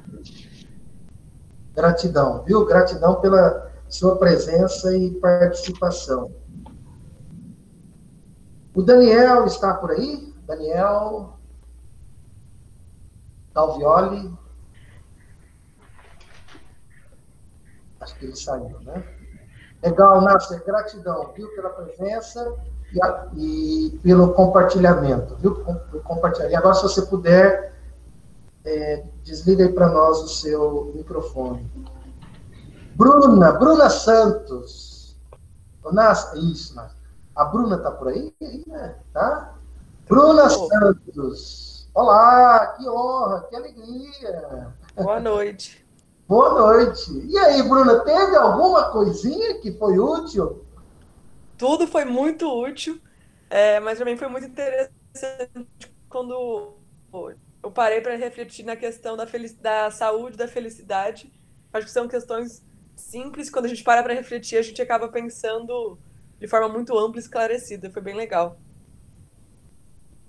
Gratidão, 1.74 2.42
viu? 2.44 2.64
Gratidão 2.66 3.20
pela 3.20 3.70
sua 3.88 4.16
presença 4.16 4.94
e 4.96 5.10
participação. 5.12 6.30
O 8.74 8.82
Daniel 8.82 9.46
está 9.46 9.74
por 9.74 9.90
aí? 9.90 10.32
Daniel, 10.46 11.36
Alvioli. 13.54 14.32
Acho 18.00 18.16
que 18.16 18.24
ele 18.26 18.36
saiu, 18.36 18.80
né? 18.80 19.04
Legal, 19.82 20.20
Nasser, 20.20 20.64
gratidão, 20.64 21.32
viu, 21.34 21.48
pela 21.54 21.70
presença 21.70 22.56
e, 22.92 23.02
a, 23.02 23.28
e 23.36 24.00
pelo 24.02 24.32
compartilhamento, 24.34 25.36
viu? 25.36 25.64
Compartilhar. 26.04 26.50
E 26.50 26.54
agora, 26.54 26.74
se 26.74 26.82
você 26.82 27.02
puder, 27.02 27.74
é, 28.64 29.04
desliga 29.22 29.64
aí 29.64 29.72
para 29.72 29.88
nós 29.88 30.18
o 30.18 30.28
seu 30.28 30.92
microfone. 30.94 31.70
Bruna, 32.94 33.52
Bruna 33.52 33.88
Santos. 33.88 35.18
Nasser, 35.92 36.38
isso, 36.38 36.74
Nasser. 36.76 36.99
A 37.40 37.44
Bruna 37.46 37.76
está 37.76 37.90
por 37.90 38.08
aí, 38.08 38.34
né? 38.66 38.96
Tá? 39.14 39.54
Bruna 40.06 40.50
Santos. 40.50 41.88
Olá, 41.94 42.74
que 42.76 42.86
honra, 42.86 43.46
que 43.48 43.56
alegria. 43.56 44.74
Boa 44.94 45.18
noite. 45.18 45.82
Boa 46.28 46.50
noite. 46.50 47.10
E 47.30 47.38
aí, 47.38 47.62
Bruna, 47.62 48.00
teve 48.00 48.36
alguma 48.36 48.90
coisinha 48.90 49.58
que 49.58 49.72
foi 49.72 49.98
útil? 49.98 50.66
Tudo 51.56 51.86
foi 51.86 52.04
muito 52.04 52.46
útil, 52.46 53.00
é, 53.48 53.80
mas 53.80 53.98
mim 54.04 54.18
foi 54.18 54.28
muito 54.28 54.46
interessante 54.46 55.66
quando 56.10 56.74
eu 57.62 57.70
parei 57.70 58.02
para 58.02 58.16
refletir 58.16 58.66
na 58.66 58.76
questão 58.76 59.16
da, 59.16 59.26
da 59.62 59.90
saúde, 59.90 60.36
da 60.36 60.46
felicidade. 60.46 61.32
Acho 61.72 61.86
que 61.86 61.92
são 61.92 62.06
questões 62.06 62.62
simples, 62.94 63.48
quando 63.48 63.64
a 63.64 63.68
gente 63.68 63.82
para 63.82 64.02
para 64.02 64.12
refletir, 64.12 64.58
a 64.58 64.62
gente 64.62 64.82
acaba 64.82 65.08
pensando 65.08 65.98
de 66.40 66.48
forma 66.48 66.68
muito 66.68 66.98
ampla 66.98 67.20
e 67.20 67.22
esclarecida. 67.22 67.90
Foi 67.90 68.00
bem 68.00 68.16
legal. 68.16 68.56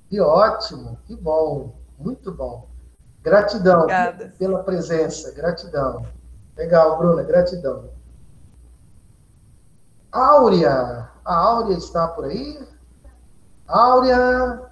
Que 0.10 0.20
ótimo, 0.20 1.00
que 1.06 1.16
bom, 1.16 1.80
muito 1.98 2.34
bom. 2.34 2.70
Gratidão 3.24 3.84
Obrigada. 3.84 4.34
pela 4.38 4.62
presença, 4.64 5.32
gratidão. 5.32 6.06
Legal, 6.58 6.98
Bruna, 6.98 7.24
gratidão. 7.24 7.90
Áurea, 10.12 11.10
a 11.24 11.34
Áurea 11.34 11.78
está 11.78 12.10
por 12.10 12.26
aí? 12.26 12.60
Áurea. 13.66 14.70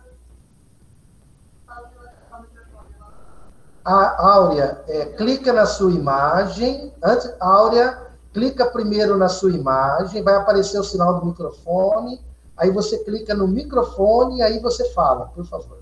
A 3.86 4.34
Áurea, 4.34 4.84
é, 4.88 5.06
clica 5.14 5.54
na 5.54 5.66
sua 5.66 5.92
imagem. 5.92 6.94
Antes, 7.02 7.34
Áurea, 7.40 8.09
clica 8.40 8.66
primeiro 8.68 9.18
na 9.18 9.28
sua 9.28 9.52
imagem, 9.52 10.24
vai 10.24 10.36
aparecer 10.36 10.80
o 10.80 10.84
sinal 10.84 11.20
do 11.20 11.26
microfone. 11.26 12.24
Aí 12.56 12.72
você 12.72 13.04
clica 13.04 13.36
no 13.36 13.46
microfone 13.46 14.38
e 14.38 14.42
aí 14.42 14.60
você 14.60 14.90
fala, 14.94 15.28
por 15.28 15.46
favor. 15.46 15.80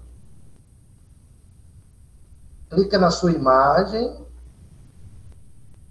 Clica 2.67 2.97
na 2.97 3.11
sua 3.11 3.31
imagem. 3.31 4.25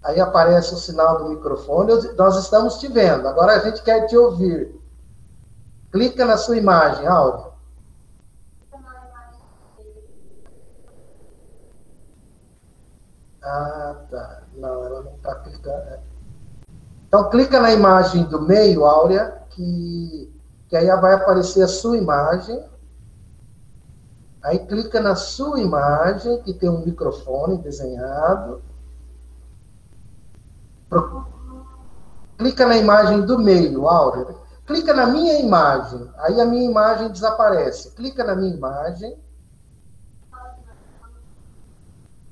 Aí 0.03 0.19
aparece 0.19 0.73
o 0.73 0.77
sinal 0.77 1.19
do 1.19 1.29
microfone. 1.29 1.93
Nós 2.17 2.35
estamos 2.35 2.79
te 2.79 2.89
vendo. 2.89 3.25
Agora 3.29 3.53
a 3.53 3.59
gente 3.59 3.81
quer 3.81 4.05
te 4.05 4.17
ouvir. 4.17 4.77
Clica 5.89 6.25
na 6.25 6.35
sua 6.35 6.57
imagem, 6.57 7.07
Áurea. 7.07 7.47
Ah, 13.41 14.05
tá. 14.11 14.43
Não, 14.55 14.83
ela 14.83 15.03
não 15.03 15.15
está 15.15 15.35
clicando. 15.35 16.06
Então, 17.07 17.29
clica 17.29 17.59
na 17.61 17.71
imagem 17.71 18.25
do 18.25 18.41
meio, 18.41 18.85
Áurea, 18.85 19.41
que, 19.51 20.33
que 20.67 20.75
aí 20.75 20.87
vai 20.99 21.13
aparecer 21.13 21.63
a 21.63 21.67
sua 21.67 21.97
imagem. 21.97 22.61
Aí 24.43 24.59
clica 24.59 24.99
na 24.99 25.15
sua 25.15 25.59
imagem, 25.59 26.41
que 26.41 26.53
tem 26.53 26.69
um 26.69 26.85
microfone 26.85 27.57
desenhado. 27.57 28.61
Clica 32.37 32.65
na 32.65 32.77
imagem 32.77 33.25
do 33.25 33.39
meio, 33.39 33.87
Áurea. 33.87 34.35
Clica 34.65 34.93
na 34.93 35.07
minha 35.07 35.39
imagem. 35.39 36.09
Aí 36.17 36.41
a 36.41 36.45
minha 36.45 36.69
imagem 36.69 37.09
desaparece. 37.09 37.91
Clica 37.91 38.23
na 38.23 38.35
minha 38.35 38.53
imagem. 38.53 39.17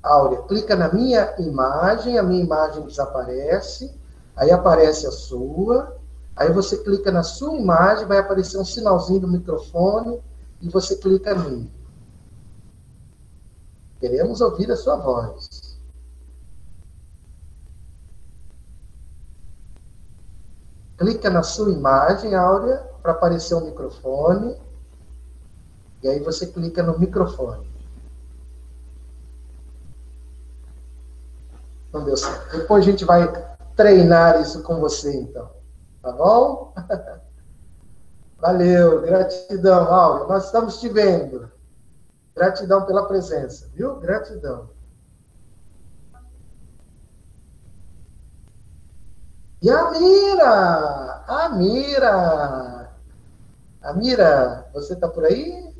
Áurea, 0.02 0.42
clica 0.42 0.76
na 0.76 0.92
minha 0.92 1.34
imagem, 1.38 2.16
a 2.16 2.22
minha 2.22 2.44
imagem 2.44 2.84
desaparece, 2.84 3.92
aí 4.36 4.50
aparece 4.50 5.06
a 5.06 5.10
sua, 5.10 5.96
aí 6.36 6.52
você 6.52 6.76
clica 6.78 7.10
na 7.10 7.22
sua 7.22 7.56
imagem, 7.56 8.06
vai 8.06 8.18
aparecer 8.18 8.58
um 8.58 8.64
sinalzinho 8.64 9.20
do 9.20 9.28
microfone 9.28 10.22
e 10.60 10.68
você 10.68 10.96
clica 10.96 11.34
nele. 11.34 11.72
Queremos 13.98 14.42
ouvir 14.42 14.70
a 14.70 14.76
sua 14.76 14.96
voz. 14.96 15.78
Clica 20.98 21.30
na 21.30 21.42
sua 21.42 21.70
imagem, 21.70 22.34
Áurea, 22.34 22.78
para 23.02 23.12
aparecer 23.12 23.54
o 23.54 23.58
um 23.58 23.66
microfone. 23.66 24.56
E 26.02 26.08
aí 26.08 26.20
você 26.20 26.46
clica 26.46 26.82
no 26.82 26.98
microfone. 26.98 27.66
Não 31.92 32.04
deu 32.04 32.16
certo. 32.16 32.58
Depois 32.58 32.86
a 32.86 32.90
gente 32.90 33.04
vai 33.04 33.55
treinar 33.76 34.40
isso 34.40 34.62
com 34.62 34.80
você, 34.80 35.14
então. 35.14 35.50
Tá 36.02 36.12
bom? 36.12 36.74
Valeu, 38.38 39.02
gratidão, 39.02 39.92
Áurea. 39.92 40.26
Nós 40.26 40.46
estamos 40.46 40.80
te 40.80 40.88
vendo. 40.88 41.50
Gratidão 42.34 42.84
pela 42.84 43.06
presença, 43.06 43.68
viu? 43.74 43.96
Gratidão. 44.00 44.70
E 49.62 49.70
a 49.70 49.90
Mira! 49.90 51.24
A 51.26 51.48
Mira! 51.50 52.92
A 53.82 53.92
Mira, 53.94 54.68
você 54.72 54.94
está 54.94 55.08
por 55.08 55.24
aí? 55.24 55.74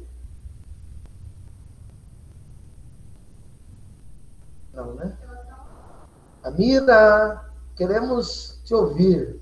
Não, 4.73 4.95
né? 4.95 5.17
Amira, 6.43 7.46
queremos 7.77 8.59
te 8.65 8.75
ouvir. 8.75 9.41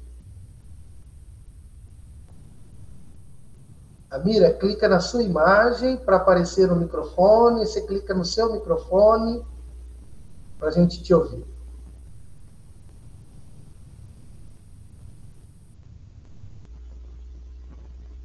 Amira, 4.11 4.53
clica 4.53 4.89
na 4.89 5.01
sua 5.01 5.23
imagem 5.23 5.97
para 5.97 6.17
aparecer 6.17 6.69
no 6.69 6.77
microfone. 6.77 7.67
Você 7.67 7.81
clica 7.83 8.13
no 8.15 8.25
seu 8.25 8.53
microfone 8.53 9.45
para 10.59 10.69
a 10.69 10.73
gente 10.73 11.03
te 11.03 11.13
ouvir. 11.15 11.45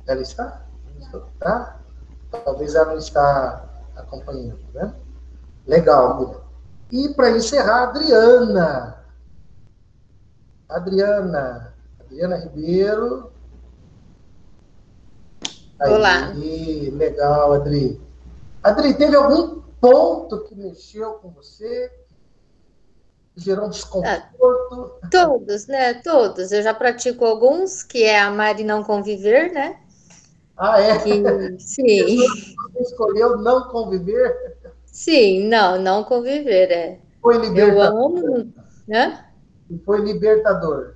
Ela 0.05 0.21
está? 0.21 0.65
Tá? 1.39 1.79
Talvez 2.43 2.75
ela 2.75 2.91
não 2.91 2.97
está 2.97 3.63
acompanhando, 3.95 4.59
né? 4.73 4.93
Legal, 5.65 6.11
Amira. 6.13 6.41
E 6.91 7.09
para 7.09 7.31
encerrar, 7.31 7.89
Adriana. 7.89 8.98
Adriana. 10.69 11.73
Adriana 11.99 12.37
Ribeiro. 12.37 13.31
Aí, 15.79 15.93
Olá. 15.93 16.33
Legal, 16.93 17.53
Adri. 17.53 17.99
Adri, 18.61 18.93
teve 18.93 19.15
algum 19.15 19.61
ponto 19.81 20.43
que 20.43 20.55
mexeu 20.55 21.13
com 21.13 21.29
você? 21.31 21.91
Gerou 23.35 23.67
um 23.67 23.69
desconforto? 23.69 24.99
Ah, 25.01 25.07
todos, 25.09 25.67
né? 25.67 25.93
Todos. 25.95 26.51
Eu 26.51 26.61
já 26.61 26.73
pratico 26.73 27.25
alguns, 27.25 27.81
que 27.81 28.03
é 28.03 28.19
amar 28.19 28.59
e 28.59 28.63
não 28.63 28.83
conviver, 28.83 29.51
né? 29.53 29.79
Ah, 30.57 30.81
é? 30.81 30.99
Que, 30.99 31.57
sim. 31.59 32.17
Você 32.73 32.81
escolheu 32.81 33.37
não 33.37 33.69
conviver? 33.69 34.57
Sim, 34.85 35.47
não, 35.47 35.81
não 35.81 36.03
conviver, 36.03 36.69
é. 36.69 36.99
Foi 37.21 37.37
libertador. 37.37 37.85
Eu 37.85 38.05
amo, 38.05 38.53
né? 38.85 39.28
Foi 39.85 40.01
libertador. 40.01 40.95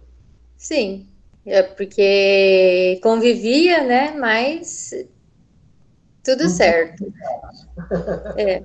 Sim, 0.57 1.07
é 1.45 1.61
porque 1.61 2.99
convivia, 3.03 3.83
né? 3.83 4.11
Mas 4.11 4.91
tudo 6.23 6.47
certo. 6.49 7.03
É. 8.37 8.63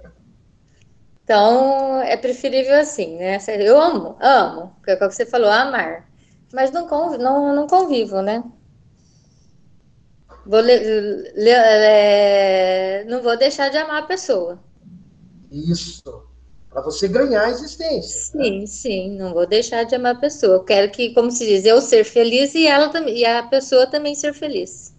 Então, 1.24 2.00
é 2.00 2.16
preferível 2.16 2.80
assim, 2.80 3.16
né? 3.16 3.36
Eu 3.58 3.78
amo, 3.78 4.16
amo, 4.20 4.74
que 4.82 4.90
é 4.90 4.94
o 4.94 4.98
que 4.98 5.10
você 5.10 5.26
falou, 5.26 5.50
amar. 5.50 6.08
Mas 6.52 6.70
não, 6.70 6.88
convivo, 6.88 7.22
não, 7.22 7.54
não 7.54 7.66
convivo, 7.66 8.22
né? 8.22 8.42
Vou 10.46 10.60
le, 10.60 10.78
le, 11.34 11.50
é, 11.50 13.04
não 13.04 13.20
vou 13.20 13.36
deixar 13.36 13.68
de 13.68 13.76
amar 13.76 14.04
a 14.04 14.06
pessoa. 14.06 14.58
Isso. 15.50 16.27
Para 16.78 16.84
você 16.84 17.08
ganhar 17.08 17.46
a 17.46 17.50
existência. 17.50 18.20
Sim, 18.30 18.60
né? 18.60 18.66
sim. 18.66 19.16
Não 19.16 19.32
vou 19.32 19.44
deixar 19.44 19.82
de 19.82 19.96
amar 19.96 20.14
a 20.14 20.18
pessoa. 20.20 20.54
Eu 20.54 20.62
quero 20.62 20.92
que, 20.92 21.12
como 21.12 21.28
se 21.28 21.44
diz, 21.44 21.64
eu 21.64 21.80
ser 21.80 22.04
feliz 22.04 22.54
e 22.54 22.68
ela 22.68 22.92
e 23.10 23.24
a 23.24 23.42
pessoa 23.42 23.84
também 23.84 24.14
ser 24.14 24.32
feliz. 24.32 24.94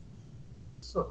Isso. 0.82 1.06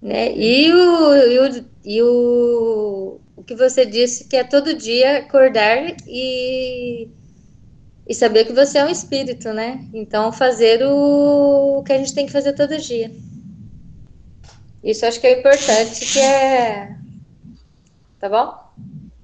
Né? 0.00 0.34
E, 0.34 0.72
o, 0.72 1.14
e, 1.14 1.38
o, 1.38 1.64
e 1.84 2.02
o, 2.02 3.20
o 3.36 3.44
que 3.44 3.54
você 3.54 3.84
disse 3.84 4.24
que 4.24 4.34
é 4.34 4.42
todo 4.42 4.72
dia 4.72 5.18
acordar 5.18 5.94
e, 6.08 7.06
e 8.08 8.14
saber 8.14 8.46
que 8.46 8.54
você 8.54 8.78
é 8.78 8.84
um 8.86 8.90
espírito, 8.90 9.52
né? 9.52 9.86
Então 9.92 10.32
fazer 10.32 10.82
o, 10.86 11.80
o 11.80 11.82
que 11.82 11.92
a 11.92 11.98
gente 11.98 12.14
tem 12.14 12.24
que 12.24 12.32
fazer 12.32 12.54
todo 12.54 12.78
dia. 12.78 13.12
Isso 14.82 15.04
acho 15.04 15.20
que 15.20 15.26
é 15.26 15.38
importante, 15.38 16.06
que 16.10 16.18
é 16.18 16.96
Tá 18.22 18.28
bom? 18.28 18.71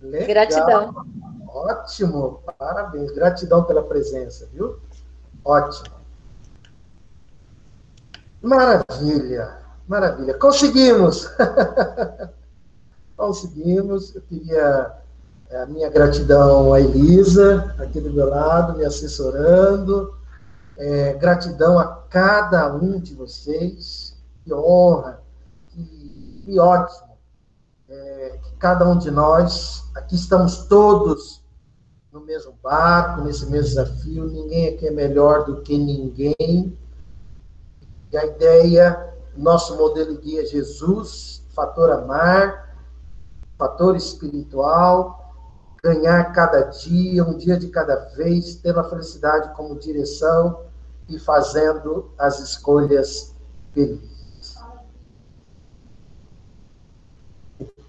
Legal. 0.00 0.28
Gratidão. 0.28 1.06
Ótimo, 1.48 2.40
parabéns. 2.58 3.10
Gratidão 3.12 3.64
pela 3.64 3.82
presença, 3.82 4.48
viu? 4.52 4.78
Ótimo. 5.44 5.96
Maravilha, 8.40 9.58
maravilha. 9.88 10.34
Conseguimos! 10.34 11.28
Conseguimos. 13.16 14.14
Eu 14.14 14.22
queria 14.22 14.92
é, 15.50 15.62
a 15.62 15.66
minha 15.66 15.90
gratidão 15.90 16.72
à 16.72 16.80
Elisa, 16.80 17.74
aqui 17.78 18.00
do 18.00 18.12
meu 18.12 18.28
lado, 18.28 18.78
me 18.78 18.84
assessorando. 18.84 20.14
É, 20.76 21.14
gratidão 21.14 21.76
a 21.76 21.86
cada 22.08 22.72
um 22.72 23.00
de 23.00 23.14
vocês. 23.14 24.16
Que 24.44 24.54
honra, 24.54 25.20
que, 25.70 26.42
que 26.44 26.58
ótimo 26.60 27.07
que 28.28 28.52
cada 28.58 28.88
um 28.88 28.98
de 28.98 29.10
nós, 29.10 29.84
aqui 29.94 30.14
estamos 30.14 30.66
todos 30.66 31.42
no 32.12 32.20
mesmo 32.20 32.54
barco, 32.62 33.22
nesse 33.22 33.46
mesmo 33.46 33.68
desafio, 33.68 34.26
ninguém 34.26 34.68
aqui 34.68 34.86
é 34.86 34.90
melhor 34.90 35.44
do 35.44 35.62
que 35.62 35.76
ninguém. 35.76 36.76
E 38.10 38.16
a 38.16 38.24
ideia, 38.24 39.14
nosso 39.36 39.76
modelo 39.76 40.16
guia 40.18 40.42
é 40.42 40.46
Jesus, 40.46 41.44
fator 41.54 41.90
amar, 41.90 42.76
fator 43.58 43.96
espiritual, 43.96 45.34
ganhar 45.82 46.32
cada 46.32 46.62
dia, 46.62 47.24
um 47.24 47.36
dia 47.36 47.58
de 47.58 47.68
cada 47.68 47.96
vez, 48.16 48.56
tendo 48.56 48.80
a 48.80 48.84
felicidade 48.84 49.54
como 49.54 49.78
direção 49.78 50.64
e 51.08 51.18
fazendo 51.18 52.10
as 52.18 52.40
escolhas 52.40 53.34
felizes. 53.72 54.17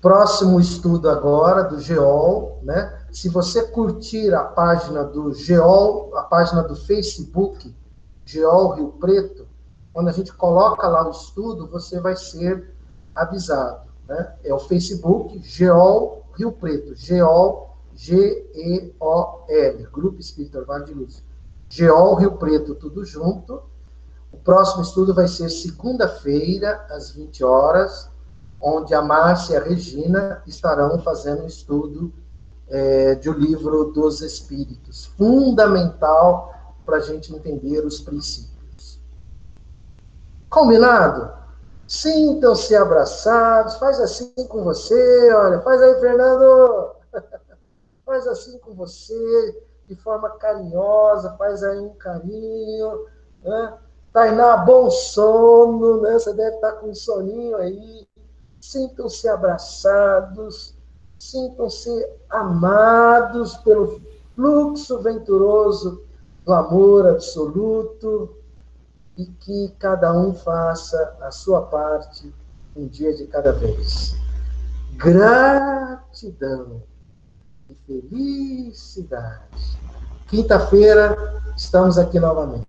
Próximo 0.01 0.59
estudo 0.59 1.09
agora 1.09 1.63
do 1.63 1.79
GEOL, 1.79 2.59
né? 2.63 2.99
Se 3.11 3.27
você 3.29 3.63
curtir 3.63 4.33
a 4.33 4.43
página 4.43 5.03
do 5.03 5.33
GEOL, 5.33 6.15
a 6.15 6.23
página 6.23 6.63
do 6.63 6.75
Facebook, 6.75 7.75
GEOL 8.25 8.75
Rio 8.75 8.87
Preto, 8.99 9.47
quando 9.91 10.09
a 10.09 10.11
gente 10.11 10.31
coloca 10.33 10.87
lá 10.87 11.07
o 11.07 11.11
estudo, 11.11 11.67
você 11.67 11.99
vai 11.99 12.15
ser 12.15 12.73
avisado. 13.15 13.89
Né? 14.07 14.35
É 14.43 14.53
o 14.53 14.59
Facebook 14.59 15.39
GEOL 15.39 16.23
Rio 16.35 16.51
Preto, 16.51 16.95
GEOL, 16.95 17.75
G-E-O-L, 17.95 19.87
Grupo 19.91 20.19
Espírita 20.19 20.59
Orvalho 20.59 20.85
de 20.85 20.93
Luz. 20.93 21.23
GEOL 21.67 22.15
Rio 22.15 22.31
Preto, 22.37 22.75
tudo 22.75 23.03
junto. 23.03 23.61
O 24.31 24.37
próximo 24.37 24.83
estudo 24.83 25.13
vai 25.13 25.27
ser 25.27 25.49
segunda-feira, 25.49 26.85
às 26.89 27.11
20 27.11 27.43
horas, 27.43 28.08
onde 28.61 28.93
a 28.93 29.01
Márcia 29.01 29.53
e 29.53 29.57
a 29.57 29.63
Regina 29.63 30.43
estarão 30.45 30.99
fazendo 30.99 31.43
um 31.43 31.47
estudo 31.47 32.11
é, 32.67 33.15
de 33.15 33.29
o 33.29 33.33
livro 33.33 33.85
dos 33.85 34.21
Espíritos, 34.21 35.05
fundamental 35.17 36.53
para 36.85 36.97
a 36.97 37.01
gente 37.01 37.33
entender 37.33 37.85
os 37.85 37.99
princípios. 37.99 38.99
Combinado? 40.49 41.31
Sintam-se 41.87 42.75
abraçados, 42.75 43.75
faz 43.77 43.99
assim 43.99 44.31
com 44.47 44.63
você, 44.63 45.33
olha, 45.33 45.59
faz 45.61 45.81
aí, 45.81 45.99
Fernando, 45.99 46.91
faz 48.05 48.27
assim 48.27 48.59
com 48.59 48.75
você, 48.75 49.63
de 49.87 49.95
forma 49.95 50.29
carinhosa, 50.37 51.35
faz 51.37 51.63
aí 51.63 51.79
um 51.79 51.95
carinho, 51.95 53.05
né? 53.43 53.77
Tainá, 54.13 54.57
bom 54.57 54.89
sono, 54.89 56.01
né? 56.01 56.13
Você 56.13 56.33
deve 56.33 56.55
estar 56.55 56.73
com 56.73 56.89
um 56.89 56.95
soninho 56.95 57.57
aí. 57.57 58.07
Sintam-se 58.59 59.27
abraçados, 59.27 60.75
sintam-se 61.17 62.07
amados 62.29 63.57
pelo 63.57 64.01
fluxo 64.35 65.01
venturoso 65.01 66.03
do 66.45 66.53
amor 66.53 67.07
absoluto 67.07 68.35
e 69.17 69.25
que 69.25 69.75
cada 69.79 70.13
um 70.13 70.33
faça 70.33 71.17
a 71.21 71.29
sua 71.31 71.63
parte 71.63 72.33
um 72.75 72.87
dia 72.87 73.13
de 73.15 73.27
cada 73.27 73.51
vez. 73.51 74.15
Gratidão 74.95 76.81
e 77.69 77.75
felicidade. 77.85 79.79
Quinta-feira 80.27 81.15
estamos 81.57 81.97
aqui 81.97 82.19
novamente. 82.19 82.65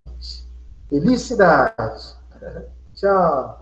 Felicidade. 0.88 2.16
Tchau. 2.94 3.59